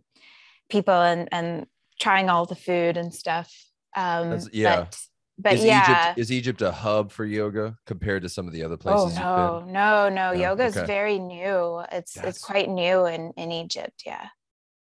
people, 0.69 0.93
and 0.93 1.27
and 1.33 1.65
trying 1.99 2.29
all 2.29 2.45
the 2.45 2.55
food 2.55 2.95
and 2.95 3.13
stuff. 3.13 3.53
Um, 3.97 4.39
yeah. 4.53 4.81
But, 4.81 4.99
but 5.37 5.53
is 5.53 5.65
yeah, 5.65 6.03
Egypt, 6.11 6.19
is 6.19 6.31
Egypt 6.31 6.61
a 6.61 6.71
hub 6.71 7.11
for 7.11 7.25
yoga 7.25 7.75
compared 7.85 8.21
to 8.21 8.29
some 8.29 8.47
of 8.47 8.53
the 8.53 8.63
other 8.63 8.77
places? 8.77 9.17
Oh 9.17 9.65
no, 9.67 10.07
no, 10.07 10.09
no, 10.09 10.31
Yoga 10.31 10.63
is 10.65 10.77
okay. 10.77 10.85
very 10.85 11.19
new. 11.19 11.83
It's 11.91 12.13
That's... 12.13 12.27
it's 12.29 12.39
quite 12.39 12.69
new 12.69 13.07
in 13.07 13.33
in 13.35 13.51
Egypt. 13.51 14.03
Yeah. 14.05 14.27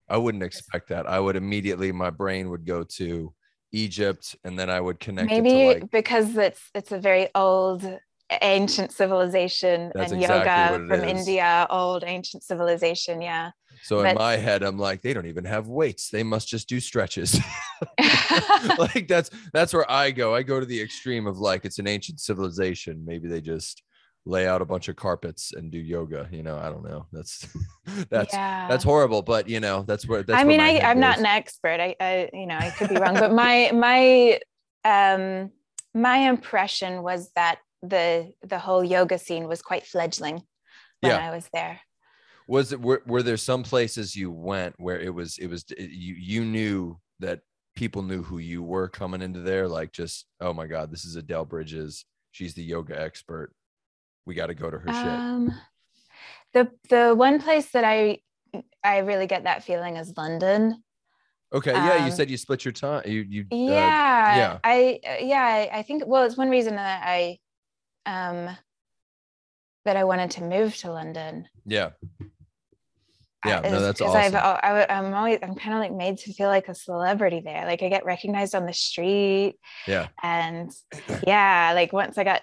I 0.09 0.17
wouldn't 0.17 0.45
expect 0.45 0.89
that. 0.89 1.07
I 1.07 1.19
would 1.19 1.37
immediately 1.37 1.93
my 1.93 2.11
brain 2.11 2.51
would 2.51 2.67
go 2.67 2.85
to 2.97 3.35
Egypt 3.73 4.37
and 4.45 4.59
then 4.59 4.71
I 4.71 4.81
would 4.81 5.01
connect 5.01 5.31
maybe 5.31 5.67
like, 5.67 5.91
because 5.91 6.37
it's 6.37 6.63
it's 6.75 6.93
a 6.93 6.99
very 6.99 7.29
old 7.35 7.85
ancient 8.43 8.93
civilization 8.93 9.93
and 9.95 10.13
exactly 10.13 10.21
yoga 10.23 10.87
from 10.87 11.09
is. 11.09 11.29
India, 11.29 11.67
old 11.71 12.05
ancient 12.07 12.43
civilization. 12.43 13.21
Yeah. 13.21 13.51
So 13.83 14.03
but, 14.03 14.13
in 14.13 14.15
my 14.17 14.37
head, 14.37 14.63
I'm 14.63 14.79
like, 14.79 15.03
they 15.03 15.13
don't 15.13 15.27
even 15.27 15.45
have 15.45 15.69
weights. 15.69 16.09
They 16.09 16.23
must 16.23 16.49
just 16.49 16.69
do 16.69 16.81
stretches. 16.81 17.39
like 18.79 19.09
that's 19.09 19.31
that's 19.53 19.75
where 19.75 19.91
I 19.91 20.11
go. 20.11 20.35
I 20.35 20.43
go 20.43 20.61
to 20.61 20.67
the 20.67 20.81
extreme 20.81 21.27
of 21.27 21.39
like 21.39 21.65
it's 21.65 21.79
an 21.79 21.87
ancient 21.87 22.21
civilization. 22.21 23.03
Maybe 23.05 23.29
they 23.29 23.41
just 23.41 23.83
lay 24.27 24.47
out 24.47 24.63
a 24.63 24.65
bunch 24.65 24.89
of 24.89 24.97
carpets 24.97 25.53
and 25.53 25.71
do 25.71 25.79
yoga 25.79 26.27
you 26.33 26.43
know 26.43 26.57
i 26.59 26.71
don't 26.71 26.85
know. 26.85 27.07
That's 27.13 27.47
that's 28.11 28.33
yeah. 28.33 28.67
that's 28.69 28.85
horrible 28.85 29.23
but 29.23 29.49
you 29.49 29.61
know 29.61 29.83
that's 29.83 30.09
where 30.09 30.23
that's 30.23 30.41
i 30.41 30.45
mean 30.45 30.61
i 30.61 30.81
i'm 30.81 31.01
not 31.01 31.19
an 31.19 31.27
expert. 31.27 31.81
I, 31.81 31.95
I 32.01 32.31
you 32.33 32.47
know 32.47 32.57
i 32.57 32.71
could 32.71 32.91
be 32.91 32.97
wrong 32.97 33.15
but 33.15 33.33
my 33.33 33.71
my 33.73 34.41
um 34.85 35.51
my 35.95 36.17
impression 36.29 37.03
was 37.03 37.31
that 37.37 37.59
the 37.83 38.33
the 38.43 38.59
whole 38.59 38.83
yoga 38.83 39.19
scene 39.19 39.47
was 39.47 39.63
quite 39.63 39.87
fledgling 39.87 40.43
when 41.01 41.13
yeah. 41.13 41.29
i 41.29 41.35
was 41.35 41.49
there. 41.53 41.81
Was 42.47 42.73
it 42.73 42.81
were, 42.81 43.03
were 43.07 43.23
there 43.23 43.39
some 43.39 43.63
places 43.63 44.15
you 44.15 44.31
went 44.31 44.75
where 44.79 45.01
it 45.01 45.15
was 45.15 45.39
it 45.39 45.47
was 45.47 45.65
you 45.79 46.15
you 46.15 46.45
knew 46.45 46.99
that 47.21 47.41
people 47.75 48.03
knew 48.03 48.23
who 48.23 48.37
you 48.39 48.63
were 48.63 48.89
coming 48.89 49.23
into 49.23 49.41
there? 49.41 49.67
Like 49.67 49.93
just 49.93 50.27
oh 50.41 50.53
my 50.53 50.67
god 50.67 50.91
this 50.91 51.05
is 51.05 51.17
Adell 51.17 51.49
Bridges. 51.49 52.05
She's 52.33 52.55
the 52.55 52.63
yoga 52.63 53.01
expert 53.01 53.55
we 54.27 54.35
got 54.35 54.47
to 54.47 54.55
go 54.55 54.71
to 54.71 54.79
her 54.79 54.89
um, 54.89 55.49
shit? 55.49 55.59
The 56.53 56.71
the 56.89 57.15
one 57.15 57.41
place 57.41 57.71
that 57.73 57.85
I 57.85 58.19
I 58.83 58.99
really 58.99 59.27
get 59.27 59.45
that 59.45 59.65
feeling 59.65 59.97
is 59.97 60.13
London. 60.17 60.83
Okay. 61.53 61.73
Yeah, 61.73 61.95
um, 61.95 62.07
you 62.07 62.13
said 62.13 62.31
you 62.31 62.37
split 62.37 62.65
your 62.65 62.73
time. 62.73 63.03
You 63.07 63.25
you. 63.29 63.43
Uh, 63.53 63.57
yeah. 63.57 64.37
yeah. 64.37 64.59
I 64.65 65.01
yeah 65.21 65.67
I 65.73 65.83
think 65.83 66.05
well 66.07 66.25
it's 66.25 66.37
one 66.37 66.51
reason 66.51 66.77
that 66.77 67.03
I 67.05 67.39
um 68.07 68.57
that 69.85 69.97
I 69.97 70.05
wanted 70.05 70.31
to 70.33 70.45
move 70.45 70.77
to 70.79 70.93
London. 70.93 71.49
Yeah. 71.67 71.91
Yeah, 73.47 73.61
no, 73.61 73.81
that's 73.83 74.01
awesome. 74.01 74.17
I've, 74.17 74.35
I, 74.35 74.87
I'm 74.89 75.13
always, 75.13 75.39
I'm 75.43 75.55
kind 75.55 75.75
of 75.75 75.81
like 75.81 75.93
made 75.93 76.17
to 76.21 76.33
feel 76.33 76.49
like 76.49 76.69
a 76.69 76.75
celebrity 76.75 77.43
there. 77.45 77.67
Like 77.67 77.83
I 77.83 77.91
get 77.91 78.07
recognized 78.07 78.55
on 78.55 78.65
the 78.65 78.73
street. 78.73 79.57
Yeah. 79.87 80.09
And 80.23 80.71
yeah, 81.27 81.73
like 81.75 81.93
once 81.93 82.17
I 82.17 82.25
got 82.25 82.41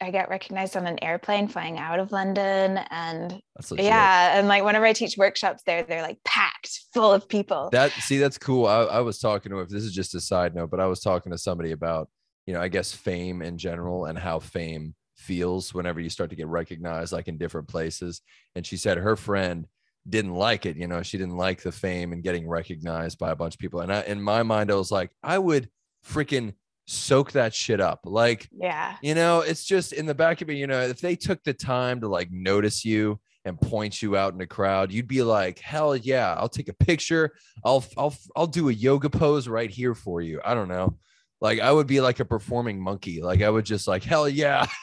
I 0.00 0.10
got 0.10 0.30
recognized 0.30 0.76
on 0.76 0.86
an 0.86 1.02
airplane 1.02 1.46
flying 1.46 1.78
out 1.78 1.98
of 1.98 2.10
London. 2.10 2.78
And 2.90 3.40
yeah, 3.76 4.38
and 4.38 4.48
like 4.48 4.64
whenever 4.64 4.86
I 4.86 4.92
teach 4.92 5.16
workshops 5.18 5.62
there, 5.66 5.82
they're 5.82 6.02
like 6.02 6.18
packed 6.24 6.80
full 6.94 7.12
of 7.12 7.28
people. 7.28 7.68
That 7.72 7.92
see, 7.92 8.18
that's 8.18 8.38
cool. 8.38 8.66
I, 8.66 8.82
I 8.82 9.00
was 9.00 9.18
talking 9.18 9.50
to 9.52 9.60
if 9.60 9.68
this 9.68 9.84
is 9.84 9.92
just 9.92 10.14
a 10.14 10.20
side 10.20 10.54
note, 10.54 10.70
but 10.70 10.80
I 10.80 10.86
was 10.86 11.00
talking 11.00 11.32
to 11.32 11.38
somebody 11.38 11.72
about, 11.72 12.08
you 12.46 12.54
know, 12.54 12.60
I 12.60 12.68
guess 12.68 12.92
fame 12.92 13.42
in 13.42 13.58
general 13.58 14.06
and 14.06 14.18
how 14.18 14.38
fame 14.38 14.94
feels 15.16 15.74
whenever 15.74 16.00
you 16.00 16.08
start 16.08 16.30
to 16.30 16.36
get 16.36 16.48
recognized 16.48 17.12
like 17.12 17.28
in 17.28 17.36
different 17.36 17.68
places. 17.68 18.22
And 18.54 18.66
she 18.66 18.78
said 18.78 18.96
her 18.96 19.16
friend 19.16 19.66
didn't 20.08 20.34
like 20.34 20.64
it. 20.64 20.76
You 20.76 20.88
know, 20.88 21.02
she 21.02 21.18
didn't 21.18 21.36
like 21.36 21.62
the 21.62 21.72
fame 21.72 22.12
and 22.12 22.22
getting 22.22 22.48
recognized 22.48 23.18
by 23.18 23.30
a 23.30 23.36
bunch 23.36 23.54
of 23.54 23.58
people. 23.60 23.80
And 23.80 23.92
I, 23.92 24.00
in 24.02 24.22
my 24.22 24.42
mind, 24.42 24.70
I 24.70 24.76
was 24.76 24.90
like, 24.90 25.10
I 25.22 25.38
would 25.38 25.68
freaking 26.06 26.54
soak 26.90 27.32
that 27.32 27.54
shit 27.54 27.80
up. 27.80 28.00
Like, 28.04 28.48
yeah, 28.52 28.96
you 29.02 29.14
know, 29.14 29.40
it's 29.40 29.64
just 29.64 29.92
in 29.92 30.06
the 30.06 30.14
back 30.14 30.40
of 30.40 30.48
me, 30.48 30.56
you 30.56 30.66
know, 30.66 30.80
if 30.80 31.00
they 31.00 31.16
took 31.16 31.42
the 31.44 31.54
time 31.54 32.00
to 32.00 32.08
like 32.08 32.30
notice 32.30 32.84
you 32.84 33.20
and 33.44 33.60
point 33.60 34.02
you 34.02 34.16
out 34.16 34.32
in 34.32 34.38
the 34.38 34.46
crowd, 34.46 34.92
you'd 34.92 35.08
be 35.08 35.22
like, 35.22 35.58
hell 35.60 35.96
yeah, 35.96 36.34
I'll 36.34 36.48
take 36.48 36.68
a 36.68 36.74
picture. 36.74 37.32
I'll, 37.64 37.84
I'll, 37.96 38.14
I'll 38.36 38.46
do 38.46 38.68
a 38.68 38.72
yoga 38.72 39.08
pose 39.08 39.48
right 39.48 39.70
here 39.70 39.94
for 39.94 40.20
you. 40.20 40.40
I 40.44 40.54
don't 40.54 40.68
know. 40.68 40.98
Like 41.40 41.60
I 41.60 41.72
would 41.72 41.86
be 41.86 42.00
like 42.00 42.20
a 42.20 42.24
performing 42.24 42.80
monkey. 42.80 43.22
Like 43.22 43.40
I 43.40 43.48
would 43.48 43.64
just 43.64 43.88
like, 43.88 44.02
hell 44.02 44.28
yeah. 44.28 44.66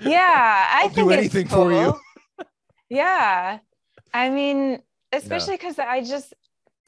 Yeah. 0.00 0.68
I 0.72 0.82
think 0.84 0.94
do 0.94 1.10
anything 1.10 1.48
for 1.48 1.72
you. 1.72 1.98
yeah. 2.88 3.58
I 4.14 4.30
mean, 4.30 4.80
especially 5.12 5.56
because 5.56 5.78
I 5.78 6.02
just, 6.04 6.32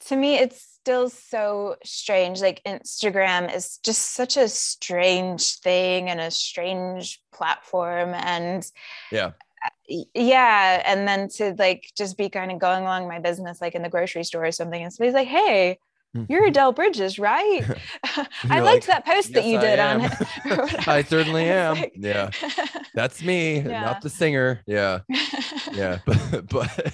to 0.05 0.15
me, 0.15 0.35
it's 0.37 0.61
still 0.61 1.09
so 1.09 1.75
strange. 1.83 2.41
Like 2.41 2.61
Instagram 2.65 3.53
is 3.53 3.77
just 3.79 4.13
such 4.13 4.37
a 4.37 4.47
strange 4.47 5.55
thing 5.59 6.09
and 6.09 6.19
a 6.19 6.31
strange 6.31 7.21
platform. 7.33 8.13
And 8.13 8.69
Yeah. 9.11 9.31
yeah 10.13 10.81
and 10.85 11.07
then 11.07 11.27
to 11.29 11.55
like 11.57 11.91
just 11.97 12.17
be 12.17 12.29
kind 12.29 12.51
of 12.51 12.59
going 12.59 12.83
along 12.83 13.07
my 13.07 13.19
business 13.19 13.59
like 13.59 13.73
in 13.75 13.81
the 13.81 13.89
grocery 13.89 14.23
store 14.23 14.45
or 14.45 14.51
something 14.51 14.81
and 14.81 14.93
somebody's 14.93 15.15
like 15.15 15.27
hey 15.27 15.77
you're 16.29 16.41
mm-hmm. 16.49 16.51
Adell 16.51 16.75
Bridges, 16.75 17.19
right? 17.19 17.63
I 18.49 18.59
liked 18.59 18.63
like, 18.63 18.85
that 18.87 19.05
post 19.05 19.33
that 19.33 19.45
"Yes, 19.45 19.51
you 19.51 19.57
I 19.57 19.61
did 19.61 19.79
on 19.79 20.01
it. 20.71 20.87
I 20.87 21.03
certainly 21.03 21.49
am. 21.49 21.75
like- 21.75 21.93
Yeah. 21.95 22.31
That's 22.95 23.21
me, 23.21 23.59
Yeah. 23.59 23.81
not 23.81 24.01
the 24.01 24.09
singer. 24.09 24.61
Yeah. 24.65 24.99
Yeah. 25.73 25.99
But, 26.05 26.47
but 26.49 26.93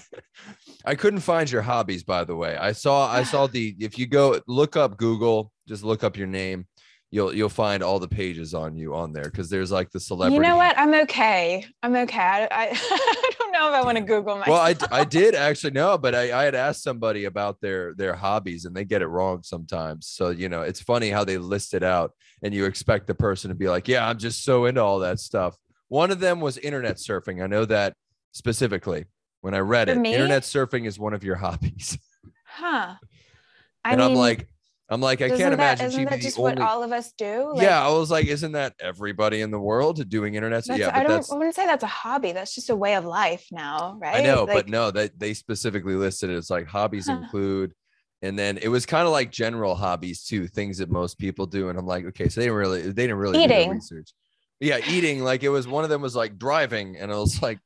I 0.86 0.96
couldn't 0.96 1.22
find 1.22 1.50
your 1.50 1.62
hobbies, 1.62 2.04
by 2.04 2.24
the 2.24 2.36
way. 2.36 2.58
I 2.58 2.72
saw, 2.74 3.10
I 3.10 3.24
saw 3.34 3.48
the, 3.48 3.76
if 3.80 3.98
you 3.98 4.08
go 4.08 4.40
look 4.48 4.76
up 4.76 4.98
Google, 4.98 5.52
just 5.68 5.84
look 5.84 6.04
up 6.04 6.18
your 6.18 6.28
name, 6.28 6.68
you'll, 7.12 7.34
you'll 7.34 7.50
find 7.50 7.84
all 7.84 8.00
the 8.00 8.08
pages 8.08 8.54
on 8.54 8.76
you 8.76 8.96
on 8.96 9.14
there. 9.14 9.30
Cause 9.30 9.50
there's 9.50 9.72
like 9.72 9.92
the 9.92 10.00
celebrity. 10.00 10.36
you 10.36 10.42
know 10.42 10.58
what? 10.58 10.78
I'm 10.78 10.94
okay. 11.04 11.66
I'm 11.82 11.96
okay. 11.96 12.20
I, 12.20 12.48
I, 12.52 12.70
I 12.74 13.32
don't 13.38 13.52
know 13.52 13.70
if 13.70 13.76
I 13.76 13.84
want 13.84 13.98
to 13.98 14.04
Google 14.04 14.38
myself. 14.38 14.48
Well, 14.48 14.90
I, 14.92 15.02
I 15.02 15.04
did 15.06 15.36
actually 15.36 15.72
know, 15.72 15.98
but 15.98 16.16
I, 16.16 16.38
I 16.38 16.44
had 16.44 16.56
asked 16.56 16.84
somebody 16.84 17.26
about 17.26 17.62
their 17.62 17.94
their 17.94 18.16
hobbies 18.16 18.66
and 18.66 18.76
they 18.76 18.84
get 18.84 19.02
it 19.02 19.08
wrong 19.08 19.44
sometimes. 19.44 20.08
So 20.08 20.32
you 20.32 20.50
know, 20.50 20.64
it's 20.64 20.82
funny 20.82 21.10
how 21.10 21.24
they 21.24 21.38
list 21.38 21.74
it 21.74 21.84
out, 21.84 22.12
and 22.42 22.54
you 22.54 22.66
expect 22.66 23.08
the 23.08 23.16
person 23.16 23.50
to 23.50 23.56
be 23.56 23.70
like, 23.70 23.88
"Yeah, 23.88 24.08
I'm 24.08 24.18
just 24.18 24.44
so 24.44 24.66
into 24.66 24.82
all 24.82 25.00
that 25.00 25.20
stuff." 25.20 25.56
One 25.88 26.10
of 26.10 26.20
them 26.20 26.42
was 26.42 26.58
internet 26.58 26.98
surfing. 26.98 27.44
I 27.44 27.48
know 27.48 27.66
that 27.66 27.94
specifically 28.32 29.06
when 29.44 29.54
I 29.54 29.60
read 29.60 29.90
For 29.90 29.96
it. 29.96 29.96
me? 29.96 30.10
Internet 30.12 30.44
surfing 30.44 30.88
is 30.88 31.00
one 31.00 31.14
of 31.14 31.24
your 31.24 31.36
hobbies, 31.46 32.00
huh? 32.46 32.96
I 33.86 33.96
and 33.96 33.98
mean, 33.98 34.10
I'm 34.12 34.16
like, 34.16 34.48
I'm 34.90 35.02
like, 35.02 35.22
I 35.22 35.30
can't 35.30 35.54
that, 35.54 35.54
imagine 35.54 35.86
isn't 35.88 36.06
that 36.06 36.22
just 36.22 36.36
the 36.36 36.42
what 36.42 36.62
all 36.62 36.84
of 36.84 36.92
us 36.92 37.12
do? 37.14 37.60
yeah, 37.60 37.86
I 37.86 37.90
was 37.90 38.12
like, 38.12 38.26
isn't 38.28 38.54
that 38.54 38.74
everybody 38.80 39.42
in 39.42 39.52
the 39.52 39.60
world 39.60 40.08
doing 40.10 40.36
internet? 40.36 40.66
That's, 40.68 40.80
yeah, 40.80 40.92
I 40.94 41.04
but 41.04 41.04
don't. 41.04 41.16
that's 41.16 41.32
I 41.32 41.36
wouldn't 41.36 41.56
say 41.56 41.66
that's 41.66 41.84
a 41.84 41.88
hobby. 41.88 42.32
That's 42.32 42.56
just 42.56 42.70
a 42.70 42.76
way 42.76 42.96
of 42.96 43.06
life 43.06 43.48
now, 43.52 43.98
right? 44.02 44.12
I 44.12 44.22
know, 44.22 44.46
Like, 44.46 44.48
but 44.48 44.68
no, 44.68 44.92
that 44.92 45.20
they 45.20 45.34
specifically 45.34 45.96
listed 45.96 46.30
it 46.30 46.36
as 46.36 46.50
like 46.50 46.68
hobbies 46.68 47.08
Huh. 47.08 47.10
include, 47.10 47.74
and 48.22 48.38
then 48.38 48.58
it 48.60 48.68
was 48.70 48.86
kind 48.86 49.06
of 49.08 49.12
like 49.12 49.32
general 49.32 49.76
hobbies 49.76 50.24
too, 50.24 50.48
things 50.48 50.78
that 50.78 50.90
most 50.90 51.18
people 51.18 51.46
do. 51.48 51.70
And 51.70 51.80
I'm 51.80 51.88
like, 51.88 52.06
okay, 52.06 52.30
so 52.30 52.40
they 52.42 52.46
didn't 52.48 52.58
really, 52.58 52.82
they 52.84 53.04
didn't 53.04 53.18
really 53.18 53.40
do 53.40 53.54
Eating. 53.54 53.72
research. 53.72 54.14
Yeah, 54.60 54.80
eating. 54.86 55.24
Like 55.24 55.44
it 55.44 55.50
was 55.50 55.68
one 55.68 55.84
of 55.84 55.90
them 55.90 56.02
was 56.02 56.16
like 56.16 56.38
driving, 56.38 56.96
and 56.98 57.12
I 57.12 57.18
was 57.18 57.42
like, 57.42 57.60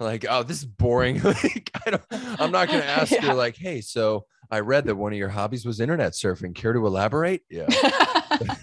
like, 0.00 0.24
oh, 0.28 0.42
this 0.42 0.58
is 0.58 0.64
boring. 0.64 1.20
like, 1.22 1.70
I 1.86 1.90
don't, 1.90 2.02
I'm 2.40 2.50
not 2.52 2.68
gonna 2.68 2.80
ask 2.84 3.10
Yeah. 3.12 3.22
her 3.22 3.34
like, 3.34 3.56
hey, 3.56 3.80
so 3.80 4.26
I 4.50 4.60
read 4.60 4.84
that 4.86 4.96
one 4.96 5.12
of 5.12 5.18
your 5.18 5.28
hobbies 5.30 5.64
was 5.64 5.80
internet 5.80 6.12
surfing. 6.12 6.54
Care 6.54 6.72
to 6.74 6.86
elaborate? 6.86 7.42
Yeah. 7.50 7.66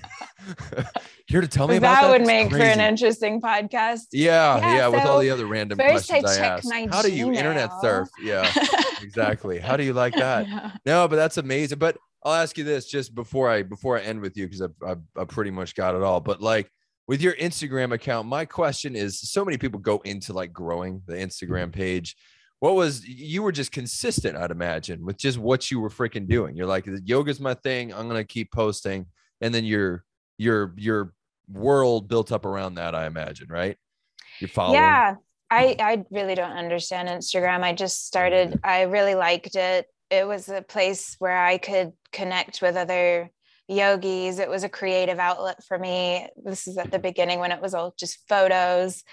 Here 1.28 1.42
to 1.42 1.48
tell 1.48 1.68
me 1.68 1.76
about 1.76 1.96
that 1.96 2.02
that 2.02 2.10
would 2.12 2.22
It's 2.22 2.28
make 2.28 2.50
for 2.50 2.58
an 2.58 2.80
interesting 2.80 3.40
podcast. 3.40 4.08
Yeah, 4.12 4.58
Yeah, 4.58 4.76
yeah, 4.76 4.88
with 4.88 5.06
all 5.06 5.20
the 5.20 5.30
other 5.30 5.46
random 5.46 5.80
I 5.80 5.92
questions 5.92 6.26
I, 6.26 6.36
check 6.38 6.52
asked. 6.66 6.74
How 6.92 7.02
do 7.04 7.12
you 7.12 7.32
internet 7.32 7.70
surf? 7.82 8.10
Yeah, 8.24 8.52
exactly. 9.02 9.60
How 9.60 9.78
do 9.78 9.84
you 9.84 9.94
like 9.94 10.16
that? 10.16 10.48
Yeah. 10.48 10.72
No, 10.88 11.08
but 11.08 11.18
that's 11.18 11.38
amazing. 11.38 11.78
But 11.78 11.98
I'll 12.24 12.34
ask 12.34 12.58
you 12.58 12.64
this 12.64 12.88
just 12.88 13.14
before 13.14 13.48
I 13.50 13.62
before 13.62 13.98
I 13.98 14.02
end 14.02 14.22
with 14.22 14.38
you 14.38 14.48
because 14.48 14.62
I, 14.64 14.68
I 14.86 14.96
I 15.16 15.26
pretty 15.26 15.52
much 15.52 15.76
got 15.76 15.94
it 15.94 16.02
all. 16.02 16.20
But 16.20 16.42
like 16.42 16.72
with 17.10 17.24
your 17.24 17.34
Instagram 17.38 17.92
account, 17.92 18.28
my 18.28 18.46
question 18.46 18.96
is: 18.96 19.20
so 19.20 19.44
many 19.44 19.58
people 19.58 19.80
go 19.80 20.00
into 20.06 20.32
like 20.32 20.54
growing 20.54 21.02
the 21.08 21.16
Instagram 21.16 21.64
mm-hmm. 21.64 21.72
page. 21.72 22.16
What 22.60 22.76
was 22.76 23.04
you 23.04 23.42
were 23.42 23.52
just 23.52 23.72
consistent, 23.72 24.38
I'd 24.38 24.52
imagine, 24.52 25.04
with 25.04 25.18
just 25.18 25.40
what 25.40 25.72
you 25.72 25.80
were 25.80 25.90
freaking 25.90 26.28
doing. 26.28 26.56
You're 26.56 26.68
like, 26.68 26.86
yoga's 27.04 27.40
my 27.40 27.56
thing. 27.56 27.92
I'm 27.92 28.08
gonna 28.08 28.24
keep 28.24 28.52
posting, 28.52 29.08
and 29.42 29.52
then 29.52 29.66
your 29.66 30.04
your 30.38 30.76
your 30.78 31.14
world 31.52 32.08
built 32.08 32.32
up 32.32 32.46
around 32.46 32.76
that. 32.76 32.94
I 32.94 33.08
imagine, 33.08 33.48
right? 33.50 33.76
You're 34.40 34.50
following. 34.50 34.76
Yeah, 34.76 35.16
I 35.50 35.64
mm-hmm. 35.66 35.82
I 35.82 36.06
really 36.12 36.36
don't 36.36 36.52
understand 36.52 37.10
Instagram. 37.10 37.64
I 37.64 37.74
just 37.74 38.06
started. 38.06 38.60
I 38.64 38.84
really 38.84 39.16
liked 39.16 39.56
it. 39.56 39.88
It 40.12 40.28
was 40.28 40.48
a 40.48 40.62
place 40.62 41.16
where 41.18 41.44
I 41.44 41.58
could 41.58 41.94
connect 42.12 42.62
with 42.62 42.76
other 42.76 43.32
yogis. 43.70 44.40
It 44.40 44.50
was 44.50 44.64
a 44.64 44.70
creative 44.70 45.20
outlet 45.20 45.64
for 45.64 45.78
me. 45.78 46.28
This 46.44 46.68
is 46.68 46.78
at 46.78 46.92
the 46.92 47.00
beginning 47.00 47.40
when 47.40 47.52
it 47.52 47.62
was 47.62 47.74
all 47.74 47.94
just 47.98 48.28
photos. 48.28 49.04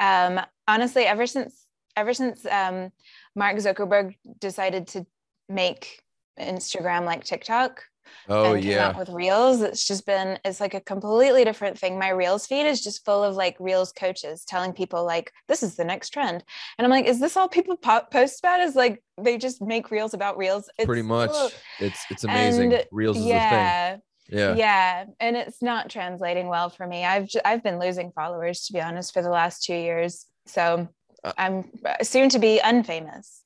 Um, 0.00 0.40
honestly, 0.66 1.04
ever 1.04 1.26
since 1.26 1.66
ever 1.96 2.14
since 2.14 2.44
um, 2.46 2.90
Mark 3.36 3.56
Zuckerberg 3.56 4.16
decided 4.40 4.88
to 4.88 5.06
make 5.48 6.00
Instagram 6.38 7.04
like 7.04 7.24
TikTok, 7.24 7.84
Oh 8.28 8.54
and 8.54 8.64
yeah. 8.64 8.96
with 8.98 9.08
reels 9.08 9.60
it's 9.62 9.86
just 9.86 10.06
been 10.06 10.38
it's 10.44 10.60
like 10.60 10.74
a 10.74 10.80
completely 10.80 11.44
different 11.44 11.78
thing 11.78 11.98
my 11.98 12.10
reels 12.10 12.46
feed 12.46 12.66
is 12.66 12.82
just 12.82 13.04
full 13.04 13.22
of 13.24 13.34
like 13.34 13.56
reels 13.60 13.92
coaches 13.92 14.44
telling 14.44 14.72
people 14.72 15.04
like 15.04 15.32
this 15.48 15.62
is 15.62 15.76
the 15.76 15.84
next 15.84 16.10
trend 16.10 16.44
and 16.78 16.84
i'm 16.84 16.90
like 16.90 17.06
is 17.06 17.20
this 17.20 17.36
all 17.36 17.48
people 17.48 17.76
po- 17.76 18.06
post 18.10 18.38
about 18.40 18.60
is 18.60 18.74
like 18.74 19.02
they 19.20 19.36
just 19.38 19.60
make 19.60 19.90
reels 19.90 20.14
about 20.14 20.36
reels 20.36 20.68
It's 20.78 20.86
Pretty 20.86 21.02
much. 21.02 21.30
full- 21.30 21.50
It's 21.80 22.00
it's 22.10 22.24
amazing. 22.24 22.72
and 22.74 22.84
Reels 22.92 23.16
is 23.18 23.24
yeah 23.24 23.96
the 23.96 23.96
thing. 23.96 24.38
Yeah. 24.38 24.54
yeah 24.54 25.04
and 25.20 25.36
it's 25.36 25.60
not 25.62 25.90
translating 25.90 26.46
well 26.48 26.70
for 26.70 26.86
me 26.86 27.04
i've 27.04 27.26
j- 27.28 27.40
i've 27.44 27.62
been 27.62 27.78
losing 27.78 28.12
followers 28.12 28.66
to 28.66 28.72
be 28.72 28.80
honest 28.80 29.12
for 29.12 29.20
the 29.22 29.30
last 29.30 29.64
two 29.64 29.74
years 29.74 30.26
so 30.46 30.88
Uh, 31.24 31.32
i'm 31.38 31.64
soon 32.02 32.28
to 32.30 32.38
be 32.38 32.60
unfamous 32.64 33.40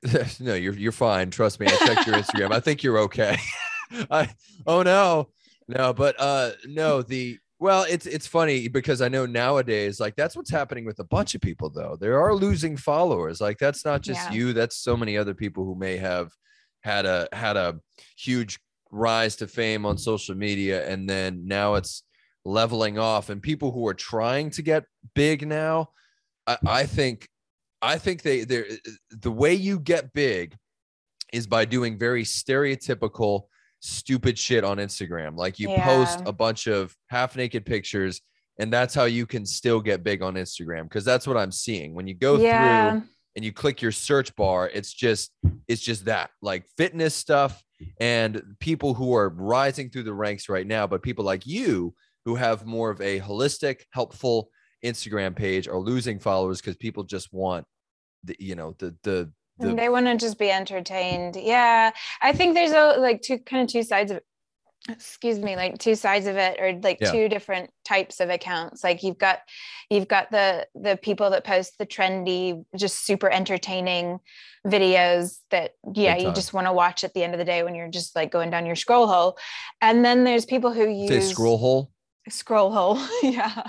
no, 0.40 0.54
you're 0.54 0.74
you're 0.74 0.92
fine. 0.92 1.28
Trust 1.28 1.58
me. 1.58 1.66
I 1.66 1.70
checked 1.70 2.06
your 2.06 2.14
Instagram. 2.16 2.52
I 2.52 2.60
think 2.60 2.84
you're 2.84 2.98
okay. 3.00 3.36
I 4.10 4.30
oh 4.66 4.82
no. 4.82 5.28
No, 5.68 5.92
but 5.92 6.16
uh 6.18 6.52
no, 6.66 7.02
the 7.02 7.38
well, 7.60 7.84
it's 7.88 8.06
it's 8.06 8.26
funny 8.26 8.68
because 8.68 9.02
I 9.02 9.08
know 9.08 9.26
nowadays, 9.26 9.98
like 10.00 10.14
that's 10.16 10.36
what's 10.36 10.50
happening 10.50 10.84
with 10.84 10.98
a 11.00 11.04
bunch 11.04 11.34
of 11.34 11.40
people 11.40 11.70
though. 11.70 11.96
They 12.00 12.08
are 12.08 12.34
losing 12.34 12.76
followers. 12.76 13.40
Like 13.40 13.58
that's 13.58 13.84
not 13.84 14.00
just 14.02 14.30
Yeah. 14.30 14.36
you, 14.36 14.52
that's 14.52 14.76
so 14.76 14.96
many 14.96 15.18
other 15.18 15.34
people 15.34 15.64
who 15.64 15.74
may 15.74 15.96
have 15.96 16.30
had 16.82 17.04
a 17.04 17.28
had 17.32 17.56
a 17.56 17.78
huge 18.16 18.58
rise 18.90 19.36
to 19.36 19.46
fame 19.46 19.84
on 19.84 19.98
social 19.98 20.34
media 20.34 20.88
and 20.88 21.08
then 21.08 21.46
now 21.46 21.74
it's 21.74 22.04
leveling 22.44 22.98
off 22.98 23.28
and 23.28 23.42
people 23.42 23.70
who 23.72 23.86
are 23.86 23.92
trying 23.94 24.48
to 24.48 24.62
get 24.62 24.84
big 25.14 25.46
now 25.46 25.90
I, 26.46 26.56
I 26.66 26.86
think 26.86 27.28
I 27.82 27.98
think 27.98 28.22
they 28.22 28.44
they 28.44 28.64
the 29.10 29.30
way 29.30 29.52
you 29.54 29.78
get 29.78 30.12
big 30.14 30.56
is 31.32 31.46
by 31.46 31.66
doing 31.66 31.98
very 31.98 32.24
stereotypical 32.24 33.42
stupid 33.80 34.38
shit 34.38 34.64
on 34.64 34.78
Instagram. 34.78 35.36
Like 35.36 35.58
you 35.58 35.68
post 35.68 36.22
a 36.26 36.32
bunch 36.32 36.66
of 36.66 36.94
half 37.08 37.36
naked 37.36 37.64
pictures 37.64 38.20
and 38.58 38.72
that's 38.72 38.94
how 38.94 39.04
you 39.04 39.26
can 39.26 39.46
still 39.46 39.80
get 39.80 40.02
big 40.02 40.22
on 40.22 40.34
Instagram 40.34 40.84
because 40.84 41.04
that's 41.04 41.26
what 41.26 41.36
I'm 41.36 41.52
seeing. 41.52 41.94
When 41.94 42.06
you 42.06 42.14
go 42.14 42.36
yeah 42.36 42.92
through 42.92 43.02
and 43.36 43.44
you 43.44 43.52
click 43.52 43.80
your 43.80 43.92
search 43.92 44.34
bar, 44.34 44.68
it's 44.72 44.92
just 44.92 45.30
it's 45.68 45.82
just 45.82 46.06
that 46.06 46.30
like 46.42 46.66
fitness 46.76 47.14
stuff 47.14 47.62
and 48.00 48.42
people 48.58 48.94
who 48.94 49.14
are 49.14 49.28
rising 49.28 49.90
through 49.90 50.02
the 50.02 50.14
ranks 50.14 50.48
right 50.48 50.66
now, 50.66 50.86
but 50.86 51.02
people 51.02 51.24
like 51.24 51.46
you 51.46 51.94
who 52.24 52.34
have 52.34 52.66
more 52.66 52.90
of 52.90 53.00
a 53.00 53.20
holistic, 53.20 53.82
helpful 53.92 54.50
Instagram 54.84 55.34
page 55.34 55.68
are 55.68 55.78
losing 55.78 56.18
followers 56.18 56.60
because 56.60 56.76
people 56.76 57.04
just 57.04 57.32
want 57.32 57.64
the 58.24 58.34
you 58.40 58.56
know 58.56 58.74
the 58.78 58.94
the 59.04 59.30
the 59.58 59.74
they 59.74 59.88
want 59.88 60.06
to 60.06 60.16
just 60.16 60.38
be 60.38 60.50
entertained. 60.50 61.36
Yeah. 61.36 61.90
I 62.22 62.32
think 62.32 62.54
there's 62.54 62.72
a 62.72 62.98
like 63.00 63.22
two 63.22 63.38
kind 63.38 63.62
of 63.62 63.68
two 63.68 63.82
sides 63.82 64.10
of 64.10 64.20
excuse 64.88 65.38
me 65.38 65.54
like 65.56 65.76
two 65.78 65.94
sides 65.94 66.26
of 66.26 66.36
it 66.36 66.58
or 66.60 66.72
like 66.82 66.98
Yeah. 67.00 67.10
two 67.10 67.28
different 67.28 67.70
types 67.84 68.20
of 68.20 68.30
accounts. 68.30 68.82
Like 68.84 69.02
you've 69.02 69.18
got 69.18 69.40
you've 69.90 70.08
got 70.08 70.30
the 70.30 70.66
the 70.74 70.96
people 70.96 71.30
that 71.30 71.44
post 71.44 71.76
the 71.78 71.86
trendy 71.86 72.64
just 72.76 73.04
super 73.04 73.28
entertaining 73.30 74.18
videos 74.66 75.38
that 75.50 75.72
yeah 75.94 76.16
you 76.16 76.32
just 76.32 76.52
want 76.52 76.66
to 76.66 76.72
watch 76.72 77.04
at 77.04 77.14
the 77.14 77.22
end 77.22 77.34
of 77.34 77.38
the 77.38 77.44
day 77.44 77.62
when 77.62 77.74
you're 77.74 77.88
just 77.88 78.14
like 78.16 78.30
going 78.30 78.50
down 78.50 78.66
your 78.66 78.76
scroll 78.76 79.06
hole. 79.06 79.36
And 79.80 80.04
then 80.04 80.24
there's 80.24 80.46
people 80.46 80.72
who 80.72 80.84
say 80.84 81.16
use 81.16 81.30
scroll 81.30 81.58
hole. 81.58 81.90
Scroll 82.32 82.70
hole 82.70 82.98
yeah 83.22 83.62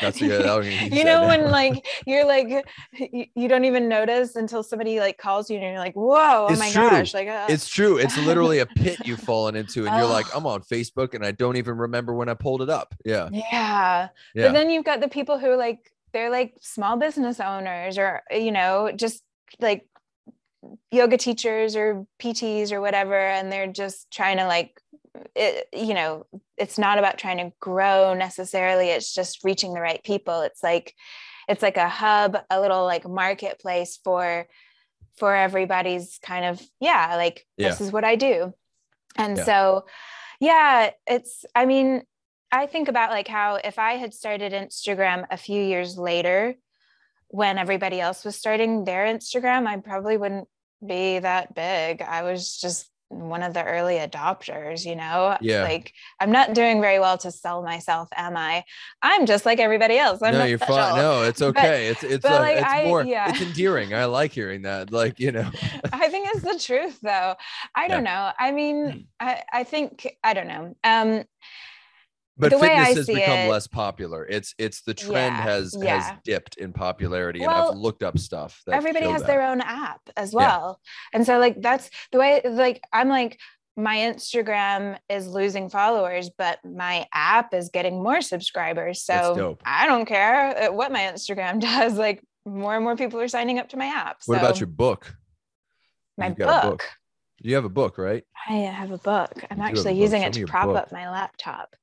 That's 0.00 0.20
yeah. 0.20 0.38
That 0.38 0.90
you 0.92 1.04
know 1.04 1.26
when 1.26 1.50
like 1.50 1.86
you're 2.06 2.26
like 2.26 2.66
you, 2.92 3.26
you 3.34 3.48
don't 3.48 3.64
even 3.64 3.88
notice 3.88 4.36
until 4.36 4.62
somebody 4.62 5.00
like 5.00 5.18
calls 5.18 5.50
you 5.50 5.56
and 5.56 5.64
you're 5.64 5.78
like 5.78 5.94
whoa 5.94 6.46
oh 6.46 6.46
It's 6.50 6.58
my 6.58 6.70
true. 6.70 6.90
gosh 6.90 7.14
like 7.14 7.28
uh, 7.28 7.46
it's 7.48 7.68
true. 7.68 7.98
It's 7.98 8.16
literally 8.18 8.58
a 8.60 8.66
pit 8.66 8.98
you've 9.04 9.20
fallen 9.30 9.56
into, 9.56 9.86
and 9.86 9.96
you're 9.96 10.06
like, 10.06 10.26
Oh. 10.34 10.38
I'm 10.38 10.46
on 10.46 10.62
Facebook, 10.62 11.14
and 11.14 11.24
I 11.24 11.32
don't 11.32 11.56
even 11.56 11.76
remember 11.76 12.14
when 12.14 12.28
I 12.28 12.34
pulled 12.34 12.62
it 12.62 12.70
up. 12.70 12.94
Yeah, 13.04 13.28
yeah 13.32 14.08
yeah, 14.34 14.46
but 14.48 14.52
then 14.52 14.70
you've 14.70 14.84
got 14.84 15.00
the 15.00 15.08
people 15.08 15.38
who 15.38 15.56
like 15.56 15.92
they're 16.12 16.30
like 16.30 16.54
small 16.60 16.96
business 16.96 17.40
owners 17.40 17.98
or 17.98 18.22
you 18.30 18.52
know 18.52 18.90
just 18.94 19.22
like 19.60 19.86
yoga 20.90 21.16
teachers 21.16 21.76
or 21.76 22.06
pts 22.20 22.72
or 22.72 22.80
whatever 22.80 23.16
and 23.16 23.50
they're 23.52 23.66
just 23.72 24.10
trying 24.10 24.38
to 24.38 24.46
like 24.46 24.80
it, 25.34 25.68
you 25.72 25.94
know 25.94 26.26
it's 26.56 26.78
not 26.78 26.98
about 26.98 27.18
trying 27.18 27.38
to 27.38 27.52
grow 27.60 28.14
necessarily 28.14 28.88
it's 28.88 29.14
just 29.14 29.44
reaching 29.44 29.74
the 29.74 29.80
right 29.80 30.02
people. 30.04 30.42
It's 30.42 30.62
like 30.62 30.94
it's 31.48 31.62
like 31.62 31.76
a 31.76 31.88
hub 31.88 32.36
a 32.50 32.60
little 32.60 32.84
like 32.84 33.08
marketplace 33.08 33.98
for 34.02 34.46
for 35.16 35.34
everybody's 35.34 36.18
kind 36.22 36.44
of 36.44 36.62
yeah 36.80 37.16
like 37.16 37.46
this 37.56 37.80
is 37.80 37.92
what 37.92 38.04
i 38.04 38.16
do. 38.16 38.52
And 39.16 39.36
Yeah. 39.36 39.44
so 39.44 39.86
yeah 40.40 40.90
it's 41.06 41.44
i 41.54 41.66
mean 41.66 42.02
i 42.52 42.66
think 42.66 42.88
about 42.88 43.10
like 43.10 43.26
how 43.26 43.56
if 43.56 43.76
i 43.78 43.94
had 43.94 44.14
started 44.14 44.52
instagram 44.52 45.26
a 45.32 45.36
few 45.36 45.60
years 45.60 45.98
later 45.98 46.54
when 47.26 47.58
everybody 47.58 48.00
else 48.00 48.24
was 48.24 48.36
starting 48.36 48.84
their 48.84 49.04
instagram 49.06 49.66
i 49.66 49.76
probably 49.78 50.16
wouldn't 50.16 50.46
be 50.86 51.18
that 51.18 51.54
big. 51.54 52.02
I 52.02 52.22
was 52.22 52.56
just 52.56 52.90
one 53.10 53.42
of 53.42 53.54
the 53.54 53.64
early 53.64 53.96
adopters 53.96 54.84
you 54.84 54.94
know 54.94 55.36
Yeah. 55.40 55.62
like 55.62 55.92
i'm 56.20 56.30
not 56.30 56.52
doing 56.52 56.80
very 56.82 56.98
well 56.98 57.16
to 57.18 57.30
sell 57.30 57.62
myself 57.62 58.08
am 58.14 58.36
i 58.36 58.62
i'm 59.02 59.24
just 59.24 59.46
like 59.46 59.60
everybody 59.60 59.96
else 59.96 60.20
i'm 60.22 60.34
no, 60.34 60.40
not 60.40 60.48
you're 60.50 60.58
special. 60.58 60.74
fine. 60.76 60.96
No, 60.96 61.22
it's 61.22 61.40
But- 61.40 61.56
okay. 61.56 61.86
it's 61.88 62.02
it's 62.04 62.22
but, 62.22 62.32
uh, 62.32 62.40
like, 62.40 62.56
it's 62.58 62.66
I- 62.66 62.84
more 62.84 63.02
yeah. 63.04 63.30
it's 63.30 63.40
endearing. 63.40 63.94
I 63.94 64.04
like 64.04 64.32
hearing 64.32 64.62
that. 64.62 64.92
Like 64.92 65.18
you 65.18 65.32
know, 65.32 65.50
I 65.92 66.08
think 66.08 66.28
it's 66.34 66.42
the 66.42 66.58
truth 66.58 66.98
though. 67.02 67.34
I 67.74 67.88
don't 67.88 68.04
know. 68.04 68.30
I 68.38 68.50
mean, 68.52 69.06
I, 69.20 69.42
I 69.52 69.64
think 69.64 70.06
I 70.22 70.34
don't 70.34 70.48
know. 70.48 70.74
Um 70.84 71.24
but 72.38 72.50
The 72.52 72.58
fitness 72.58 72.94
has 72.96 73.06
become 73.06 73.38
it- 73.40 73.48
less 73.50 73.66
popular. 73.66 74.24
It's 74.26 74.54
it's 74.58 74.82
the 74.82 74.94
trend 74.94 75.36
Yeah, 75.36 75.42
has 75.42 75.74
has 75.82 76.12
dipped 76.24 76.56
in 76.56 76.72
popularity, 76.72 77.40
and 77.42 77.50
I've 77.50 77.64
Well, 77.70 77.76
looked 77.80 78.02
up 78.02 78.18
stuff. 78.18 78.62
That 78.66 78.74
everybody 78.76 79.06
has 79.08 79.22
that. 79.22 79.26
their 79.28 79.42
own 79.42 79.60
app 79.60 80.00
as 80.16 80.32
Yeah. 80.32 80.38
well. 80.38 80.80
And 81.12 81.26
so 81.26 81.38
like 81.38 81.60
that's 81.60 81.90
the 82.12 82.18
way 82.18 82.40
like 82.44 82.80
I'm 82.92 83.08
like 83.08 83.38
my 83.76 83.96
Instagram 83.98 84.98
is 85.08 85.28
losing 85.28 85.68
followers, 85.68 86.30
but 86.36 86.58
my 86.64 87.06
app 87.14 87.54
is 87.54 87.70
getting 87.70 88.02
more 88.02 88.20
subscribers. 88.20 89.02
So. 89.02 89.56
I 89.64 89.86
don't 89.86 90.04
care 90.04 90.70
uh, 90.70 90.72
what 90.72 90.90
my 90.90 91.00
Instagram 91.00 91.60
does. 91.70 91.94
Like 91.96 92.22
more 92.44 92.74
and 92.74 92.82
more 92.82 92.96
people 92.96 93.20
are 93.20 93.28
signing 93.28 93.58
up 93.60 93.68
to 93.68 93.76
my 93.76 93.86
app. 93.86 94.18
What 94.26 94.38
about 94.38 94.58
your 94.58 94.66
book? 94.66 95.14
my 96.16 96.28
You've 96.28 96.38
got 96.38 96.64
a 96.64 96.68
book? 96.70 96.78
book. 96.80 96.88
You 97.40 97.54
have 97.54 97.64
a 97.64 97.68
book, 97.68 97.98
right? 97.98 98.24
I 98.48 98.54
have 98.54 98.90
a 98.90 98.98
book. 98.98 99.30
I'm 99.34 99.42
You 99.42 99.46
do 99.48 99.48
have 99.48 99.58
a 99.60 99.62
actually 99.68 99.92
book. 99.92 100.00
using 100.02 100.22
Show 100.22 100.26
it 100.28 100.32
to 100.32 100.46
prop 100.46 100.66
book. 100.66 100.76
up 100.76 100.92
my 100.92 101.08
laptop. 101.08 101.76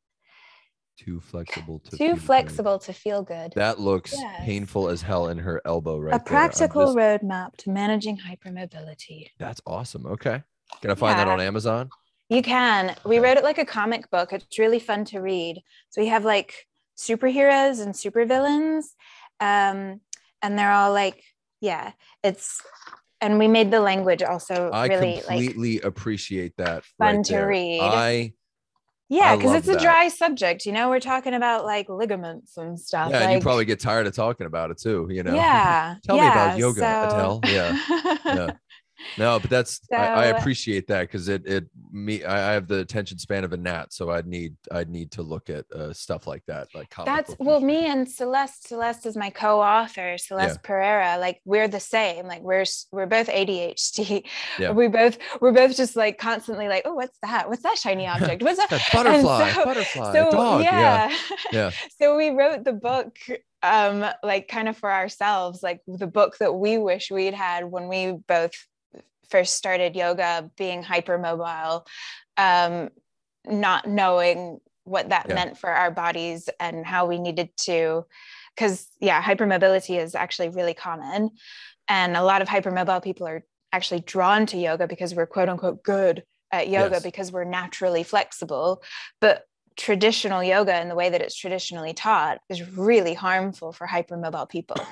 Too 0.97 1.19
flexible 1.19 1.79
to 1.79 1.91
Too 1.91 1.97
feel 1.97 2.13
good. 2.15 2.23
flexible 2.23 2.79
to 2.79 2.93
feel 2.93 3.21
good. 3.21 3.51
That 3.55 3.79
looks 3.79 4.13
Yes. 4.13 4.41
painful 4.45 4.87
as 4.87 5.01
hell 5.01 5.27
in 5.27 5.37
her 5.39 5.61
elbow 5.65 5.99
right 5.99 6.15
a 6.15 6.17
there. 6.17 6.23
Practical 6.25 6.85
just- 6.85 6.97
roadmap 6.97 7.57
to 7.57 7.69
managing 7.69 8.17
hypermobility. 8.17 9.27
That's 9.37 9.61
awesome. 9.67 10.05
Okay. 10.05 10.41
Can 10.81 10.91
I 10.91 10.95
find 10.95 11.19
that 11.19 11.27
on 11.27 11.41
Amazon? 11.41 11.89
You 12.29 12.41
can. 12.41 12.95
We 13.05 13.19
wrote 13.19 13.37
it 13.37 13.43
like 13.43 13.57
a 13.57 13.65
comic 13.65 14.09
book. 14.09 14.31
It's 14.33 14.57
really 14.57 14.79
fun 14.79 15.05
to 15.05 15.19
read. 15.19 15.61
So 15.89 16.01
we 16.01 16.07
have 16.07 16.23
like 16.25 16.65
superheroes 16.97 17.81
and 17.81 17.93
supervillains. 17.93 18.85
Um, 19.39 19.99
and 20.41 20.57
they're 20.57 20.71
all 20.71 20.91
like, 20.93 21.21
yeah, 21.61 21.91
it's 22.23 22.61
and 23.21 23.37
we 23.39 23.47
made 23.47 23.69
the 23.71 23.79
language 23.79 24.21
also 24.23 24.69
I 24.71 24.87
really 24.87 25.15
like 25.15 25.25
completely 25.25 25.81
appreciate 25.81 26.55
that. 26.57 26.83
fun 26.97 27.17
right 27.17 27.25
to 27.25 27.31
there. 27.33 27.47
read. 27.47 27.81
I 27.81 28.33
yeah, 29.09 29.35
because 29.35 29.53
it's 29.53 29.67
a 29.67 29.79
dry 29.79 30.07
subject, 30.07 30.65
you 30.65 30.71
know. 30.71 30.89
We're 30.89 30.99
talking 30.99 31.33
about 31.33 31.65
like 31.65 31.89
ligaments 31.89 32.57
and 32.57 32.79
stuff. 32.79 33.11
yeah, 33.11 33.19
and 33.23 33.33
you 33.33 33.39
probably 33.41 33.65
get 33.65 33.79
tired 33.79 34.07
of 34.07 34.15
talking 34.15 34.47
about 34.47 34.71
it 34.71 34.77
too. 34.79 35.07
You 35.09 35.23
know. 35.23 35.33
Yeah. 35.35 35.95
Tell 36.03 36.15
me 36.17 36.27
about 36.27 36.57
yoga, 36.57 36.79
so- 36.79 37.41
Adell. 37.41 37.45
Yeah, 37.45 38.15
yeah. 38.25 38.51
No, 39.17 39.39
but 39.39 39.49
that's 39.49 39.81
I, 39.91 39.97
I 39.97 40.25
appreciate 40.27 40.87
that 40.87 41.01
because 41.01 41.27
it 41.27 41.45
it 41.45 41.65
me 41.95 42.23
I, 42.23 42.51
I 42.51 42.53
have 42.53 42.67
the 42.67 42.79
attention 42.79 43.17
span 43.17 43.45
of 43.45 43.53
a 43.53 43.57
gnat, 43.57 43.93
so 43.93 44.11
I'd 44.11 44.27
need 44.27 44.55
I'd 44.71 44.89
need 44.89 45.11
to 45.11 45.23
look 45.23 45.49
at 45.49 45.65
uh, 45.71 45.93
stuff 45.93 46.27
like 46.27 46.43
that, 46.47 46.67
like 46.75 46.93
That's 47.05 47.35
well, 47.39 47.61
me 47.61 47.85
and 47.87 48.09
Celeste. 48.09 48.67
Celeste 48.67 49.05
is 49.05 49.15
my 49.15 49.29
co-author. 49.29 50.17
Celeste 50.17 50.61
Pereira. 50.61 51.17
Like 51.17 51.41
we're 51.45 51.69
the 51.69 51.79
same. 51.79 52.27
Like 52.27 52.41
we're 52.41 52.65
we're 52.91 53.05
both 53.05 53.27
ADHD. 53.27 54.25
Yeah. 54.59 54.71
We 54.71 54.87
both 54.87 55.17
we're 55.39 55.53
both 55.53 55.75
just 55.75 55.95
like 55.95 56.17
constantly 56.17 56.67
like, 56.67 56.83
oh, 56.85 56.93
what's 56.93 57.17
that? 57.21 57.49
What's 57.49 57.63
that 57.63 57.77
shiny 57.77 58.07
object? 58.07 58.43
What's 58.43 58.59
that? 58.59 58.69
Butterfly, 58.93 59.51
so- 59.51 59.63
butterfly, 59.63 60.13
so 60.13 60.31
dog. 60.31 60.63
Yeah, 60.63 61.09
yeah. 61.09 61.17
yeah. 61.51 61.71
so 62.01 62.17
we 62.17 62.29
wrote 62.29 62.63
the 62.65 62.73
book 62.73 63.17
um 63.63 64.05
like 64.21 64.47
kind 64.49 64.67
of 64.67 64.77
for 64.77 64.91
ourselves, 64.91 65.63
like 65.63 65.79
the 65.87 66.07
book 66.07 66.37
that 66.39 66.53
we 66.53 66.77
wish 66.77 67.09
we'd 67.09 67.33
had 67.33 67.65
when 67.65 67.87
we 67.87 68.17
both 68.27 68.51
first 69.29 69.55
started 69.55 69.95
yoga, 69.95 70.49
being 70.57 70.83
hypermobile, 70.83 71.85
um, 72.37 72.89
not 73.47 73.87
knowing 73.87 74.59
what 74.85 75.09
that 75.09 75.27
Yeah. 75.27 75.35
meant 75.35 75.57
for 75.57 75.69
our 75.69 75.91
bodies 75.91 76.49
and 76.59 76.85
how 76.85 77.05
we 77.07 77.19
needed 77.19 77.49
to 77.57 78.05
because 78.55 78.87
yeah 79.01 79.21
hypermobility 79.21 79.99
is 79.99 80.15
actually 80.15 80.49
really 80.49 80.73
common 80.73 81.31
and 81.87 82.15
a 82.15 82.23
lot 82.23 82.41
of 82.41 82.47
hypermobile 82.47 83.03
people 83.03 83.27
are 83.27 83.43
actually 83.73 83.99
drawn 83.99 84.45
to 84.45 84.57
yoga 84.57 84.87
because 84.87 85.13
we're 85.13 85.25
quote 85.25 85.49
unquote 85.49 85.83
good 85.83 86.23
at 86.51 86.69
yoga 86.69 86.95
Yes. 86.95 87.03
because 87.03 87.31
we're 87.31 87.43
naturally 87.43 88.03
flexible 88.03 88.81
but 89.19 89.45
traditional 89.75 90.43
yoga 90.43 90.73
and 90.73 90.89
the 90.89 90.95
way 90.95 91.09
that 91.09 91.21
it's 91.21 91.35
traditionally 91.35 91.93
taught 91.93 92.37
is 92.49 92.77
really 92.77 93.13
harmful 93.15 93.71
for 93.73 93.87
hypermobile 93.87 94.47
people 94.47 94.87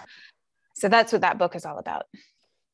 so 0.75 0.89
that's 0.89 1.11
what 1.13 1.21
that 1.21 1.37
book 1.37 1.55
is 1.55 1.65
all 1.65 1.77
about 1.77 2.05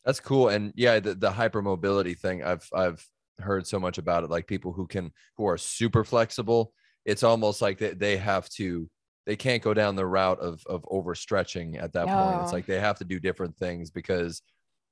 That's 0.09 0.19
cool. 0.19 0.49
And 0.49 0.73
yeah, 0.75 0.99
the, 0.99 1.13
the 1.13 1.29
hypermobility 1.29 2.17
thing, 2.17 2.43
I've 2.43 2.67
I've 2.73 3.05
heard 3.37 3.67
so 3.67 3.79
much 3.79 3.99
about 3.99 4.23
it. 4.23 4.31
Like 4.31 4.47
people 4.47 4.73
who 4.73 4.87
can 4.87 5.11
who 5.37 5.45
are 5.45 5.55
super 5.55 6.03
flexible, 6.03 6.73
it's 7.05 7.21
almost 7.21 7.61
like 7.61 7.77
they, 7.77 7.93
they 7.93 8.17
have 8.17 8.49
to 8.53 8.89
they 9.27 9.35
can't 9.35 9.61
go 9.61 9.71
down 9.71 9.95
the 9.95 10.07
route 10.07 10.39
of 10.39 10.63
of 10.65 10.81
overstretching 10.91 11.79
at 11.79 11.93
that 11.93 12.07
point. 12.07 12.41
It's 12.41 12.51
like 12.51 12.65
they 12.65 12.79
have 12.79 12.97
to 12.97 13.05
do 13.05 13.19
different 13.19 13.55
things 13.57 13.91
because 13.91 14.41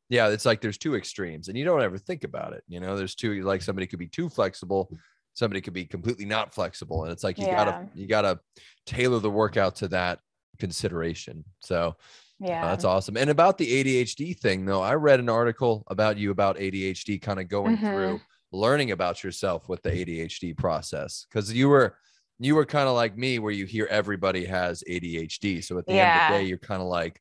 yeah, 0.08 0.28
it's 0.28 0.46
like 0.46 0.62
there's 0.62 0.78
two 0.78 0.96
extremes 0.96 1.48
and 1.48 1.58
you 1.58 1.66
don't 1.66 1.82
ever 1.82 1.98
think 1.98 2.24
about 2.24 2.54
it. 2.54 2.64
You 2.68 2.80
know, 2.80 2.96
there's 2.96 3.16
two 3.16 3.42
like 3.42 3.64
somebody 3.64 3.88
could 3.88 3.98
be 3.98 4.08
too 4.08 4.30
flexible, 4.30 4.96
somebody 5.34 5.62
could 5.62 5.74
be 5.74 5.86
completely 5.86 6.26
not 6.26 6.54
flexible. 6.54 7.06
And 7.06 7.12
it's 7.12 7.24
like 7.24 7.40
you 7.40 7.48
gotta 7.48 7.90
you 7.96 8.06
gotta 8.06 8.40
tailor 8.86 9.18
the 9.18 9.32
workout 9.32 9.78
to 9.78 9.88
that 9.88 10.20
consideration. 10.60 11.44
So 11.62 11.96
yeah 12.40 12.64
uh, 12.66 12.70
That's 12.70 12.86
awesome. 12.86 13.18
And 13.18 13.30
about 13.30 13.58
the 13.58 13.68
ADHD 13.84 14.38
thing, 14.38 14.66
though, 14.66 14.82
I 14.82 14.94
read 14.96 15.20
an 15.20 15.30
article 15.30 15.84
about 15.88 16.18
you 16.18 16.32
about 16.32 16.58
ADHD, 16.58 17.22
kind 17.22 17.40
of 17.40 17.48
going 17.48 17.78
Mhm. 17.78 17.92
through 17.92 18.22
learning 18.52 18.92
about 18.92 19.24
yourself 19.24 19.68
with 19.68 19.82
the 19.84 19.90
ADHD 19.92 20.56
process, 20.56 21.26
because 21.30 21.52
you 21.54 21.70
were 21.70 21.98
you 22.40 22.54
were 22.56 22.66
kind 22.66 22.88
of 22.88 22.94
like 22.94 23.18
me, 23.18 23.40
where 23.40 23.52
you 23.52 23.66
hear 23.66 23.88
everybody 23.88 24.46
has 24.46 24.84
ADHD. 24.88 25.62
So 25.64 25.78
at 25.80 25.88
the 25.88 25.94
end 25.94 26.16
of 26.16 26.28
the 26.28 26.34
day, 26.36 26.44
you're 26.44 26.60
kind 26.60 26.82
of 26.82 26.88
like 26.88 27.20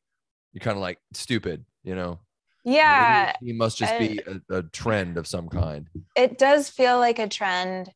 you're 0.53 0.61
kind 0.61 0.77
of 0.77 0.81
like 0.81 0.99
stupid, 1.13 1.65
you 1.83 1.95
know. 1.95 2.19
yeah 2.63 3.33
ADHD 3.41 3.55
must 3.57 3.77
just 3.77 3.97
be 3.97 4.21
a, 4.27 4.57
a 4.59 4.63
trend 4.63 5.17
of 5.17 5.25
some 5.27 5.49
kind. 5.49 5.89
it 6.15 6.37
does 6.37 6.69
feel 6.69 6.99
like 6.99 7.17
a 7.19 7.27
trend 7.27 7.91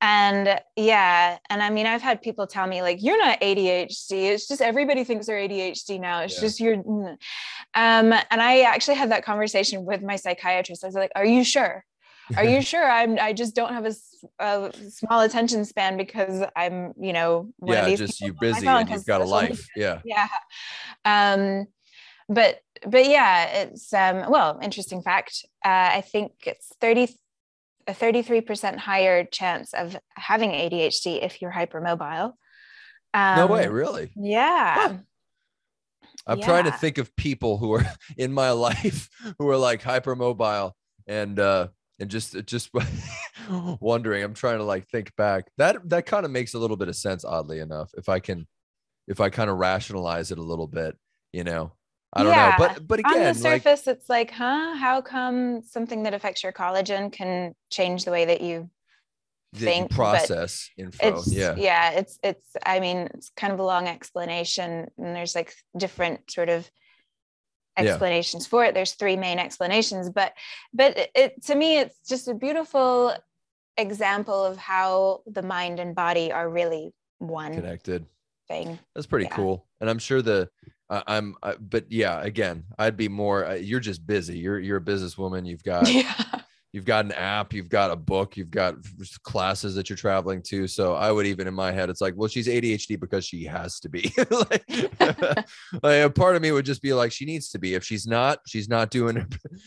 and 0.00 0.60
yeah 0.76 1.36
and 1.50 1.62
i 1.62 1.68
mean 1.68 1.86
i've 1.86 2.00
had 2.02 2.22
people 2.22 2.46
tell 2.46 2.66
me 2.66 2.82
like 2.82 3.02
you're 3.02 3.18
not 3.18 3.40
adhd 3.40 4.10
it's 4.10 4.48
just 4.48 4.60
everybody 4.62 5.04
thinks 5.04 5.26
they're 5.26 5.36
adhd 5.48 6.00
now 6.00 6.20
it's 6.22 6.34
Yeah. 6.34 6.40
just 6.40 6.60
you're 6.60 6.76
mm." 6.76 7.10
um 7.74 8.12
and 8.12 8.40
i 8.42 8.60
actually 8.60 8.94
had 8.96 9.10
that 9.10 9.24
conversation 9.24 9.84
with 9.84 10.02
my 10.02 10.16
psychiatrist 10.16 10.84
i 10.84 10.86
was 10.86 10.94
like 10.94 11.12
are 11.14 11.26
you 11.26 11.44
sure 11.44 11.84
are 12.36 12.44
you 12.44 12.62
sure 12.72 12.88
i'm 12.90 13.18
i 13.20 13.32
just 13.32 13.54
don't 13.54 13.74
have 13.74 13.86
a 13.86 14.72
small 14.90 15.20
attention 15.20 15.64
span 15.64 15.96
because 15.96 16.42
i'm 16.56 16.92
you 16.98 17.12
know 17.12 17.50
one 17.58 17.76
of 17.76 17.84
yeah, 17.84 17.88
these 17.90 17.98
just 17.98 18.20
you're 18.20 18.34
busy 18.34 18.66
and 18.66 18.88
you've 18.88 19.06
got 19.06 19.20
a 19.20 19.24
life. 19.24 19.66
Yeah. 19.76 20.00
yeah 20.04 20.28
um 21.04 21.66
but 22.28 22.60
but 22.86 23.06
yeah 23.06 23.44
it's 23.62 23.92
um 23.92 24.30
well 24.30 24.58
interesting 24.62 25.02
fact 25.02 25.44
uh 25.64 25.90
i 25.92 26.00
think 26.00 26.32
it's 26.46 26.72
30 26.80 27.08
a 27.86 27.92
33% 27.92 28.76
higher 28.76 29.24
chance 29.24 29.72
of 29.74 29.96
having 30.14 30.50
adhd 30.50 31.22
if 31.24 31.40
you're 31.40 31.52
hypermobile 31.52 32.32
um, 33.14 33.36
No 33.36 33.46
way, 33.46 33.66
really. 33.68 34.10
yeah 34.16 34.98
I'm 36.26 36.40
trying 36.40 36.64
to 36.64 36.72
think 36.72 36.98
of 36.98 37.14
people 37.16 37.56
who 37.58 37.72
are 37.74 37.84
in 38.16 38.32
my 38.32 38.50
life 38.50 39.08
who 39.38 39.48
are 39.48 39.56
like 39.56 39.82
hypermobile 39.82 40.72
and 41.06 41.40
uh 41.40 41.68
and 41.98 42.10
just 42.10 42.34
just 42.46 42.70
wondering. 43.80 44.24
I'm 44.24 44.34
trying 44.34 44.58
to 44.58 44.64
like 44.64 44.88
think 44.88 45.14
back. 45.16 45.46
That 45.58 45.88
that 45.90 46.06
kind 46.06 46.24
of 46.24 46.30
makes 46.30 46.54
a 46.54 46.58
little 46.58 46.76
bit 46.76 46.88
of 46.88 46.96
sense, 46.96 47.24
oddly 47.24 47.58
enough. 47.60 47.90
If 47.96 48.08
I 48.08 48.20
can, 48.20 48.46
if 49.06 49.20
I 49.20 49.28
kind 49.28 49.50
of 49.50 49.58
rationalize 49.58 50.30
it 50.30 50.38
a 50.38 50.42
little 50.42 50.66
bit, 50.66 50.96
you 51.32 51.44
know, 51.44 51.72
I 52.12 52.22
don't 52.22 52.32
yeah. 52.32 52.56
know. 52.58 52.66
But 52.66 52.88
but 52.88 52.98
again, 53.00 53.18
on 53.18 53.24
the 53.24 53.34
surface, 53.34 53.86
like, 53.86 53.96
it's 53.96 54.08
like, 54.08 54.30
huh? 54.32 54.74
How 54.76 55.00
come 55.00 55.62
something 55.62 56.02
that 56.04 56.14
affects 56.14 56.42
your 56.42 56.52
collagen 56.52 57.12
can 57.12 57.54
change 57.70 58.04
the 58.04 58.10
way 58.10 58.24
that 58.24 58.40
you 58.40 58.68
think 59.54 59.90
process 59.90 60.70
info? 60.76 61.22
yeah, 61.26 61.54
yeah. 61.56 61.90
It's 61.92 62.18
it's. 62.22 62.44
I 62.66 62.80
mean, 62.80 63.08
it's 63.14 63.30
kind 63.36 63.52
of 63.52 63.60
a 63.60 63.64
long 63.64 63.86
explanation, 63.86 64.90
and 64.98 65.16
there's 65.16 65.36
like 65.36 65.54
different 65.76 66.30
sort 66.30 66.48
of 66.48 66.68
explanations 67.76 68.44
yeah. 68.44 68.50
for 68.50 68.64
it. 68.64 68.74
There's 68.74 68.94
three 68.94 69.16
main 69.16 69.38
explanations, 69.38 70.10
but 70.10 70.32
but 70.72 70.98
it, 70.98 71.10
it 71.14 71.42
to 71.44 71.54
me, 71.54 71.78
it's 71.78 71.96
just 72.08 72.26
a 72.26 72.34
beautiful 72.34 73.14
example 73.76 74.44
of 74.44 74.56
how 74.56 75.22
the 75.26 75.42
mind 75.42 75.78
and 75.78 75.94
body 75.94 76.32
are 76.32 76.48
really 76.48 76.92
one 77.18 77.54
connected 77.54 78.04
thing. 78.48 78.80
That's 78.96 79.06
pretty 79.06 79.26
yeah. 79.26 79.36
cool, 79.36 79.66
and 79.80 79.88
I'm 79.88 80.00
sure 80.00 80.22
the 80.22 80.48
I'm, 80.90 81.36
uh, 81.42 81.54
but 81.60 81.84
yeah, 81.88 82.20
again, 82.20 82.64
I'd 82.78 82.96
be 82.96 83.08
more. 83.08 83.46
Uh, 83.46 83.54
you're 83.54 83.80
just 83.80 84.06
busy. 84.06 84.38
You're 84.38 84.58
you're 84.58 84.78
a 84.78 84.82
businesswoman. 84.82 85.46
You've 85.46 85.62
got 85.64 85.88
yeah. 85.88 86.12
you've 86.72 86.84
got 86.84 87.04
an 87.04 87.12
app. 87.12 87.52
You've 87.52 87.68
got 87.68 87.92
a 87.92 87.96
book. 87.96 88.36
You've 88.36 88.50
got 88.50 88.74
classes 89.22 89.76
that 89.76 89.88
you're 89.88 89.96
traveling 89.96 90.42
to. 90.48 90.66
So 90.66 90.94
I 90.94 91.12
would 91.12 91.26
even 91.26 91.46
in 91.46 91.54
my 91.54 91.70
head, 91.70 91.90
it's 91.90 92.00
like, 92.00 92.14
well, 92.16 92.28
she's 92.28 92.48
ADHD 92.48 92.98
because 92.98 93.24
she 93.24 93.44
has 93.44 93.78
to 93.80 93.88
be. 93.88 94.12
like, 94.30 94.64
like, 95.82 96.04
a 96.04 96.10
part 96.10 96.34
of 96.34 96.42
me 96.42 96.50
would 96.50 96.66
just 96.66 96.82
be 96.82 96.92
like, 96.92 97.12
she 97.12 97.24
needs 97.24 97.50
to 97.50 97.58
be. 97.58 97.74
If 97.74 97.84
she's 97.84 98.06
not, 98.06 98.40
she's 98.46 98.68
not 98.68 98.90
doing. 98.90 99.26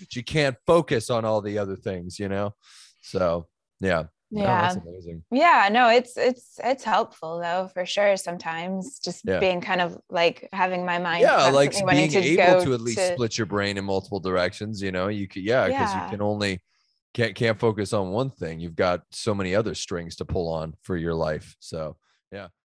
She 0.09 0.23
can't 0.23 0.57
focus 0.67 1.09
on 1.09 1.23
all 1.23 1.41
the 1.41 1.57
other 1.57 1.77
things, 1.77 2.19
you 2.19 2.27
know. 2.27 2.53
So 3.01 3.47
yeah, 3.79 4.05
Oh, 4.35 4.39
yeah 4.39 4.75
oh, 4.75 5.21
yeah 5.31 5.69
no 5.71 5.89
it's 5.89 6.17
it's 6.17 6.59
it's 6.63 6.83
helpful 6.83 7.39
though 7.39 7.69
for 7.73 7.85
sure 7.85 8.17
sometimes 8.17 8.99
just 8.99 9.21
yeah. 9.25 9.39
being 9.39 9.61
kind 9.61 9.79
of 9.79 9.97
like 10.09 10.49
having 10.51 10.85
my 10.85 10.97
mind 10.97 11.21
yeah 11.21 11.49
like 11.49 11.71
being 11.87 12.09
to 12.09 12.19
able 12.19 12.63
to 12.63 12.73
at 12.73 12.81
least 12.81 12.97
to... 12.97 13.13
split 13.13 13.37
your 13.37 13.45
brain 13.45 13.77
in 13.77 13.85
multiple 13.85 14.19
directions 14.19 14.81
you 14.81 14.91
know 14.91 15.07
you 15.07 15.27
could 15.27 15.43
yeah 15.43 15.67
because 15.67 15.93
yeah. 15.93 16.05
you 16.05 16.11
can 16.11 16.21
only 16.21 16.59
can't 17.13 17.35
can't 17.35 17.59
focus 17.59 17.93
on 17.93 18.09
one 18.09 18.31
thing 18.31 18.59
you've 18.59 18.75
got 18.75 19.01
so 19.11 19.35
many 19.35 19.53
other 19.53 19.75
strings 19.75 20.15
to 20.15 20.25
pull 20.25 20.51
on 20.51 20.73
for 20.81 20.97
your 20.97 21.13
life 21.13 21.55
so 21.59 21.95
yeah 22.31 22.47